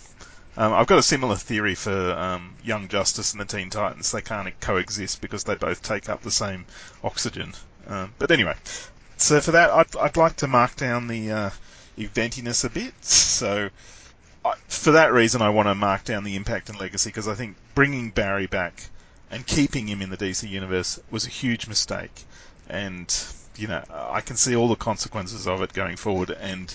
Um, 0.56 0.72
I've 0.72 0.86
got 0.86 0.98
a 0.98 1.02
similar 1.02 1.36
theory 1.36 1.74
for 1.74 2.12
um, 2.12 2.54
Young 2.64 2.88
Justice 2.88 3.32
and 3.32 3.40
the 3.40 3.44
Teen 3.44 3.70
Titans. 3.70 4.10
They 4.10 4.20
can't 4.20 4.58
coexist 4.60 5.20
because 5.20 5.44
they 5.44 5.54
both 5.54 5.82
take 5.82 6.08
up 6.08 6.22
the 6.22 6.30
same 6.30 6.66
oxygen. 7.04 7.54
Um, 7.86 8.12
but 8.18 8.30
anyway, 8.30 8.54
so 9.16 9.40
for 9.40 9.52
that, 9.52 9.70
I'd, 9.70 9.96
I'd 9.96 10.16
like 10.16 10.36
to 10.36 10.48
mark 10.48 10.76
down 10.76 11.06
the 11.06 11.30
uh, 11.30 11.50
eventiness 11.96 12.64
a 12.64 12.70
bit. 12.70 12.94
So 13.04 13.70
I, 14.44 14.54
for 14.68 14.92
that 14.92 15.12
reason, 15.12 15.42
I 15.42 15.50
want 15.50 15.68
to 15.68 15.74
mark 15.74 16.04
down 16.04 16.24
the 16.24 16.36
impact 16.36 16.68
and 16.68 16.78
legacy 16.80 17.10
because 17.10 17.28
I 17.28 17.34
think 17.34 17.56
bringing 17.74 18.10
Barry 18.10 18.46
back 18.46 18.90
and 19.30 19.46
keeping 19.46 19.86
him 19.86 20.02
in 20.02 20.10
the 20.10 20.16
DC 20.16 20.48
universe 20.48 20.98
was 21.10 21.26
a 21.26 21.30
huge 21.30 21.68
mistake. 21.68 22.24
And 22.68 23.14
you 23.56 23.68
know, 23.68 23.84
I 23.90 24.20
can 24.20 24.36
see 24.36 24.56
all 24.56 24.68
the 24.68 24.76
consequences 24.76 25.46
of 25.46 25.62
it 25.62 25.72
going 25.72 25.96
forward, 25.96 26.30
and 26.30 26.74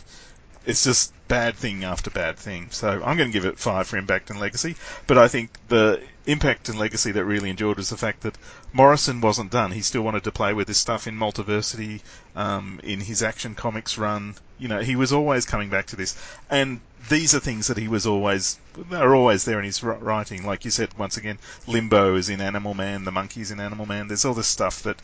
it's 0.66 0.84
just 0.84 1.14
bad 1.28 1.56
thing 1.56 1.84
after 1.84 2.10
bad 2.10 2.38
thing. 2.38 2.68
So 2.72 2.90
I'm 2.90 3.18
going 3.18 3.30
to 3.30 3.34
give 3.34 3.46
it 3.46 3.60
five 3.60 3.88
for 3.88 3.98
impact 3.98 4.30
and 4.30 4.40
legacy. 4.40 4.76
But 5.08 5.18
I 5.18 5.28
think 5.28 5.52
the 5.68 6.02
impact 6.28 6.70
and 6.70 6.80
legacy 6.80 7.12
that 7.12 7.26
really 7.26 7.50
endured 7.50 7.78
was 7.78 7.90
the 7.90 7.98
fact 7.98 8.22
that 8.22 8.38
Morrison 8.74 9.22
wasn't 9.22 9.52
done. 9.52 9.72
He 9.72 9.82
still 9.82 10.02
wanted 10.02 10.24
to 10.24 10.32
play 10.32 10.54
with 10.54 10.68
this 10.68 10.78
stuff 10.78 11.08
in 11.08 11.18
Multiversity, 11.18 12.02
um, 12.36 12.80
in 12.84 13.00
his 13.00 13.22
Action 13.24 13.56
Comics 13.56 13.98
run. 13.98 14.36
You 14.58 14.68
know, 14.68 14.80
he 14.80 14.96
was 14.96 15.14
always 15.14 15.46
coming 15.46 15.70
back 15.70 15.88
to 15.88 15.96
this, 15.96 16.18
and 16.50 16.80
these 17.10 17.36
are 17.36 17.40
things 17.40 17.68
that 17.68 17.78
he 17.78 17.88
was 17.88 18.08
always 18.08 18.60
are 18.92 19.16
always 19.16 19.46
there 19.46 19.60
in 19.60 19.66
his 19.66 19.84
writing. 19.84 20.46
Like 20.46 20.66
you 20.66 20.72
said, 20.72 20.98
once 20.98 21.18
again, 21.18 21.38
Limbo 21.68 22.16
is 22.16 22.30
in 22.30 22.42
Animal 22.42 22.74
Man, 22.74 23.04
the 23.04 23.12
monkeys 23.12 23.52
in 23.52 23.60
Animal 23.60 23.86
Man. 23.86 24.08
There's 24.08 24.26
all 24.26 24.34
this 24.34 24.48
stuff 24.48 24.84
that 24.84 25.02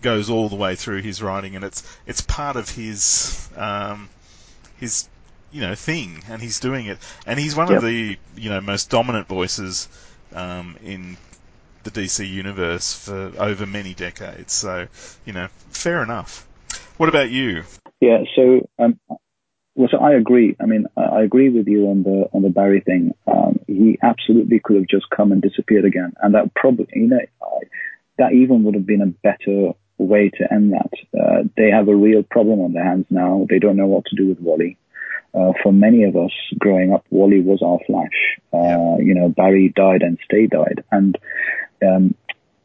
goes 0.00 0.30
all 0.30 0.48
the 0.48 0.56
way 0.56 0.74
through 0.76 1.02
his 1.02 1.22
writing, 1.22 1.54
and 1.56 1.64
it's 1.64 1.82
it's 2.06 2.20
part 2.20 2.56
of 2.56 2.70
his 2.70 3.48
um, 3.56 4.08
his 4.78 5.08
you 5.50 5.60
know 5.60 5.74
thing, 5.74 6.22
and 6.28 6.40
he's 6.42 6.60
doing 6.60 6.86
it, 6.86 6.98
and 7.26 7.38
he's 7.38 7.56
one 7.56 7.68
Yep. 7.68 7.76
of 7.78 7.82
the 7.84 8.16
you 8.36 8.50
know 8.50 8.60
most 8.60 8.90
dominant 8.90 9.28
voices 9.28 9.88
um, 10.34 10.76
in 10.82 11.16
the 11.84 11.90
DC 11.90 12.28
universe 12.28 12.94
for 12.94 13.32
over 13.38 13.66
many 13.66 13.94
decades. 13.94 14.52
So 14.52 14.88
you 15.24 15.32
know, 15.32 15.48
fair 15.70 16.02
enough. 16.02 16.46
What 16.96 17.08
about 17.08 17.30
you? 17.30 17.64
Yeah, 18.00 18.24
so 18.36 18.68
um, 18.78 18.98
well, 19.74 19.88
so 19.90 19.98
I 19.98 20.14
agree. 20.14 20.56
I 20.60 20.66
mean, 20.66 20.86
I 20.96 21.22
agree 21.22 21.50
with 21.50 21.68
you 21.68 21.86
on 21.88 22.02
the 22.02 22.28
on 22.32 22.42
the 22.42 22.50
Barry 22.50 22.80
thing. 22.80 23.14
Um, 23.26 23.60
he 23.66 23.98
absolutely 24.02 24.60
could 24.62 24.76
have 24.76 24.88
just 24.88 25.08
come 25.08 25.30
and 25.32 25.40
disappeared 25.40 25.84
again, 25.84 26.14
and 26.20 26.34
that 26.34 26.52
probably, 26.54 26.88
you 26.94 27.08
know, 27.08 27.20
I, 27.42 27.58
that 28.18 28.32
even 28.32 28.64
would 28.64 28.74
have 28.74 28.86
been 28.86 29.02
a 29.02 29.06
better 29.06 29.74
way 29.98 30.30
to 30.30 30.52
end 30.52 30.72
that. 30.72 30.90
Uh, 31.18 31.42
they 31.56 31.70
have 31.70 31.88
a 31.88 31.96
real 31.96 32.22
problem 32.22 32.60
on 32.60 32.72
their 32.72 32.84
hands 32.84 33.06
now. 33.10 33.46
They 33.48 33.58
don't 33.58 33.76
know 33.76 33.86
what 33.86 34.04
to 34.06 34.16
do 34.16 34.28
with 34.28 34.40
Wally. 34.40 34.78
Uh, 35.34 35.52
for 35.62 35.72
many 35.72 36.04
of 36.04 36.16
us 36.16 36.32
growing 36.58 36.92
up, 36.92 37.04
Wally 37.10 37.40
was 37.40 37.60
our 37.62 37.78
Flash. 37.86 38.38
Uh, 38.52 38.96
you 38.98 39.14
know, 39.14 39.28
Barry 39.28 39.68
died 39.68 40.02
and 40.02 40.18
Stay 40.24 40.46
died, 40.46 40.82
and 40.90 41.18
um, 41.86 42.14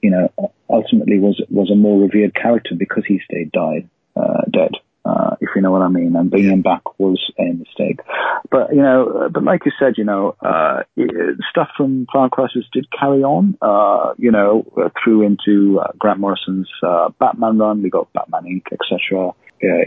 you 0.01 0.09
know, 0.09 0.31
ultimately 0.69 1.19
was 1.19 1.41
was 1.49 1.69
a 1.69 1.75
more 1.75 2.01
revered 2.01 2.33
character 2.33 2.75
because 2.77 3.03
he 3.05 3.19
stayed 3.25 3.51
died 3.51 3.89
uh, 4.15 4.41
dead. 4.49 4.71
Uh, 5.05 5.35
if 5.41 5.49
you 5.55 5.61
know 5.61 5.71
what 5.71 5.81
I 5.81 5.89
mean, 5.89 6.15
and 6.15 6.29
bringing 6.31 6.51
him 6.53 6.61
back 6.61 6.97
was 6.97 7.19
a 7.37 7.43
mistake. 7.51 7.99
But 8.49 8.73
you 8.73 8.81
know, 8.81 9.23
uh, 9.25 9.29
but 9.29 9.43
like 9.43 9.65
you 9.65 9.71
said, 9.77 9.95
you 9.97 10.05
know, 10.05 10.35
uh, 10.41 10.83
i- 10.97 11.33
stuff 11.49 11.69
from 11.75 12.05
Final 12.11 12.29
Crisis 12.29 12.63
did 12.71 12.87
carry 12.97 13.21
on. 13.23 13.57
Uh, 13.61 14.13
you 14.17 14.31
know, 14.31 14.65
uh, 14.77 14.89
through 15.03 15.23
into 15.23 15.79
uh, 15.79 15.91
Grant 15.99 16.19
Morrison's 16.19 16.69
uh, 16.81 17.09
Batman 17.19 17.57
run. 17.57 17.81
We 17.83 17.89
got 17.89 18.13
Batman 18.13 18.43
Inc., 18.45 18.71
etc. 18.71 19.29
Uh, 19.29 19.33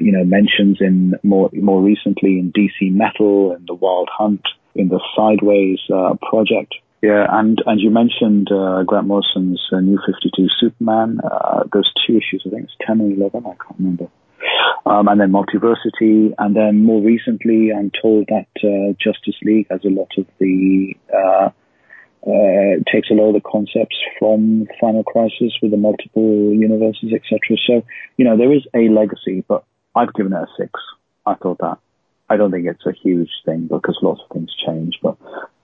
you 0.01 0.13
know, 0.13 0.25
mentions 0.25 0.79
in 0.81 1.15
more 1.23 1.49
more 1.55 1.81
recently 1.83 2.39
in 2.39 2.53
DC 2.53 2.93
Metal 2.93 3.53
and 3.53 3.67
the 3.67 3.75
Wild 3.75 4.09
Hunt 4.13 4.43
in 4.75 4.89
the 4.89 5.01
Sideways 5.17 5.79
uh, 5.93 6.15
project. 6.29 6.75
Yeah, 7.03 7.27
and 7.31 7.63
and 7.67 7.81
you 7.81 7.91
mentioned 7.91 8.49
uh, 8.51 8.83
Grant 8.83 9.07
Morrison's 9.07 9.63
uh, 9.73 9.81
New 9.81 9.99
Fifty 10.07 10.31
Two 10.37 10.49
Superman. 10.61 11.21
Uh, 11.23 11.65
those 11.73 11.91
two 12.07 12.17
issues, 12.17 12.43
I 12.47 12.51
think 12.51 12.65
it's 12.65 12.77
ten 12.87 13.01
and 13.01 13.17
eleven. 13.17 13.45
I 13.47 13.55
can't 13.55 13.79
remember. 13.79 14.09
Um, 14.85 15.09
and 15.09 15.21
then 15.21 15.33
Multiversity, 15.33 16.33
and 16.39 16.55
then 16.55 16.85
more 16.85 17.03
recently, 17.03 17.73
I'm 17.77 17.91
told 17.91 18.29
that 18.29 18.47
uh, 18.63 18.93
Justice 19.03 19.35
League 19.43 19.67
has 19.71 19.81
a 19.85 19.89
lot 19.89 20.11
of 20.17 20.27
the 20.39 20.95
uh, 21.13 21.51
uh, 22.27 22.83
takes 22.93 23.11
a 23.11 23.15
lot 23.15 23.29
of 23.29 23.35
the 23.35 23.41
concepts 23.41 23.97
from 24.19 24.67
Final 24.81 25.05
Crisis 25.05 25.53
with 25.63 25.71
the 25.71 25.77
multiple 25.77 26.53
universes, 26.53 27.13
etc. 27.13 27.57
So 27.67 27.83
you 28.17 28.25
know 28.25 28.37
there 28.37 28.53
is 28.53 28.63
a 28.75 28.89
legacy, 28.89 29.45
but 29.47 29.65
I've 29.95 30.13
given 30.15 30.33
it 30.33 30.37
a 30.37 30.47
six. 30.57 30.73
I 31.25 31.35
thought 31.35 31.59
that. 31.59 31.79
I 32.29 32.37
don't 32.37 32.51
think 32.51 32.67
it's 32.67 32.85
a 32.87 32.93
huge 32.93 33.31
thing 33.45 33.69
because 33.69 33.99
lots 34.03 34.21
of 34.23 34.35
things 34.35 34.51
change, 34.67 34.99
but 35.03 35.17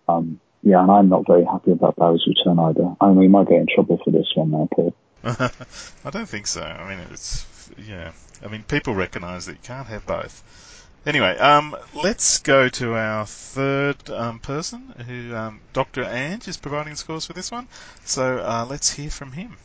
um, 0.09 0.41
yeah, 0.63 0.81
and 0.81 0.91
I'm 0.91 1.09
not 1.09 1.27
very 1.27 1.45
happy 1.45 1.73
about 1.73 1.97
Barry's 1.97 2.23
return 2.27 2.59
either. 2.59 2.95
I 3.01 3.09
mean, 3.09 3.17
we 3.17 3.29
might 3.29 3.49
get 3.49 3.61
in 3.61 3.67
trouble 3.73 4.01
for 4.05 4.11
this 4.11 4.31
one 4.35 4.53
now, 4.53 4.69
Paul. 4.73 4.95
I 5.25 6.11
don't 6.11 6.29
think 6.29 6.47
so. 6.47 6.63
I 6.63 6.89
mean, 6.89 7.05
it's 7.11 7.45
yeah. 7.87 8.13
I 8.45 8.49
mean, 8.49 8.63
people 8.65 8.95
recognise 8.95 9.47
that 9.47 9.53
you 9.53 9.59
can't 9.63 9.87
have 9.87 10.07
both. 10.07 10.43
Anyway, 11.05 11.37
um, 11.39 11.77
let's 11.95 12.39
go 12.39 12.69
to 12.69 12.95
our 12.95 13.27
third 13.27 14.09
um, 14.11 14.39
person, 14.39 14.95
who 15.07 15.35
um, 15.35 15.61
Dr. 15.73 16.05
Anj 16.05 16.47
is 16.47 16.57
providing 16.57 16.95
scores 16.95 17.27
for 17.27 17.33
this 17.33 17.51
one. 17.51 17.67
So 18.05 18.39
uh, 18.39 18.67
let's 18.69 18.93
hear 18.93 19.11
from 19.11 19.33
him. 19.33 19.57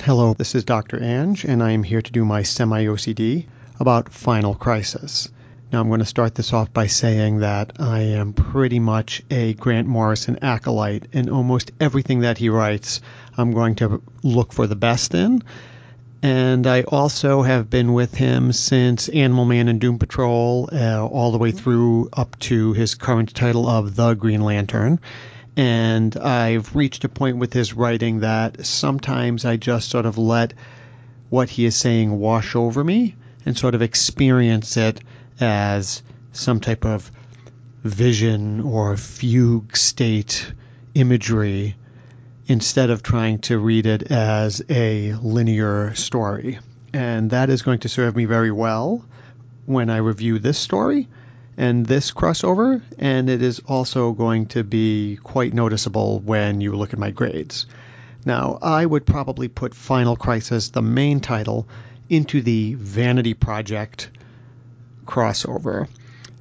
Hello, 0.00 0.34
this 0.34 0.54
is 0.54 0.64
Dr. 0.64 0.98
Anj, 0.98 1.44
and 1.44 1.62
I 1.62 1.72
am 1.72 1.82
here 1.82 2.02
to 2.02 2.12
do 2.12 2.24
my 2.24 2.42
semi 2.42 2.84
OCD 2.84 3.46
about 3.80 4.12
Final 4.12 4.54
Crisis. 4.54 5.28
Now, 5.72 5.80
I'm 5.80 5.88
going 5.88 6.00
to 6.00 6.06
start 6.06 6.36
this 6.36 6.52
off 6.52 6.72
by 6.72 6.86
saying 6.86 7.40
that 7.40 7.72
I 7.80 8.00
am 8.00 8.32
pretty 8.32 8.78
much 8.78 9.22
a 9.30 9.54
Grant 9.54 9.88
Morrison 9.88 10.38
acolyte, 10.42 11.08
and 11.12 11.28
almost 11.28 11.72
everything 11.80 12.20
that 12.20 12.38
he 12.38 12.48
writes, 12.48 13.00
I'm 13.36 13.50
going 13.50 13.74
to 13.76 14.00
look 14.22 14.52
for 14.52 14.68
the 14.68 14.76
best 14.76 15.14
in. 15.14 15.42
And 16.24 16.66
I 16.66 16.84
also 16.84 17.42
have 17.42 17.68
been 17.68 17.92
with 17.92 18.14
him 18.14 18.54
since 18.54 19.10
Animal 19.10 19.44
Man 19.44 19.68
and 19.68 19.78
Doom 19.78 19.98
Patrol, 19.98 20.70
uh, 20.72 21.06
all 21.06 21.32
the 21.32 21.36
way 21.36 21.50
through 21.50 22.08
up 22.14 22.38
to 22.38 22.72
his 22.72 22.94
current 22.94 23.34
title 23.34 23.68
of 23.68 23.94
The 23.94 24.14
Green 24.14 24.40
Lantern. 24.40 25.00
And 25.54 26.16
I've 26.16 26.74
reached 26.74 27.04
a 27.04 27.10
point 27.10 27.36
with 27.36 27.52
his 27.52 27.74
writing 27.74 28.20
that 28.20 28.64
sometimes 28.64 29.44
I 29.44 29.58
just 29.58 29.90
sort 29.90 30.06
of 30.06 30.16
let 30.16 30.54
what 31.28 31.50
he 31.50 31.66
is 31.66 31.76
saying 31.76 32.18
wash 32.18 32.56
over 32.56 32.82
me 32.82 33.16
and 33.44 33.54
sort 33.54 33.74
of 33.74 33.82
experience 33.82 34.78
it 34.78 35.02
as 35.42 36.02
some 36.32 36.58
type 36.58 36.86
of 36.86 37.12
vision 37.82 38.62
or 38.62 38.96
fugue 38.96 39.76
state 39.76 40.50
imagery 40.94 41.76
instead 42.46 42.90
of 42.90 43.02
trying 43.02 43.38
to 43.38 43.58
read 43.58 43.86
it 43.86 44.10
as 44.10 44.62
a 44.68 45.14
linear 45.14 45.94
story. 45.94 46.58
And 46.92 47.30
that 47.30 47.50
is 47.50 47.62
going 47.62 47.80
to 47.80 47.88
serve 47.88 48.14
me 48.14 48.24
very 48.24 48.52
well 48.52 49.04
when 49.66 49.90
I 49.90 49.96
review 49.98 50.38
this 50.38 50.58
story 50.58 51.08
and 51.56 51.86
this 51.86 52.12
crossover, 52.12 52.82
and 52.98 53.30
it 53.30 53.42
is 53.42 53.60
also 53.60 54.12
going 54.12 54.46
to 54.46 54.64
be 54.64 55.18
quite 55.22 55.54
noticeable 55.54 56.20
when 56.20 56.60
you 56.60 56.74
look 56.74 56.92
at 56.92 56.98
my 56.98 57.10
grades. 57.10 57.66
Now, 58.24 58.58
I 58.60 58.84
would 58.84 59.06
probably 59.06 59.48
put 59.48 59.74
Final 59.74 60.16
Crisis, 60.16 60.70
the 60.70 60.82
main 60.82 61.20
title, 61.20 61.68
into 62.08 62.42
the 62.42 62.74
Vanity 62.74 63.34
Project 63.34 64.10
crossover. 65.06 65.88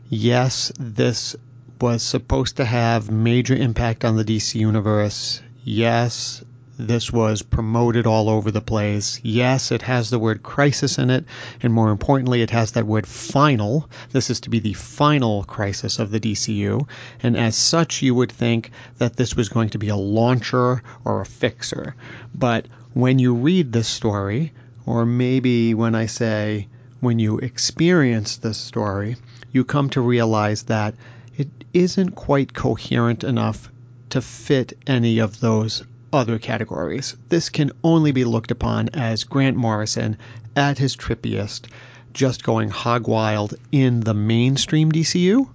Yes, 0.10 0.72
this 0.80 1.36
was 1.80 2.02
supposed 2.04 2.58
to 2.58 2.66
have 2.66 3.12
major 3.12 3.56
impact 3.56 4.06
on 4.06 4.16
the 4.16 4.24
DC 4.24 4.56
universe. 4.56 5.42
Yes, 5.66 6.44
this 6.78 7.14
was 7.14 7.42
promoted 7.42 8.08
all 8.08 8.30
over 8.30 8.52
the 8.52 8.62
place. 8.62 9.20
Yes, 9.24 9.72
it 9.72 9.84
has 9.84 10.10
the 10.10 10.20
word 10.20 10.44
crisis 10.44 10.98
in 10.98 11.10
it, 11.10 11.24
and 11.62 11.72
more 11.72 11.90
importantly, 11.90 12.42
it 12.42 12.50
has 12.50 12.72
that 12.72 12.86
word 12.86 13.08
final. 13.08 13.90
This 14.12 14.30
is 14.30 14.42
to 14.42 14.50
be 14.50 14.60
the 14.60 14.74
final 14.74 15.44
crisis 15.44 16.00
of 16.00 16.12
the 16.12 16.20
DCU, 16.20 16.88
and 17.22 17.38
as 17.38 17.56
such, 17.56 18.02
you 18.02 18.14
would 18.16 18.32
think 18.32 18.72
that 18.98 19.16
this 19.16 19.36
was 19.36 19.50
going 19.50 19.70
to 19.70 19.78
be 19.78 19.90
a 19.90 19.96
launcher 19.96 20.84
or 21.06 21.22
a 21.22 21.26
fixer. 21.26 21.96
But 22.36 22.66
when 22.94 23.20
you 23.20 23.36
read 23.36 23.72
this 23.72 23.88
story, 23.88 24.52
or 24.86 25.06
maybe 25.06 25.74
when 25.74 25.96
I 25.96 26.08
say 26.08 26.68
when 27.00 27.20
you 27.20 27.38
experience 27.38 28.38
this 28.38 28.58
story, 28.58 29.16
you 29.52 29.64
come 29.64 29.90
to 29.92 30.02
realize 30.02 30.64
that 30.64 30.96
it 31.38 31.50
isn't 31.74 32.16
quite 32.16 32.54
coherent 32.54 33.24
enough 33.24 33.72
to 34.14 34.22
fit 34.22 34.78
any 34.86 35.18
of 35.18 35.40
those 35.40 35.84
other 36.14 36.38
categories. 36.38 37.18
This 37.30 37.50
can 37.50 37.72
only 37.84 38.12
be 38.12 38.26
looked 38.26 38.52
upon 38.52 38.90
as 38.90 39.24
Grant 39.24 39.58
Morrison 39.58 40.18
at 40.56 40.78
his 40.78 40.96
trippiest, 40.96 41.66
just 42.14 42.44
going 42.44 42.70
hog 42.70 43.08
wild 43.08 43.56
in 43.72 44.02
the 44.02 44.14
mainstream 44.14 44.92
DCU, 44.92 45.50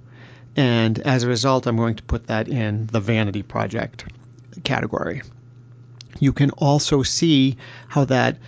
And 0.57 0.99
as 0.99 1.23
a 1.23 1.29
result, 1.29 1.69
I'm 1.69 1.77
going 1.77 1.95
to 1.97 2.03
put 2.03 2.27
that 2.27 2.49
in 2.49 2.89
the 2.89 2.99
Vanity 2.99 3.45
Project 3.45 4.05
category. 4.65 5.23
You 6.19 6.33
can 6.33 6.51
also 6.51 7.05
see 7.05 7.59
how 7.87 8.07
that 8.07 8.39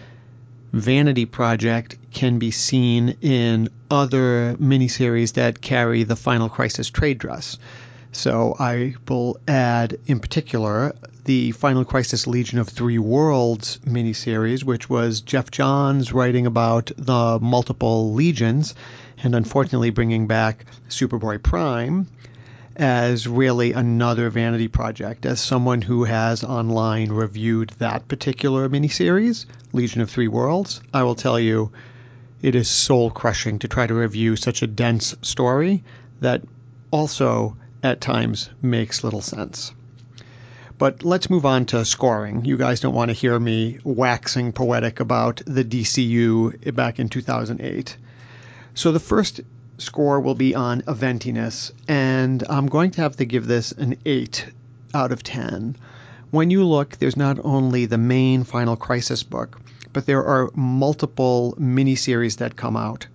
Vanity 0.72 1.24
Project 1.24 1.98
can 2.12 2.40
be 2.40 2.50
seen 2.50 3.16
in 3.20 3.68
other 3.88 4.56
miniseries 4.56 5.34
that 5.34 5.60
carry 5.60 6.02
the 6.02 6.16
Final 6.16 6.48
Crisis 6.48 6.90
trade 6.90 7.18
dress. 7.18 7.58
So 8.12 8.56
I 8.58 8.94
will 9.08 9.38
add, 9.46 9.98
in 10.06 10.20
particular, 10.20 10.94
the 11.24 11.52
Final 11.52 11.84
Crisis 11.84 12.26
Legion 12.26 12.58
of 12.58 12.68
Three 12.68 12.98
Worlds 12.98 13.78
miniseries, 13.84 14.64
which 14.64 14.90
was 14.90 15.20
Geoff 15.20 15.50
Johns 15.50 16.12
writing 16.12 16.44
about 16.46 16.90
the 16.96 17.38
multiple 17.40 18.12
legions, 18.12 18.74
and 19.22 19.34
unfortunately 19.34 19.90
bringing 19.90 20.26
back 20.26 20.64
Superboy 20.88 21.42
Prime 21.42 22.08
as 22.74 23.28
really 23.28 23.72
another 23.74 24.30
vanity 24.30 24.66
project. 24.66 25.24
As 25.26 25.40
someone 25.40 25.82
who 25.82 26.04
has 26.04 26.42
online 26.42 27.12
reviewed 27.12 27.70
that 27.78 28.08
particular 28.08 28.68
miniseries, 28.68 29.44
Legion 29.72 30.00
of 30.00 30.10
Three 30.10 30.28
Worlds, 30.28 30.80
I 30.92 31.02
will 31.04 31.14
tell 31.14 31.38
you 31.38 31.70
it 32.42 32.54
is 32.54 32.68
soul 32.68 33.10
crushing 33.10 33.58
to 33.60 33.68
try 33.68 33.86
to 33.86 33.94
review 33.94 34.34
such 34.34 34.62
a 34.62 34.66
dense 34.66 35.14
story 35.22 35.84
that 36.20 36.42
also 36.90 37.56
at 37.82 38.00
times 38.00 38.50
makes 38.62 39.04
little 39.04 39.22
sense. 39.22 39.72
But 40.78 41.04
let's 41.04 41.28
move 41.28 41.44
on 41.44 41.66
to 41.66 41.84
scoring. 41.84 42.44
You 42.44 42.56
guys 42.56 42.80
don't 42.80 42.94
want 42.94 43.10
to 43.10 43.14
hear 43.14 43.38
me 43.38 43.78
waxing 43.84 44.52
poetic 44.52 44.98
about 45.00 45.42
the 45.46 45.64
DCU 45.64 46.74
back 46.74 46.98
in 46.98 47.08
2008. 47.08 47.96
So 48.74 48.92
the 48.92 48.98
first 48.98 49.42
score 49.76 50.20
will 50.20 50.34
be 50.34 50.54
on 50.54 50.82
eventiness, 50.82 51.72
and 51.86 52.42
I'm 52.48 52.66
going 52.66 52.92
to 52.92 53.02
have 53.02 53.16
to 53.16 53.24
give 53.24 53.46
this 53.46 53.72
an 53.72 53.96
8 54.06 54.46
out 54.94 55.12
of 55.12 55.22
10. 55.22 55.76
When 56.30 56.50
you 56.50 56.64
look, 56.64 56.96
there's 56.96 57.16
not 57.16 57.38
only 57.44 57.86
the 57.86 57.98
main 57.98 58.44
Final 58.44 58.76
Crisis 58.76 59.22
book, 59.22 59.60
but 59.92 60.06
there 60.06 60.24
are 60.24 60.50
multiple 60.54 61.56
miniseries 61.58 62.38
that 62.38 62.56
come 62.56 62.76
out. 62.76 63.06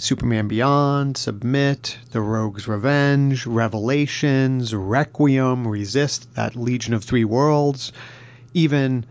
Superman 0.00 0.46
Beyond, 0.46 1.16
Submit, 1.16 1.98
The 2.12 2.20
Rogue's 2.20 2.68
Revenge, 2.68 3.46
Revelations, 3.46 4.72
Requiem, 4.72 5.66
Resist, 5.66 6.32
that 6.34 6.54
Legion 6.54 6.94
of 6.94 7.02
Three 7.02 7.24
Worlds, 7.24 7.90
even 8.54 9.04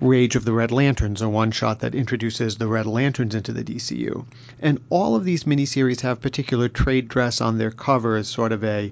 Rage 0.00 0.34
of 0.34 0.46
the 0.46 0.54
Red 0.54 0.72
Lanterns, 0.72 1.20
a 1.20 1.28
one 1.28 1.50
shot 1.50 1.80
that 1.80 1.94
introduces 1.94 2.56
the 2.56 2.66
Red 2.66 2.86
Lanterns 2.86 3.34
into 3.34 3.52
the 3.52 3.62
DCU. 3.62 4.24
And 4.58 4.80
all 4.88 5.16
of 5.16 5.24
these 5.24 5.44
miniseries 5.44 6.00
have 6.00 6.22
particular 6.22 6.70
trade 6.70 7.08
dress 7.08 7.42
on 7.42 7.58
their 7.58 7.70
covers, 7.70 8.26
sort 8.26 8.52
of 8.52 8.64
a 8.64 8.90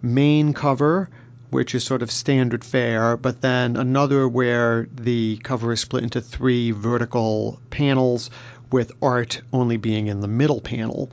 main 0.00 0.54
cover, 0.54 1.10
which 1.50 1.74
is 1.74 1.84
sort 1.84 2.00
of 2.00 2.10
standard 2.10 2.64
fare, 2.64 3.18
but 3.18 3.42
then 3.42 3.76
another 3.76 4.26
where 4.26 4.88
the 4.94 5.38
cover 5.42 5.72
is 5.72 5.80
split 5.80 6.02
into 6.02 6.22
three 6.22 6.70
vertical 6.70 7.60
panels 7.68 8.30
with 8.70 8.92
art 9.02 9.40
only 9.52 9.76
being 9.76 10.06
in 10.06 10.20
the 10.20 10.28
middle 10.28 10.60
panel. 10.60 11.10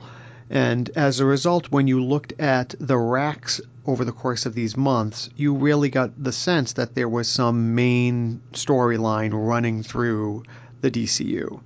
And 0.50 0.88
as 0.94 1.20
a 1.20 1.26
result, 1.26 1.70
when 1.70 1.88
you 1.88 2.04
looked 2.04 2.34
at 2.38 2.74
the 2.78 2.96
racks 2.96 3.60
over 3.84 4.04
the 4.04 4.12
course 4.12 4.46
of 4.46 4.54
these 4.54 4.76
months, 4.76 5.30
you 5.36 5.54
really 5.54 5.88
got 5.88 6.22
the 6.22 6.32
sense 6.32 6.74
that 6.74 6.94
there 6.94 7.08
was 7.08 7.28
some 7.28 7.74
main 7.74 8.40
storyline 8.52 9.30
running 9.32 9.82
through 9.82 10.44
the 10.80 10.90
DCU. 10.90 11.60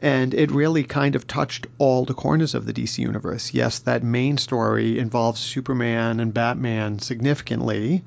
And 0.00 0.32
it 0.32 0.52
really 0.52 0.84
kind 0.84 1.16
of 1.16 1.26
touched 1.26 1.66
all 1.78 2.04
the 2.04 2.14
corners 2.14 2.54
of 2.54 2.66
the 2.66 2.72
DC 2.72 2.98
universe. 2.98 3.52
Yes, 3.52 3.80
that 3.80 4.04
main 4.04 4.38
story 4.38 4.98
involves 4.98 5.40
Superman 5.40 6.20
and 6.20 6.32
Batman 6.32 7.00
significantly. 7.00 8.04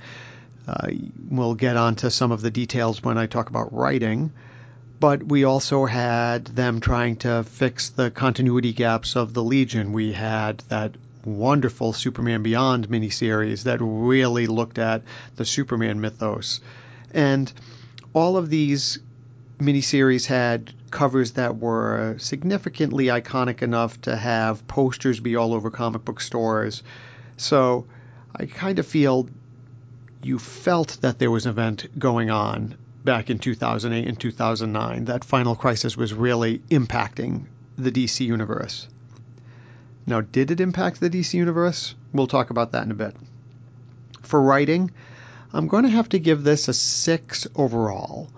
Uh, 0.67 0.87
we'll 1.29 1.55
get 1.55 1.75
onto 1.75 2.09
some 2.09 2.31
of 2.31 2.41
the 2.41 2.51
details 2.51 3.03
when 3.03 3.17
I 3.17 3.25
talk 3.25 3.49
about 3.49 3.73
writing 3.73 4.31
but 5.01 5.23
we 5.23 5.45
also 5.45 5.85
had 5.85 6.45
them 6.45 6.79
trying 6.79 7.15
to 7.15 7.43
fix 7.43 7.89
the 7.89 8.11
continuity 8.11 8.71
gaps 8.71 9.15
of 9.15 9.33
the 9.33 9.43
Legion. 9.43 9.93
We 9.93 10.11
had 10.11 10.59
that 10.69 10.91
wonderful 11.25 11.91
Superman 11.91 12.43
Beyond 12.43 12.87
miniseries 12.87 13.63
that 13.63 13.79
really 13.81 14.45
looked 14.45 14.77
at 14.77 15.01
the 15.37 15.43
Superman 15.43 16.01
mythos. 16.01 16.61
And 17.15 17.51
all 18.13 18.37
of 18.37 18.51
these 18.51 18.99
miniseries 19.59 20.27
had 20.27 20.71
covers 20.91 21.31
that 21.31 21.57
were 21.57 22.17
significantly 22.19 23.05
iconic 23.05 23.63
enough 23.63 23.99
to 24.01 24.15
have 24.15 24.67
posters 24.67 25.19
be 25.19 25.35
all 25.35 25.55
over 25.55 25.71
comic 25.71 26.05
book 26.05 26.21
stores. 26.21 26.83
So 27.37 27.87
I 28.35 28.45
kind 28.45 28.77
of 28.77 28.85
feel 28.85 29.27
you 30.21 30.37
felt 30.37 30.99
that 31.01 31.17
there 31.17 31.31
was 31.31 31.47
an 31.47 31.53
event 31.53 31.87
going 31.97 32.29
on 32.29 32.77
back 33.03 33.29
in 33.29 33.39
2008 33.39 34.07
and 34.07 34.19
2009 34.19 35.05
that 35.05 35.23
Final 35.23 35.55
Crisis 35.55 35.97
was 35.97 36.13
really 36.13 36.59
impacting 36.69 37.45
the 37.77 37.91
DC 37.91 38.25
universe. 38.25 38.87
Now, 40.05 40.21
did 40.21 40.51
it 40.51 40.59
impact 40.59 40.99
the 40.99 41.09
DC 41.09 41.33
universe? 41.33 41.95
We'll 42.13 42.27
talk 42.27 42.49
about 42.49 42.71
that 42.71 42.85
in 42.85 42.91
a 42.91 42.95
bit. 42.95 43.15
For 44.21 44.41
writing, 44.41 44.91
I'm 45.53 45.67
going 45.67 45.83
to 45.83 45.89
have 45.89 46.09
to 46.09 46.19
give 46.19 46.43
this 46.43 46.67
a 46.67 46.73
6 46.73 47.47
overall. 47.55 48.29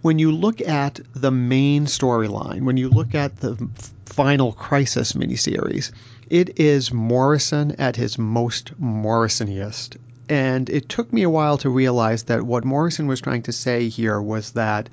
When 0.00 0.18
you 0.18 0.32
look 0.32 0.60
at 0.60 1.00
the 1.14 1.30
main 1.30 1.86
storyline, 1.86 2.62
when 2.62 2.76
you 2.76 2.88
look 2.88 3.14
at 3.14 3.36
the 3.36 3.68
Final 4.06 4.52
Crisis 4.52 5.12
miniseries, 5.12 5.92
it 6.28 6.58
is 6.60 6.92
Morrison 6.92 7.72
at 7.72 7.96
his 7.96 8.18
most 8.18 8.72
Morrisoniest 8.80 9.96
and 10.28 10.68
it 10.68 10.88
took 10.88 11.12
me 11.12 11.22
a 11.22 11.30
while 11.30 11.58
to 11.58 11.70
realize 11.70 12.24
that 12.24 12.42
what 12.42 12.64
Morrison 12.64 13.06
was 13.06 13.20
trying 13.20 13.42
to 13.42 13.52
say 13.52 13.88
here 13.88 14.20
was 14.20 14.52
that 14.52 14.88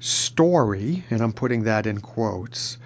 story, 0.00 1.04
and 1.10 1.20
I'm 1.20 1.32
putting 1.32 1.64
that 1.64 1.86
in 1.86 2.00
quotes, 2.00 2.78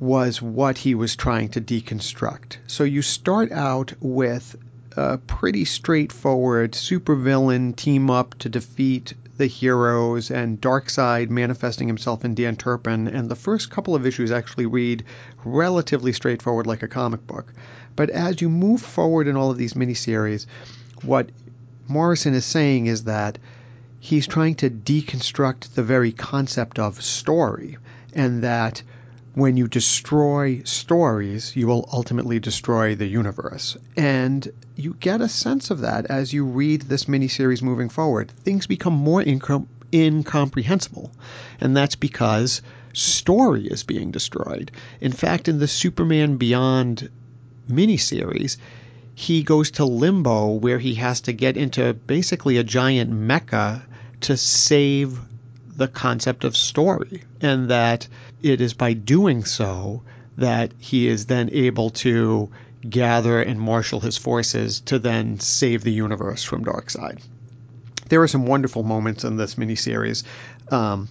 was 0.00 0.42
what 0.42 0.76
he 0.76 0.94
was 0.94 1.16
trying 1.16 1.48
to 1.50 1.60
deconstruct. 1.60 2.58
So 2.66 2.84
you 2.84 3.02
start 3.02 3.52
out 3.52 3.92
with 4.00 4.56
a 4.96 5.18
pretty 5.18 5.64
straightforward 5.64 6.72
supervillain 6.72 7.76
team 7.76 8.10
up 8.10 8.34
to 8.38 8.48
defeat 8.48 9.14
the 9.36 9.46
heroes 9.46 10.30
and 10.30 10.60
Darkseid 10.60 11.28
manifesting 11.28 11.86
himself 11.86 12.24
in 12.24 12.34
Dan 12.34 12.56
Turpin, 12.56 13.06
and 13.06 13.28
the 13.28 13.36
first 13.36 13.70
couple 13.70 13.94
of 13.94 14.06
issues 14.06 14.32
actually 14.32 14.66
read 14.66 15.04
relatively 15.44 16.12
straightforward 16.12 16.66
like 16.66 16.82
a 16.82 16.88
comic 16.88 17.26
book. 17.26 17.52
But 17.94 18.10
as 18.10 18.40
you 18.40 18.48
move 18.48 18.80
forward 18.80 19.28
in 19.28 19.36
all 19.36 19.50
of 19.50 19.58
these 19.58 19.74
miniseries, 19.74 20.46
what 21.06 21.30
Morrison 21.88 22.34
is 22.34 22.44
saying 22.44 22.86
is 22.86 23.04
that 23.04 23.38
he's 24.00 24.26
trying 24.26 24.56
to 24.56 24.70
deconstruct 24.70 25.74
the 25.74 25.82
very 25.82 26.12
concept 26.12 26.78
of 26.78 27.02
story, 27.02 27.78
and 28.14 28.42
that 28.42 28.82
when 29.34 29.56
you 29.56 29.68
destroy 29.68 30.62
stories, 30.64 31.54
you 31.54 31.66
will 31.66 31.88
ultimately 31.92 32.40
destroy 32.40 32.94
the 32.94 33.06
universe. 33.06 33.76
And 33.96 34.48
you 34.76 34.96
get 34.98 35.20
a 35.20 35.28
sense 35.28 35.70
of 35.70 35.80
that 35.80 36.06
as 36.06 36.32
you 36.32 36.44
read 36.44 36.82
this 36.82 37.04
miniseries 37.04 37.62
moving 37.62 37.88
forward. 37.88 38.30
Things 38.30 38.66
become 38.66 38.94
more 38.94 39.22
incom- 39.22 39.66
incomprehensible, 39.92 41.12
and 41.60 41.76
that's 41.76 41.96
because 41.96 42.62
story 42.94 43.66
is 43.66 43.82
being 43.82 44.10
destroyed. 44.10 44.70
In 45.00 45.12
fact, 45.12 45.48
in 45.48 45.58
the 45.58 45.68
Superman 45.68 46.36
Beyond 46.38 47.10
miniseries, 47.70 48.56
he 49.18 49.42
goes 49.42 49.70
to 49.70 49.84
limbo 49.86 50.50
where 50.50 50.78
he 50.78 50.96
has 50.96 51.22
to 51.22 51.32
get 51.32 51.56
into 51.56 51.94
basically 51.94 52.58
a 52.58 52.62
giant 52.62 53.10
mecha 53.10 53.82
to 54.20 54.36
save 54.36 55.18
the 55.74 55.88
concept 55.88 56.44
of 56.44 56.54
story, 56.54 57.22
and 57.40 57.70
that 57.70 58.06
it 58.42 58.60
is 58.60 58.74
by 58.74 58.92
doing 58.92 59.42
so 59.46 60.02
that 60.36 60.70
he 60.78 61.08
is 61.08 61.24
then 61.24 61.48
able 61.50 61.88
to 61.88 62.50
gather 62.88 63.40
and 63.40 63.58
marshal 63.58 64.00
his 64.00 64.18
forces 64.18 64.80
to 64.80 64.98
then 64.98 65.40
save 65.40 65.82
the 65.82 65.92
universe 65.92 66.44
from 66.44 66.62
Darkseid. 66.62 67.18
There 68.10 68.22
are 68.22 68.28
some 68.28 68.46
wonderful 68.46 68.82
moments 68.82 69.24
in 69.24 69.38
this 69.38 69.54
miniseries. 69.54 70.24
Um, 70.70 71.08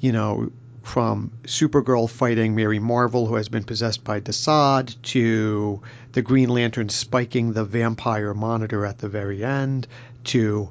you 0.00 0.12
know, 0.12 0.50
from 0.82 1.30
Supergirl 1.44 2.08
fighting 2.10 2.54
Mary 2.54 2.78
Marvel, 2.78 3.26
who 3.26 3.36
has 3.36 3.48
been 3.48 3.64
possessed 3.64 4.02
by 4.02 4.20
Desaad, 4.20 5.00
to 5.02 5.82
the 6.12 6.22
Green 6.22 6.48
Lantern 6.48 6.88
spiking 6.88 7.52
the 7.52 7.64
vampire 7.64 8.34
monitor 8.34 8.84
at 8.86 8.98
the 8.98 9.08
very 9.08 9.44
end, 9.44 9.86
to 10.24 10.68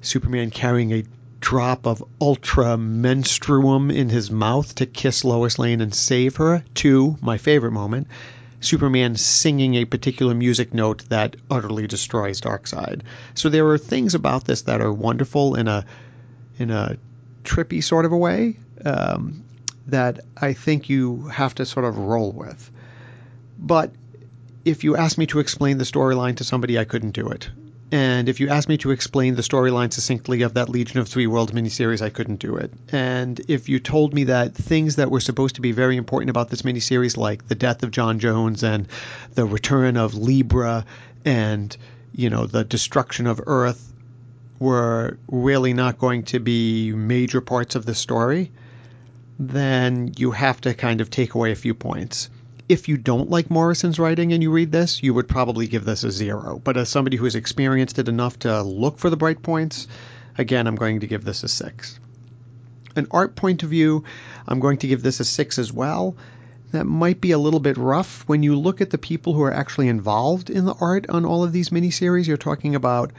Superman 0.00 0.50
carrying 0.50 0.92
a 0.92 1.04
drop 1.40 1.86
of 1.86 2.04
ultra 2.20 2.76
menstruum 2.76 3.94
in 3.94 4.08
his 4.08 4.30
mouth 4.30 4.74
to 4.76 4.86
kiss 4.86 5.24
Lois 5.24 5.58
Lane 5.58 5.80
and 5.80 5.94
save 5.94 6.36
her, 6.36 6.62
to 6.74 7.16
my 7.20 7.38
favorite 7.38 7.72
moment, 7.72 8.06
Superman 8.60 9.16
singing 9.16 9.74
a 9.74 9.84
particular 9.84 10.34
music 10.34 10.72
note 10.72 11.08
that 11.08 11.36
utterly 11.50 11.88
destroys 11.88 12.40
Darkseid. 12.40 13.02
So 13.34 13.48
there 13.48 13.66
are 13.68 13.78
things 13.78 14.14
about 14.14 14.44
this 14.44 14.62
that 14.62 14.80
are 14.80 14.92
wonderful 14.92 15.56
in 15.56 15.66
a 15.66 15.84
in 16.58 16.70
a 16.70 16.96
trippy 17.42 17.82
sort 17.82 18.04
of 18.04 18.12
a 18.12 18.16
way 18.16 18.56
um, 18.84 19.42
that 19.88 20.20
I 20.40 20.52
think 20.52 20.88
you 20.88 21.26
have 21.26 21.56
to 21.56 21.66
sort 21.66 21.84
of 21.84 21.98
roll 21.98 22.30
with. 22.30 22.70
But 23.58 23.92
if 24.64 24.84
you 24.84 24.96
asked 24.96 25.18
me 25.18 25.26
to 25.26 25.40
explain 25.40 25.78
the 25.78 25.84
storyline 25.84 26.36
to 26.36 26.44
somebody, 26.44 26.78
I 26.78 26.84
couldn't 26.84 27.12
do 27.12 27.28
it. 27.28 27.50
And 27.90 28.30
if 28.30 28.40
you 28.40 28.48
asked 28.48 28.70
me 28.70 28.78
to 28.78 28.90
explain 28.90 29.34
the 29.34 29.42
storyline 29.42 29.92
succinctly 29.92 30.42
of 30.42 30.54
that 30.54 30.70
Legion 30.70 31.00
of 31.00 31.08
Three 31.08 31.26
Worlds 31.26 31.52
miniseries, 31.52 32.00
I 32.00 32.08
couldn't 32.08 32.40
do 32.40 32.56
it. 32.56 32.72
And 32.90 33.38
if 33.48 33.68
you 33.68 33.80
told 33.80 34.14
me 34.14 34.24
that 34.24 34.54
things 34.54 34.96
that 34.96 35.10
were 35.10 35.20
supposed 35.20 35.56
to 35.56 35.60
be 35.60 35.72
very 35.72 35.98
important 35.98 36.30
about 36.30 36.48
this 36.48 36.62
miniseries, 36.62 37.18
like 37.18 37.48
the 37.48 37.54
death 37.54 37.82
of 37.82 37.90
J'onn 37.90 38.18
J'onzz 38.18 38.62
and 38.62 38.88
the 39.34 39.44
return 39.44 39.98
of 39.98 40.14
Libra 40.14 40.86
and, 41.24 41.76
you 42.14 42.30
know, 42.30 42.46
the 42.46 42.64
destruction 42.64 43.26
of 43.26 43.42
Earth, 43.46 43.92
were 44.58 45.18
really 45.28 45.74
not 45.74 45.98
going 45.98 46.22
to 46.22 46.38
be 46.38 46.92
major 46.92 47.42
parts 47.42 47.74
of 47.74 47.84
the 47.84 47.94
story, 47.94 48.52
then 49.38 50.12
you 50.16 50.30
have 50.30 50.60
to 50.62 50.72
kind 50.72 51.02
of 51.02 51.10
take 51.10 51.34
away 51.34 51.52
a 51.52 51.56
few 51.56 51.74
points 51.74 52.30
if 52.72 52.88
you 52.88 52.96
don't 52.96 53.28
like 53.28 53.50
Morrison's 53.50 53.98
writing 53.98 54.32
and 54.32 54.42
you 54.42 54.50
read 54.50 54.72
this, 54.72 55.02
you 55.02 55.12
would 55.12 55.28
probably 55.28 55.66
give 55.66 55.84
this 55.84 56.04
a 56.04 56.10
zero. 56.10 56.58
But 56.64 56.78
as 56.78 56.88
somebody 56.88 57.18
who 57.18 57.24
has 57.24 57.34
experienced 57.34 57.98
it 57.98 58.08
enough 58.08 58.38
to 58.40 58.62
look 58.62 58.98
for 58.98 59.10
the 59.10 59.16
bright 59.18 59.42
points, 59.42 59.86
again, 60.38 60.66
I'm 60.66 60.76
going 60.76 61.00
to 61.00 61.06
give 61.06 61.22
this 61.22 61.42
a 61.42 61.48
six. 61.48 62.00
An 62.96 63.08
art 63.10 63.36
point 63.36 63.62
of 63.62 63.68
view, 63.68 64.04
I'm 64.48 64.58
going 64.58 64.78
to 64.78 64.88
give 64.88 65.02
this 65.02 65.20
a 65.20 65.24
six 65.26 65.58
as 65.58 65.70
well. 65.70 66.16
That 66.70 66.86
might 66.86 67.20
be 67.20 67.32
a 67.32 67.38
little 67.38 67.60
bit 67.60 67.76
rough. 67.76 68.26
When 68.26 68.42
you 68.42 68.58
look 68.58 68.80
at 68.80 68.88
the 68.88 68.96
people 68.96 69.34
who 69.34 69.42
are 69.42 69.52
actually 69.52 69.88
involved 69.88 70.48
in 70.48 70.64
the 70.64 70.74
art 70.80 71.10
on 71.10 71.26
all 71.26 71.44
of 71.44 71.52
these 71.52 71.68
miniseries, 71.68 72.26
you're 72.26 72.38
talking 72.38 72.74
about 72.74 73.12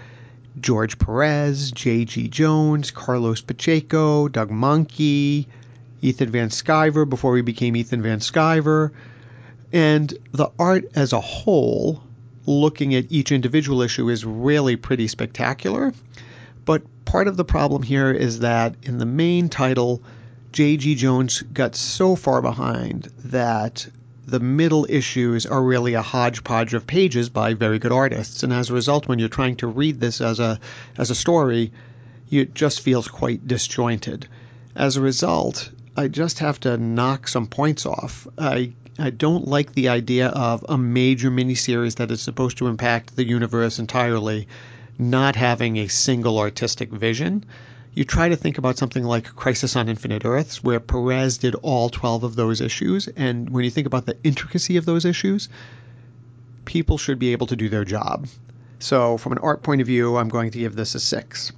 George 0.59 0.97
Perez, 0.97 1.71
J.G. 1.71 2.29
Jones, 2.29 2.89
Carlos 2.89 3.41
Pacheco, 3.41 4.27
Doug 4.29 4.49
Mahnke, 4.49 5.45
Ethan 6.01 6.29
Van 6.31 6.49
Sciver 6.49 7.07
before 7.07 7.35
he 7.35 7.43
became 7.43 7.75
Ethan 7.75 8.01
Van 8.01 8.19
Sciver, 8.19 8.89
and 9.73 10.13
the 10.31 10.51
art 10.59 10.85
as 10.95 11.11
a 11.11 11.19
whole, 11.19 12.03
looking 12.45 12.93
at 12.93 13.11
each 13.11 13.31
individual 13.31 13.81
issue, 13.81 14.07
is 14.09 14.23
really 14.23 14.75
pretty 14.75 15.07
spectacular. 15.07 15.91
But 16.63 16.83
part 17.05 17.27
of 17.27 17.35
the 17.35 17.43
problem 17.43 17.81
here 17.81 18.11
is 18.11 18.39
that 18.39 18.75
in 18.83 18.99
the 18.99 19.05
main 19.05 19.49
title, 19.49 20.03
J.G. 20.51 20.95
Jones 20.95 21.41
got 21.41 21.75
so 21.75 22.15
far 22.15 22.41
behind 22.41 23.11
that 23.25 23.87
the 24.27 24.39
middle 24.39 24.85
issues 24.87 25.47
are 25.47 25.61
really 25.61 25.95
a 25.95 26.01
hodgepodge 26.01 26.75
of 26.75 26.87
pages 26.87 27.29
by 27.29 27.55
very 27.55 27.79
good 27.79 27.91
artists. 27.91 28.43
And 28.43 28.53
as 28.53 28.69
a 28.69 28.73
result, 28.73 29.07
when 29.07 29.17
you're 29.17 29.27
trying 29.27 29.55
to 29.57 29.67
read 29.67 29.99
this 29.99 30.21
as 30.21 30.39
a 30.39 30.59
as 30.97 31.09
a 31.09 31.15
story, 31.15 31.71
it 32.29 32.53
just 32.53 32.81
feels 32.81 33.07
quite 33.07 33.47
disjointed. 33.47 34.27
As 34.75 34.97
a 34.97 35.01
result, 35.01 35.71
I 35.95 36.07
just 36.07 36.39
have 36.39 36.59
to 36.61 36.77
knock 36.77 37.27
some 37.27 37.47
points 37.47 37.85
off. 37.85 38.27
I 38.37 38.73
I 38.99 39.09
don't 39.09 39.47
like 39.47 39.73
the 39.73 39.89
idea 39.89 40.27
of 40.27 40.65
a 40.69 40.77
major 40.77 41.31
miniseries 41.31 41.95
that 41.95 42.11
is 42.11 42.21
supposed 42.21 42.57
to 42.59 42.67
impact 42.67 43.15
the 43.15 43.25
universe 43.25 43.79
entirely 43.79 44.47
not 44.99 45.35
having 45.35 45.77
a 45.77 45.87
single 45.87 46.37
artistic 46.37 46.91
vision. 46.91 47.43
You 47.95 48.05
try 48.05 48.29
to 48.29 48.35
think 48.35 48.57
about 48.57 48.77
something 48.77 49.03
like 49.03 49.35
Crisis 49.35 49.75
on 49.75 49.89
Infinite 49.89 50.25
Earths, 50.25 50.63
where 50.63 50.79
Perez 50.79 51.37
did 51.37 51.55
all 51.55 51.89
12 51.89 52.23
of 52.23 52.35
those 52.35 52.61
issues, 52.61 53.07
and 53.07 53.49
when 53.49 53.63
you 53.63 53.71
think 53.71 53.87
about 53.87 54.05
the 54.05 54.17
intricacy 54.23 54.77
of 54.77 54.85
those 54.85 55.05
issues, 55.05 55.49
people 56.65 56.97
should 56.97 57.19
be 57.19 57.31
able 57.31 57.47
to 57.47 57.55
do 57.55 57.69
their 57.69 57.85
job. 57.85 58.27
So, 58.79 59.17
from 59.17 59.33
an 59.33 59.39
art 59.39 59.63
point 59.63 59.81
of 59.81 59.87
view, 59.87 60.17
I'm 60.17 60.29
going 60.29 60.51
to 60.51 60.59
give 60.59 60.75
this 60.75 60.95
a 60.95 60.99
6. 60.99 61.51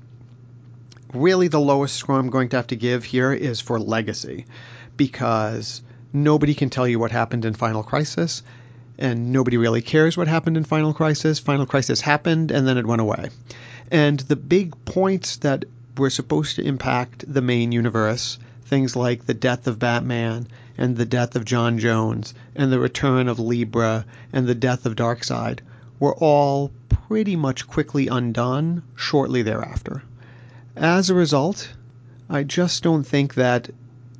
Really, 1.15 1.47
the 1.47 1.61
lowest 1.61 1.95
score 1.95 2.19
I'm 2.19 2.29
going 2.29 2.49
to 2.49 2.57
have 2.57 2.67
to 2.67 2.75
give 2.75 3.05
here 3.05 3.31
is 3.31 3.61
for 3.61 3.79
Legacy, 3.79 4.47
because 4.97 5.81
nobody 6.11 6.53
can 6.53 6.69
tell 6.69 6.85
you 6.85 6.99
what 6.99 7.11
happened 7.11 7.45
in 7.45 7.53
Final 7.53 7.83
Crisis, 7.83 8.43
and 8.97 9.31
nobody 9.31 9.55
really 9.55 9.81
cares 9.81 10.17
what 10.17 10.27
happened 10.27 10.57
in 10.57 10.65
Final 10.65 10.93
Crisis. 10.93 11.39
Final 11.39 11.65
Crisis 11.65 12.01
happened, 12.01 12.51
and 12.51 12.67
then 12.67 12.77
it 12.77 12.85
went 12.85 12.99
away. 12.99 13.29
And 13.89 14.19
the 14.19 14.35
big 14.35 14.83
points 14.83 15.37
that 15.37 15.63
were 15.95 16.09
supposed 16.09 16.57
to 16.57 16.63
impact 16.65 17.23
the 17.33 17.41
main 17.41 17.71
universe, 17.71 18.37
things 18.65 18.97
like 18.97 19.25
the 19.25 19.33
death 19.33 19.67
of 19.67 19.79
Batman, 19.79 20.47
and 20.77 20.97
the 20.97 21.05
death 21.05 21.37
of 21.37 21.45
J'onn 21.45 21.79
J'onzz, 21.79 22.33
and 22.57 22.73
the 22.73 22.79
return 22.79 23.29
of 23.29 23.39
Libra, 23.39 24.05
and 24.33 24.47
the 24.47 24.53
death 24.53 24.85
of 24.85 24.97
Darkseid, 24.97 25.59
were 25.97 26.15
all 26.15 26.71
pretty 26.89 27.37
much 27.37 27.67
quickly 27.67 28.09
undone 28.09 28.83
shortly 28.97 29.43
thereafter. 29.43 30.03
As 30.77 31.09
a 31.09 31.15
result, 31.15 31.69
I 32.29 32.43
just 32.43 32.83
don't 32.83 33.05
think 33.05 33.35
that 33.35 33.69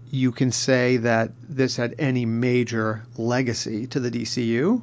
you 0.10 0.32
can 0.32 0.54
say 0.54 0.96
that 0.98 1.32
this 1.50 1.76
had 1.76 1.96
any 2.00 2.26
major 2.26 3.04
legacy 3.18 3.88
to 3.88 4.00
the 4.00 4.10
DCU. 4.10 4.82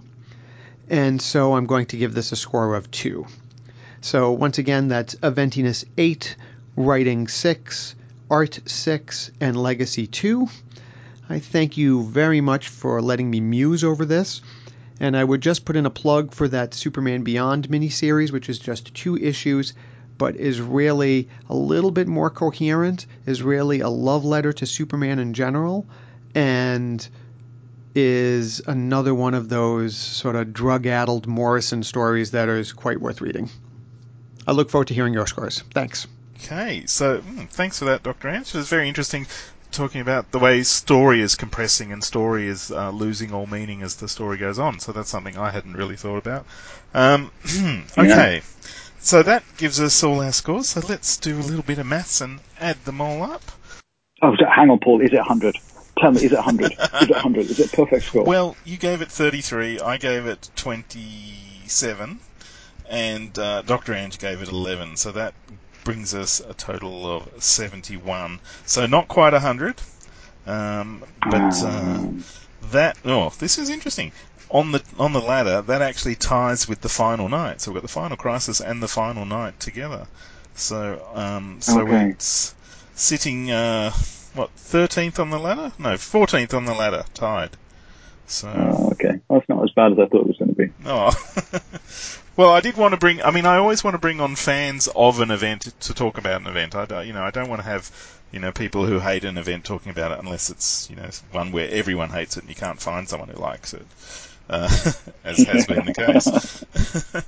And 0.90 1.22
so 1.22 1.54
I'm 1.54 1.64
going 1.64 1.86
to 1.86 1.96
give 1.96 2.12
this 2.12 2.30
a 2.30 2.36
score 2.36 2.74
of 2.74 2.90
2. 2.90 3.26
So 4.02 4.32
once 4.32 4.58
again, 4.58 4.88
that's 4.88 5.14
Eventiness 5.14 5.86
8, 5.96 6.36
Writing 6.76 7.26
6, 7.26 7.94
Art 8.30 8.60
6, 8.66 9.30
and 9.40 9.56
Legacy 9.56 10.06
2. 10.06 10.46
I 11.30 11.38
thank 11.38 11.78
you 11.78 12.02
very 12.02 12.42
much 12.42 12.68
for 12.68 13.00
letting 13.00 13.30
me 13.30 13.40
muse 13.40 13.82
over 13.82 14.04
this. 14.04 14.42
And 15.00 15.16
I 15.16 15.24
would 15.24 15.40
just 15.40 15.64
put 15.64 15.76
in 15.76 15.86
a 15.86 15.90
plug 15.90 16.34
for 16.34 16.48
that 16.48 16.74
Superman 16.74 17.22
Beyond 17.22 17.70
miniseries, 17.70 18.30
which 18.30 18.50
is 18.50 18.58
just 18.58 18.94
two 18.94 19.16
issues 19.16 19.72
but 20.18 20.36
is 20.36 20.60
really 20.60 21.28
a 21.48 21.54
little 21.54 21.90
bit 21.90 22.08
more 22.08 22.30
coherent, 22.30 23.06
is 23.26 23.42
really 23.42 23.80
a 23.80 23.88
love 23.88 24.24
letter 24.24 24.52
to 24.52 24.66
Superman 24.66 25.18
in 25.18 25.34
general, 25.34 25.86
and 26.34 27.06
is 27.94 28.60
another 28.66 29.14
one 29.14 29.34
of 29.34 29.48
those 29.48 29.96
sort 29.96 30.36
of 30.36 30.52
drug 30.52 30.86
addled 30.86 31.26
Morrison 31.26 31.82
stories 31.82 32.30
that 32.30 32.48
is 32.48 32.72
quite 32.72 33.00
worth 33.00 33.20
reading. 33.20 33.50
I 34.46 34.52
look 34.52 34.70
forward 34.70 34.88
to 34.88 34.94
hearing 34.94 35.12
your 35.12 35.26
scores. 35.26 35.62
Thanks. 35.72 36.06
Okay, 36.36 36.84
so 36.86 37.18
mm, 37.18 37.48
thanks 37.50 37.78
for 37.78 37.84
that, 37.86 38.02
Dr. 38.02 38.28
Anj. 38.28 38.54
It 38.54 38.54
was 38.54 38.68
very 38.68 38.88
interesting 38.88 39.26
talking 39.70 40.00
about 40.00 40.30
the 40.32 40.38
way 40.38 40.62
story 40.62 41.20
is 41.20 41.34
compressing 41.34 41.92
and 41.92 42.04
story 42.04 42.46
is 42.46 42.70
uh, 42.70 42.90
losing 42.90 43.32
all 43.32 43.46
meaning 43.46 43.82
as 43.82 43.96
the 43.96 44.08
story 44.08 44.36
goes 44.36 44.58
on. 44.58 44.78
So 44.78 44.92
that's 44.92 45.10
something 45.10 45.36
I 45.38 45.50
hadn't 45.50 45.74
really 45.74 45.96
thought 45.96 46.18
about. 46.18 46.46
Um, 46.94 47.30
okay. 47.98 48.36
Yeah. 48.36 48.40
So 49.04 49.24
that 49.24 49.42
gives 49.56 49.80
us 49.80 50.04
all 50.04 50.22
our 50.22 50.30
scores. 50.30 50.68
So 50.70 50.80
let's 50.88 51.16
do 51.16 51.36
a 51.36 51.42
little 51.42 51.64
bit 51.64 51.78
of 51.80 51.86
maths 51.86 52.20
and 52.20 52.38
add 52.60 52.84
them 52.84 53.00
all 53.00 53.24
up. 53.24 53.42
Oh, 54.22 54.32
hang 54.54 54.70
on, 54.70 54.78
Paul. 54.78 55.00
Is 55.00 55.12
it 55.12 55.16
100? 55.16 55.56
Tell 55.98 56.12
me, 56.12 56.18
is 56.18 56.30
it 56.30 56.36
100? 56.36 56.72
is 56.72 56.78
it 57.02 57.10
100? 57.10 57.46
Is 57.46 57.58
it 57.58 57.72
perfect 57.72 58.04
score? 58.04 58.22
Well, 58.22 58.56
you 58.64 58.76
gave 58.76 59.02
it 59.02 59.10
33. 59.10 59.80
I 59.80 59.96
gave 59.96 60.26
it 60.26 60.48
27. 60.54 62.20
And 62.88 63.36
uh, 63.36 63.62
Dr. 63.62 63.92
Anj 63.92 64.20
gave 64.20 64.40
it 64.40 64.48
11. 64.48 64.96
So 64.96 65.10
that 65.10 65.34
brings 65.82 66.14
us 66.14 66.38
a 66.38 66.54
total 66.54 67.12
of 67.12 67.42
71. 67.42 68.38
So 68.66 68.86
not 68.86 69.08
quite 69.08 69.32
100. 69.32 69.82
Um, 70.46 71.02
but 71.28 71.60
uh, 71.60 71.66
um. 71.66 72.24
that, 72.70 72.98
oh, 73.04 73.32
this 73.40 73.58
is 73.58 73.68
interesting 73.68 74.12
on 74.52 74.70
the 74.70 74.82
on 74.98 75.12
the 75.12 75.20
ladder, 75.20 75.62
that 75.62 75.82
actually 75.82 76.14
ties 76.14 76.68
with 76.68 76.80
the 76.82 76.88
final 76.88 77.28
night. 77.28 77.60
So 77.60 77.70
we've 77.70 77.76
got 77.76 77.82
the 77.82 77.92
final 77.92 78.16
crisis 78.16 78.60
and 78.60 78.82
the 78.82 78.88
final 78.88 79.24
night 79.24 79.58
together. 79.58 80.06
So 80.54 81.02
um, 81.14 81.56
so 81.60 81.80
okay. 81.80 82.10
it's 82.10 82.54
sitting 82.94 83.50
uh, 83.50 83.90
what 84.34 84.50
thirteenth 84.50 85.18
on 85.18 85.30
the 85.30 85.38
ladder? 85.38 85.72
No, 85.78 85.96
fourteenth 85.96 86.52
on 86.52 86.66
the 86.66 86.74
ladder, 86.74 87.04
tied. 87.14 87.50
So 88.26 88.48
oh, 88.54 88.90
okay, 88.92 89.20
well, 89.26 89.40
that's 89.40 89.48
not 89.48 89.64
as 89.64 89.72
bad 89.72 89.92
as 89.92 89.98
I 89.98 90.06
thought 90.06 90.20
it 90.20 90.26
was 90.28 90.36
going 90.36 90.54
to 90.54 90.54
be. 90.54 90.70
Oh. 90.84 91.12
well, 92.36 92.52
I 92.52 92.60
did 92.60 92.76
want 92.76 92.92
to 92.92 92.98
bring. 92.98 93.22
I 93.22 93.30
mean, 93.30 93.46
I 93.46 93.56
always 93.56 93.82
want 93.82 93.94
to 93.94 93.98
bring 93.98 94.20
on 94.20 94.36
fans 94.36 94.88
of 94.94 95.20
an 95.20 95.30
event 95.30 95.72
to 95.80 95.94
talk 95.94 96.18
about 96.18 96.42
an 96.42 96.46
event. 96.46 96.74
I, 96.74 97.02
you 97.02 97.14
know, 97.14 97.22
I 97.22 97.30
don't 97.30 97.48
want 97.48 97.62
to 97.62 97.66
have 97.66 97.90
you 98.30 98.40
know, 98.40 98.50
people 98.50 98.86
who 98.86 98.98
hate 98.98 99.24
an 99.24 99.36
event 99.36 99.62
talking 99.62 99.90
about 99.90 100.10
it 100.10 100.18
unless 100.18 100.48
it's, 100.48 100.88
you 100.88 100.96
know, 100.96 101.10
one 101.32 101.52
where 101.52 101.68
everyone 101.68 102.08
hates 102.08 102.38
it 102.38 102.40
and 102.40 102.48
you 102.48 102.54
can't 102.54 102.80
find 102.80 103.06
someone 103.06 103.28
who 103.28 103.38
likes 103.38 103.74
it 103.74 103.86
uh, 104.52 104.68
as 105.24 105.38
has 105.38 105.66
been 105.66 105.86
the 105.86 105.94
case. 105.94 107.24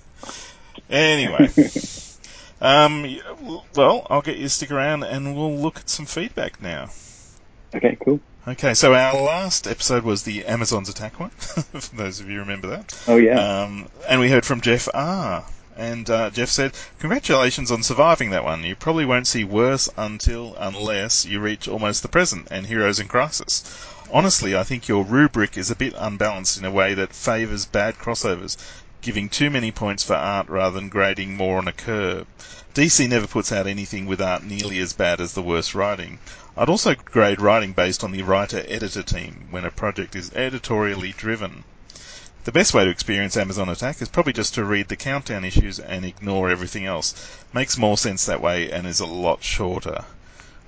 anyway, 0.90 1.50
um, 2.60 3.18
well, 3.74 4.06
I'll 4.10 4.22
get 4.22 4.36
you 4.36 4.44
to 4.44 4.48
stick 4.48 4.70
around 4.70 5.04
and 5.04 5.34
we'll 5.34 5.56
look 5.56 5.78
at 5.78 5.88
some 5.88 6.06
feedback 6.06 6.62
now. 6.62 6.90
Okay, 7.74 7.96
cool. 8.04 8.20
Okay, 8.46 8.74
so 8.74 8.94
our 8.94 9.20
last 9.20 9.66
episode 9.66 10.04
was 10.04 10.22
the 10.24 10.44
Amazon's 10.44 10.90
attack 10.90 11.18
one, 11.18 11.30
for 11.30 11.96
those 11.96 12.20
of 12.20 12.28
you 12.28 12.40
remember 12.40 12.68
that. 12.68 13.02
Oh 13.08 13.16
yeah. 13.16 13.62
Um, 13.62 13.88
and 14.06 14.20
we 14.20 14.28
heard 14.28 14.44
from 14.44 14.60
Jeff 14.60 14.86
R. 14.92 15.46
And 15.76 16.08
uh, 16.08 16.30
Jeff 16.30 16.50
said, 16.50 16.72
"Congratulations 17.00 17.72
on 17.72 17.82
surviving 17.82 18.30
that 18.30 18.44
one. 18.44 18.62
You 18.62 18.76
probably 18.76 19.04
won't 19.04 19.26
see 19.26 19.42
worse 19.42 19.88
until 19.96 20.54
unless 20.56 21.24
you 21.24 21.40
reach 21.40 21.66
almost 21.66 22.02
the 22.02 22.08
present 22.08 22.46
and 22.50 22.66
Heroes 22.66 23.00
in 23.00 23.08
Crisis. 23.08 23.64
Honestly, 24.12 24.56
I 24.56 24.62
think 24.62 24.86
your 24.86 25.02
rubric 25.02 25.56
is 25.56 25.72
a 25.72 25.74
bit 25.74 25.92
unbalanced 25.96 26.56
in 26.56 26.64
a 26.64 26.70
way 26.70 26.94
that 26.94 27.12
favours 27.12 27.64
bad 27.64 27.98
crossovers, 27.98 28.56
giving 29.02 29.28
too 29.28 29.50
many 29.50 29.72
points 29.72 30.04
for 30.04 30.14
art 30.14 30.48
rather 30.48 30.78
than 30.78 30.88
grading 30.88 31.36
more 31.36 31.58
on 31.58 31.66
a 31.66 31.72
curve. 31.72 32.26
DC 32.74 33.08
never 33.08 33.26
puts 33.26 33.50
out 33.50 33.66
anything 33.66 34.06
with 34.06 34.22
art 34.22 34.44
nearly 34.44 34.78
as 34.78 34.92
bad 34.92 35.20
as 35.20 35.32
the 35.32 35.42
worst 35.42 35.74
writing. 35.74 36.20
I'd 36.56 36.68
also 36.68 36.94
grade 36.94 37.40
writing 37.40 37.72
based 37.72 38.04
on 38.04 38.12
the 38.12 38.22
writer-editor 38.22 39.02
team 39.02 39.48
when 39.50 39.64
a 39.64 39.72
project 39.72 40.14
is 40.14 40.32
editorially 40.34 41.12
driven. 41.16 41.64
The 42.44 42.52
best 42.52 42.74
way 42.74 42.84
to 42.84 42.90
experience 42.90 43.38
Amazon 43.38 43.70
Attack 43.70 44.02
is 44.02 44.10
probably 44.10 44.34
just 44.34 44.54
to 44.54 44.64
read 44.66 44.88
the 44.88 44.96
countdown 44.96 45.46
issues 45.46 45.78
and 45.78 46.04
ignore 46.04 46.50
everything 46.50 46.84
else. 46.84 47.14
Makes 47.54 47.78
more 47.78 47.96
sense 47.96 48.26
that 48.26 48.42
way 48.42 48.70
and 48.70 48.86
is 48.86 49.00
a 49.00 49.06
lot 49.06 49.42
shorter. 49.42 50.04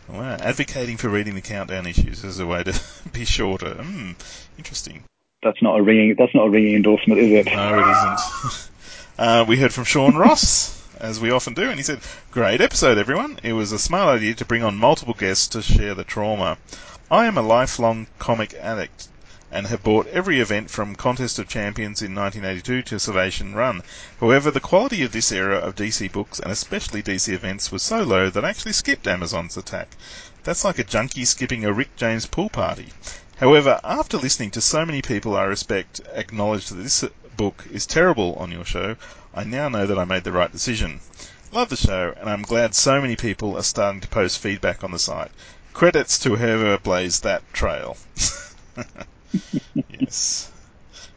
Wow, 0.08 0.38
advocating 0.40 0.96
for 0.96 1.10
reading 1.10 1.34
the 1.34 1.42
countdown 1.42 1.86
issues 1.86 2.24
as 2.24 2.38
a 2.38 2.46
way 2.46 2.62
to 2.62 2.80
be 3.12 3.26
shorter. 3.26 3.74
Hmm, 3.74 4.12
interesting. 4.56 5.02
That's 5.42 5.60
not 5.60 5.78
a 5.78 5.82
ringing. 5.82 6.14
That's 6.18 6.34
not 6.34 6.46
a 6.46 6.50
ringing 6.50 6.76
endorsement, 6.76 7.20
is 7.20 7.30
it? 7.30 7.44
No, 7.44 7.78
it 7.78 7.90
isn't. 7.90 8.70
uh, 9.18 9.44
we 9.46 9.58
heard 9.58 9.74
from 9.74 9.84
Sean 9.84 10.16
Ross, 10.16 10.82
as 10.98 11.20
we 11.20 11.30
often 11.30 11.52
do, 11.52 11.68
and 11.68 11.76
he 11.76 11.82
said, 11.82 12.00
"Great 12.30 12.62
episode, 12.62 12.96
everyone. 12.96 13.38
It 13.42 13.52
was 13.52 13.72
a 13.72 13.78
smart 13.78 14.16
idea 14.16 14.32
to 14.36 14.46
bring 14.46 14.62
on 14.62 14.78
multiple 14.78 15.12
guests 15.12 15.48
to 15.48 15.60
share 15.60 15.94
the 15.94 16.04
trauma. 16.04 16.56
I 17.10 17.26
am 17.26 17.36
a 17.36 17.42
lifelong 17.42 18.06
comic 18.18 18.54
addict." 18.54 19.08
And 19.56 19.68
have 19.68 19.82
bought 19.82 20.06
every 20.08 20.38
event 20.38 20.70
from 20.70 20.96
Contest 20.96 21.38
of 21.38 21.48
Champions 21.48 22.02
in 22.02 22.14
1982 22.14 22.82
to 22.82 23.00
Salvation 23.00 23.54
Run. 23.54 23.82
However, 24.20 24.50
the 24.50 24.60
quality 24.60 25.02
of 25.02 25.12
this 25.12 25.32
era 25.32 25.56
of 25.56 25.74
DC 25.74 26.12
books, 26.12 26.38
and 26.38 26.52
especially 26.52 27.02
DC 27.02 27.32
events, 27.32 27.72
was 27.72 27.82
so 27.82 28.02
low 28.02 28.28
that 28.28 28.44
I 28.44 28.50
actually 28.50 28.74
skipped 28.74 29.06
Amazon's 29.06 29.56
attack. 29.56 29.96
That's 30.44 30.62
like 30.62 30.78
a 30.78 30.84
junkie 30.84 31.24
skipping 31.24 31.64
a 31.64 31.72
Rick 31.72 31.96
James 31.96 32.26
pool 32.26 32.50
party. 32.50 32.92
However, 33.38 33.80
after 33.82 34.18
listening 34.18 34.50
to 34.50 34.60
so 34.60 34.84
many 34.84 35.00
people 35.00 35.34
I 35.34 35.44
respect 35.44 36.02
acknowledge 36.12 36.66
that 36.66 36.74
this 36.74 37.02
book 37.38 37.64
is 37.72 37.86
terrible 37.86 38.34
on 38.34 38.52
your 38.52 38.66
show, 38.66 38.96
I 39.34 39.44
now 39.44 39.70
know 39.70 39.86
that 39.86 39.98
I 39.98 40.04
made 40.04 40.24
the 40.24 40.32
right 40.32 40.52
decision. 40.52 41.00
Love 41.50 41.70
the 41.70 41.76
show, 41.76 42.12
and 42.20 42.28
I'm 42.28 42.42
glad 42.42 42.74
so 42.74 43.00
many 43.00 43.16
people 43.16 43.56
are 43.56 43.62
starting 43.62 44.02
to 44.02 44.08
post 44.08 44.38
feedback 44.38 44.84
on 44.84 44.90
the 44.90 44.98
site. 44.98 45.30
Credits 45.72 46.18
to 46.18 46.36
whoever 46.36 46.76
blazed 46.76 47.22
that 47.22 47.42
trail. 47.54 47.96
yes. 50.00 50.50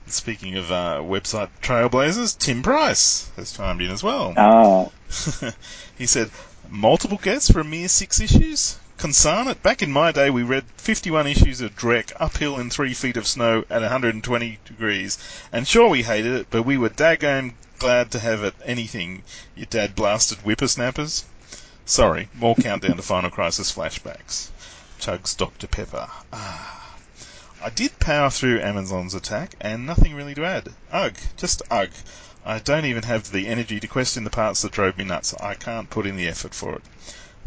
Speaking 0.07 0.57
of 0.57 0.71
uh, 0.71 1.01
website 1.03 1.49
trailblazers, 1.61 2.37
Tim 2.37 2.63
Price 2.63 3.29
has 3.35 3.51
chimed 3.51 3.81
in 3.81 3.91
as 3.91 4.01
well. 4.01 4.33
Ah, 4.35 4.89
he 5.97 6.07
said, 6.07 6.31
multiple 6.69 7.19
guests 7.21 7.51
for 7.51 7.59
a 7.59 7.63
mere 7.63 7.87
six 7.87 8.19
issues? 8.19 8.77
Concern 8.97 9.47
it. 9.47 9.61
Back 9.61 9.81
in 9.81 9.91
my 9.91 10.11
day, 10.11 10.29
we 10.29 10.43
read 10.43 10.65
51 10.77 11.27
issues 11.27 11.61
of 11.61 11.75
Drek 11.75 12.11
uphill 12.19 12.59
in 12.59 12.69
three 12.69 12.93
feet 12.93 13.17
of 13.17 13.27
snow 13.27 13.63
at 13.69 13.81
120 13.81 14.59
degrees. 14.65 15.17
And 15.51 15.67
sure, 15.67 15.89
we 15.89 16.03
hated 16.03 16.33
it, 16.33 16.47
but 16.49 16.63
we 16.63 16.77
were 16.77 16.89
daggone 16.89 17.53
glad 17.79 18.11
to 18.11 18.19
have 18.19 18.43
it 18.43 18.53
anything, 18.65 19.23
you 19.55 19.65
dad 19.65 19.95
blasted 19.95 20.39
whippersnappers. 20.39 21.23
Sorry, 21.85 22.27
more 22.33 22.55
countdown 22.55 22.97
to 22.97 23.01
Final 23.01 23.29
Crisis 23.31 23.71
flashbacks. 23.71 24.49
Chugs 24.99 25.35
Dr. 25.35 25.67
Pepper. 25.67 26.09
Ah. 26.33 26.78
I 27.61 27.69
did 27.69 27.99
power 27.99 28.29
through 28.29 28.61
Amazon's 28.61 29.13
attack, 29.13 29.53
and 29.59 29.85
nothing 29.85 30.15
really 30.15 30.33
to 30.35 30.45
add. 30.45 30.73
Ugh, 30.93 31.13
just 31.35 31.61
ugh. 31.69 31.89
I 32.45 32.59
don't 32.59 32.85
even 32.85 33.03
have 33.03 33.31
the 33.31 33.47
energy 33.47 33.81
to 33.81 33.87
question 33.87 34.23
the 34.23 34.29
parts 34.29 34.61
that 34.61 34.71
drove 34.71 34.97
me 34.97 35.03
nuts. 35.03 35.33
I 35.41 35.55
can't 35.55 35.89
put 35.89 36.05
in 36.05 36.15
the 36.15 36.29
effort 36.29 36.53
for 36.53 36.75
it. 36.75 36.83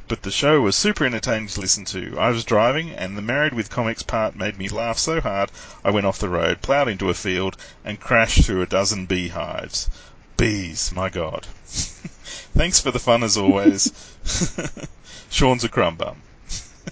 But 0.08 0.20
the 0.20 0.30
show 0.30 0.60
was 0.60 0.76
super 0.76 1.06
entertaining 1.06 1.48
to 1.48 1.60
listen 1.60 1.86
to. 1.86 2.18
I 2.18 2.28
was 2.28 2.44
driving, 2.44 2.90
and 2.90 3.16
the 3.16 3.22
Married 3.22 3.54
with 3.54 3.70
Comics 3.70 4.02
part 4.02 4.36
made 4.36 4.58
me 4.58 4.68
laugh 4.68 4.98
so 4.98 5.22
hard 5.22 5.50
I 5.82 5.88
went 5.88 6.04
off 6.04 6.18
the 6.18 6.28
road, 6.28 6.60
ploughed 6.60 6.88
into 6.88 7.08
a 7.08 7.14
field, 7.14 7.56
and 7.82 7.98
crashed 7.98 8.44
through 8.44 8.60
a 8.60 8.66
dozen 8.66 9.06
beehives. 9.06 9.88
Bees, 10.36 10.92
my 10.92 11.08
god. 11.08 11.46
Thanks 11.64 12.78
for 12.78 12.90
the 12.90 13.00
fun 13.00 13.22
as 13.22 13.38
always. 13.38 13.90
Sean's 15.30 15.64
a 15.64 15.70
crumb 15.70 15.96
bum. 15.96 16.20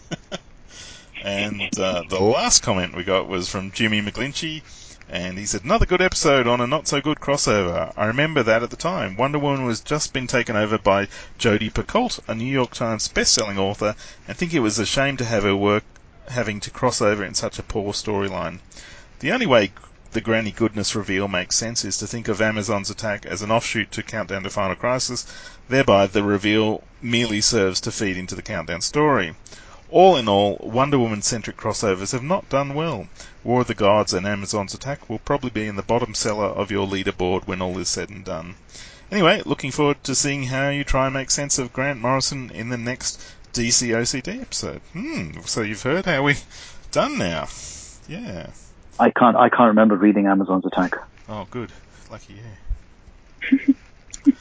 and 1.23 1.79
uh, 1.79 2.03
the 2.09 2.21
last 2.21 2.63
comment 2.63 2.97
we 2.97 3.05
got 3.05 3.29
was 3.29 3.49
from 3.49 3.71
Jimmy 3.71 4.01
McGlinchey, 4.01 4.63
and 5.09 5.37
he 5.37 5.45
said, 5.45 5.65
Another 5.65 5.87
good 5.87 6.01
episode 6.01 6.47
on 6.47 6.61
a 6.61 6.67
not 6.67 6.87
so 6.87 7.01
good 7.01 7.19
crossover. 7.19 7.93
I 7.97 8.07
remember 8.07 8.43
that 8.43 8.63
at 8.63 8.71
the 8.71 8.77
time. 8.77 9.17
Wonder 9.17 9.39
Woman 9.39 9.65
was 9.65 9.81
just 9.81 10.13
been 10.13 10.27
taken 10.27 10.57
over 10.57 10.79
by 10.79 11.09
Jodi 11.37 11.69
Picoult, 11.69 12.21
a 12.29 12.35
New 12.35 12.45
York 12.45 12.75
Times 12.75 13.09
best-selling 13.09 13.59
author, 13.59 13.97
and 14.29 14.37
think 14.37 14.55
it 14.55 14.61
was 14.61 14.79
a 14.79 14.87
shame 14.87 15.17
to 15.17 15.25
have 15.25 15.43
her 15.43 15.57
work 15.57 15.85
having 16.29 16.61
to 16.61 16.71
cross 16.71 17.03
over 17.03 17.25
in 17.25 17.35
such 17.35 17.59
a 17.59 17.63
poor 17.63 17.93
storyline. 17.93 18.61
The 19.19 19.33
only 19.33 19.47
way 19.47 19.73
the 20.13 20.21
Granny 20.21 20.51
Goodness 20.51 20.95
reveal 20.95 21.29
makes 21.29 21.57
sense 21.57 21.85
is 21.85 21.97
to 21.99 22.07
think 22.07 22.29
of 22.29 22.41
Amazon's 22.41 22.91
attack 22.91 23.27
as 23.27 23.43
an 23.43 23.51
offshoot 23.51 23.91
to 23.93 24.03
Countdown 24.03 24.45
to 24.45 24.51
Final 24.51 24.77
Crisis, 24.77 25.27
thereby 25.69 26.07
the 26.07 26.23
reveal 26.23 26.83
merely 27.03 27.41
serves 27.41 27.81
to 27.83 27.93
feed 27.93 28.17
into 28.17 28.35
the 28.35 28.43
Countdown 28.43 28.81
story. 28.81 29.35
All 29.93 30.17
in 30.17 30.29
all, 30.29 30.57
Wonder 30.63 31.01
Woman 31.01 31.21
centric 31.21 31.57
crossovers 31.57 32.13
have 32.13 32.23
not 32.23 32.49
done 32.49 32.75
well. 32.75 33.09
War 33.43 33.63
of 33.63 33.67
the 33.67 33.75
Gods 33.75 34.15
and 34.15 34.25
Amazon's 34.25 34.73
Attack 34.73 35.11
will 35.11 35.19
probably 35.19 35.51
be 35.51 35.67
in 35.67 35.75
the 35.75 35.83
bottom 35.83 36.15
seller 36.15 36.47
of 36.47 36.71
your 36.71 36.87
leaderboard 36.87 37.49
when 37.49 37.61
all 37.61 37.77
is 37.79 37.89
said 37.89 38.09
and 38.09 38.25
done. 38.25 38.55
Anyway, 39.11 39.43
looking 39.45 39.73
forward 39.73 40.03
to 40.05 40.15
seeing 40.15 40.45
how 40.45 40.69
you 40.69 40.85
try 40.85 41.07
and 41.07 41.15
make 41.15 41.33
sense 41.33 41.59
of 41.59 41.73
Grant 41.73 42.01
Morrison 42.01 42.51
in 42.51 42.69
the 42.69 42.79
next 42.79 43.21
DC 43.53 43.89
OCD 43.89 44.41
episode. 44.41 44.81
Hmm, 44.93 45.41
so 45.45 45.63
you've 45.63 45.83
heard 45.83 46.07
how 46.07 46.23
we 46.23 46.37
done 46.93 47.19
now. 47.19 47.49
Yeah. 48.09 48.47
I 49.01 49.11
can't. 49.11 49.37
I 49.37 49.49
can't 49.49 49.69
remember 49.69 49.97
reading 49.97 50.27
Amazon's 50.27 50.67
attack. 50.67 50.95
Oh, 51.29 51.49
good. 51.51 51.73
Lucky 52.11 52.37
you. 53.51 53.75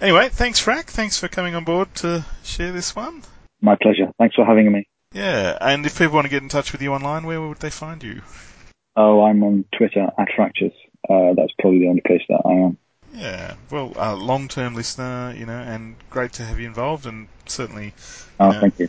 anyway, 0.00 0.28
thanks, 0.28 0.62
Frack. 0.62 0.86
Thanks 0.86 1.18
for 1.18 1.28
coming 1.28 1.54
on 1.54 1.64
board 1.64 1.94
to 1.96 2.26
share 2.42 2.72
this 2.72 2.94
one. 2.94 3.22
My 3.60 3.76
pleasure. 3.80 4.12
Thanks 4.18 4.36
for 4.36 4.44
having 4.44 4.70
me. 4.72 4.88
Yeah, 5.12 5.56
and 5.60 5.84
if 5.86 5.98
people 5.98 6.14
want 6.14 6.26
to 6.26 6.30
get 6.30 6.42
in 6.42 6.48
touch 6.48 6.72
with 6.72 6.82
you 6.82 6.92
online, 6.92 7.24
where 7.26 7.40
would 7.40 7.58
they 7.58 7.70
find 7.70 8.02
you? 8.02 8.22
Oh, 8.96 9.22
I'm 9.24 9.42
on 9.42 9.64
Twitter 9.76 10.08
at 10.18 10.28
Fractures. 10.36 10.72
Uh, 11.08 11.32
that's 11.34 11.52
probably 11.58 11.80
the 11.80 11.88
only 11.88 12.02
place 12.02 12.22
that 12.28 12.42
I 12.44 12.52
am. 12.52 12.78
Yeah, 13.14 13.54
well, 13.70 13.92
a 13.96 14.14
long-term 14.14 14.74
listener, 14.74 15.34
you 15.36 15.46
know, 15.46 15.58
and 15.58 15.96
great 16.10 16.32
to 16.34 16.44
have 16.44 16.60
you 16.60 16.66
involved, 16.66 17.06
and 17.06 17.28
certainly, 17.46 17.94
Oh, 18.38 18.50
know, 18.50 18.60
thank 18.60 18.78
you. 18.78 18.88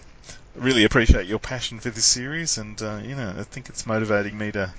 really 0.56 0.84
appreciate 0.84 1.26
your 1.26 1.40
passion 1.40 1.80
for 1.80 1.90
this 1.90 2.06
series, 2.06 2.58
and 2.58 2.82
uh, 2.82 3.00
you 3.04 3.16
know, 3.16 3.34
I 3.38 3.44
think 3.44 3.70
it's 3.70 3.88
motivating 3.88 4.38
me 4.38 4.52
to 4.52 4.74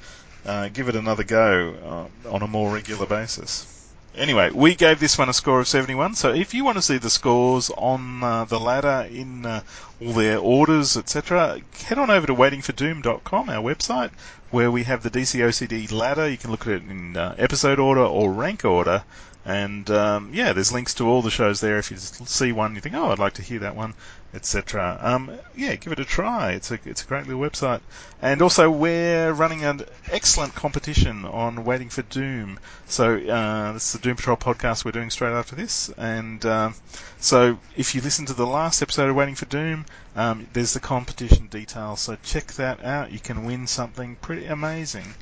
uh, 0.45 0.68
give 0.68 0.88
it 0.88 0.97
another 0.97 1.24
go 1.24 2.09
uh, 2.24 2.28
on 2.28 2.43
a 2.43 2.47
more 2.47 2.72
regular 2.72 3.07
basis. 3.07 3.80
Anyway, 4.17 4.51
we 4.51 4.75
gave 4.75 4.99
this 4.99 5.17
one 5.17 5.29
a 5.29 5.33
score 5.33 5.61
of 5.61 5.69
71, 5.69 6.17
so 6.17 6.33
if 6.33 6.53
you 6.53 6.65
want 6.65 6.77
to 6.77 6.83
see 6.83 6.99
the 6.99 7.09
scores 7.09 7.71
on 7.79 8.25
uh, 8.25 8.45
the 8.45 8.59
ladder 8.59 9.09
in 9.09 9.47
uh, 9.47 9.63
all 10.01 10.13
their 10.13 10.37
orders, 10.39 10.97
etc., 10.97 11.61
head 11.85 11.97
on 11.97 12.11
over 12.11 12.27
to 12.27 12.35
waitingfordoom.com, 12.35 13.49
our 13.49 13.63
website, 13.63 14.11
where 14.51 14.71
we 14.71 14.83
have 14.83 15.05
the 15.05 15.11
DCOCD 15.11 15.93
ladder. 15.93 16.29
You 16.29 16.37
can 16.37 16.51
look 16.51 16.67
at 16.67 16.73
it 16.73 16.83
in 16.91 17.17
uh, 17.17 17.37
episode 17.39 17.79
order 17.79 18.03
or 18.03 18.33
rank 18.33 18.65
order. 18.65 19.05
And 19.45 19.91
um, 19.91 20.30
yeah, 20.32 20.53
there's 20.53 20.72
links 20.72 20.95
to 20.95 21.09
all 21.09 21.22
the 21.22 21.30
shows 21.30 21.61
there. 21.61 21.78
If 21.78 21.91
you 21.91 21.97
see 21.97 22.53
one, 22.53 22.74
you 22.74 22.80
think, 22.80 22.95
oh, 22.95 23.11
I'd 23.11 23.18
like 23.18 23.34
to 23.34 23.43
hear 23.43 23.61
that 23.61 23.74
one, 23.74 23.95
etc. 24.34 24.99
Um, 25.01 25.32
yeah, 25.57 25.74
give 25.76 25.93
it 25.93 25.99
a 25.99 26.05
try. 26.05 26.53
It's 26.53 26.70
a 26.70 26.78
it's 26.84 27.03
a 27.03 27.07
great 27.07 27.26
little 27.26 27.41
website. 27.41 27.80
And 28.20 28.43
also, 28.43 28.70
we're 28.70 29.32
running 29.32 29.64
an 29.64 29.82
excellent 30.11 30.55
competition 30.55 31.24
on 31.24 31.64
Waiting 31.64 31.88
for 31.88 32.03
Doom. 32.03 32.59
So 32.86 33.16
uh, 33.16 33.72
this 33.72 33.86
is 33.86 33.93
the 33.93 33.99
Doom 34.01 34.16
Patrol 34.16 34.36
podcast 34.36 34.84
we're 34.84 34.93
doing 34.93 35.11
straight 35.11 35.32
after 35.32 35.57
this. 35.57 35.88
And 35.97 36.45
um, 36.45 36.74
so 37.18 37.59
if 37.76 37.95
you 37.95 38.03
listen 38.03 38.26
to 38.26 38.34
the 38.34 38.47
last 38.47 38.82
episode 38.82 39.09
of 39.09 39.16
Waiting 39.16 39.36
for 39.36 39.47
Doom, 39.47 39.86
um, 40.16 40.49
there's 40.53 40.74
the 40.74 40.80
competition 40.80 41.47
details. 41.47 42.01
So 42.01 42.18
check 42.22 42.49
that 42.55 42.84
out. 42.84 43.11
You 43.11 43.20
can 43.20 43.47
win 43.47 43.66
something 43.66 44.16
pretty 44.16 44.47
amazing. 44.47 45.14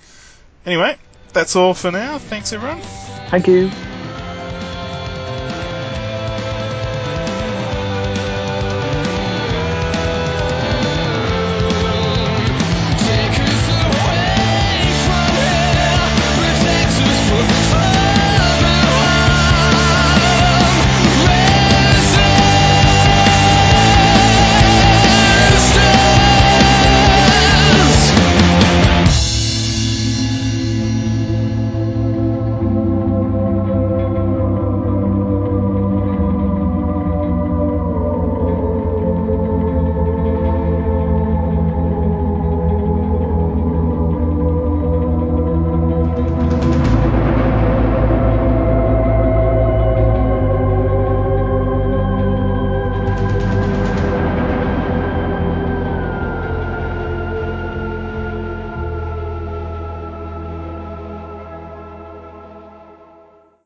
Anyway, 0.67 0.97
that's 1.33 1.55
all 1.55 1.73
for 1.73 1.93
now. 1.93 2.19
Thanks 2.19 2.53
everyone. 2.53 2.81
Thank 3.31 3.47
you. 3.47 3.71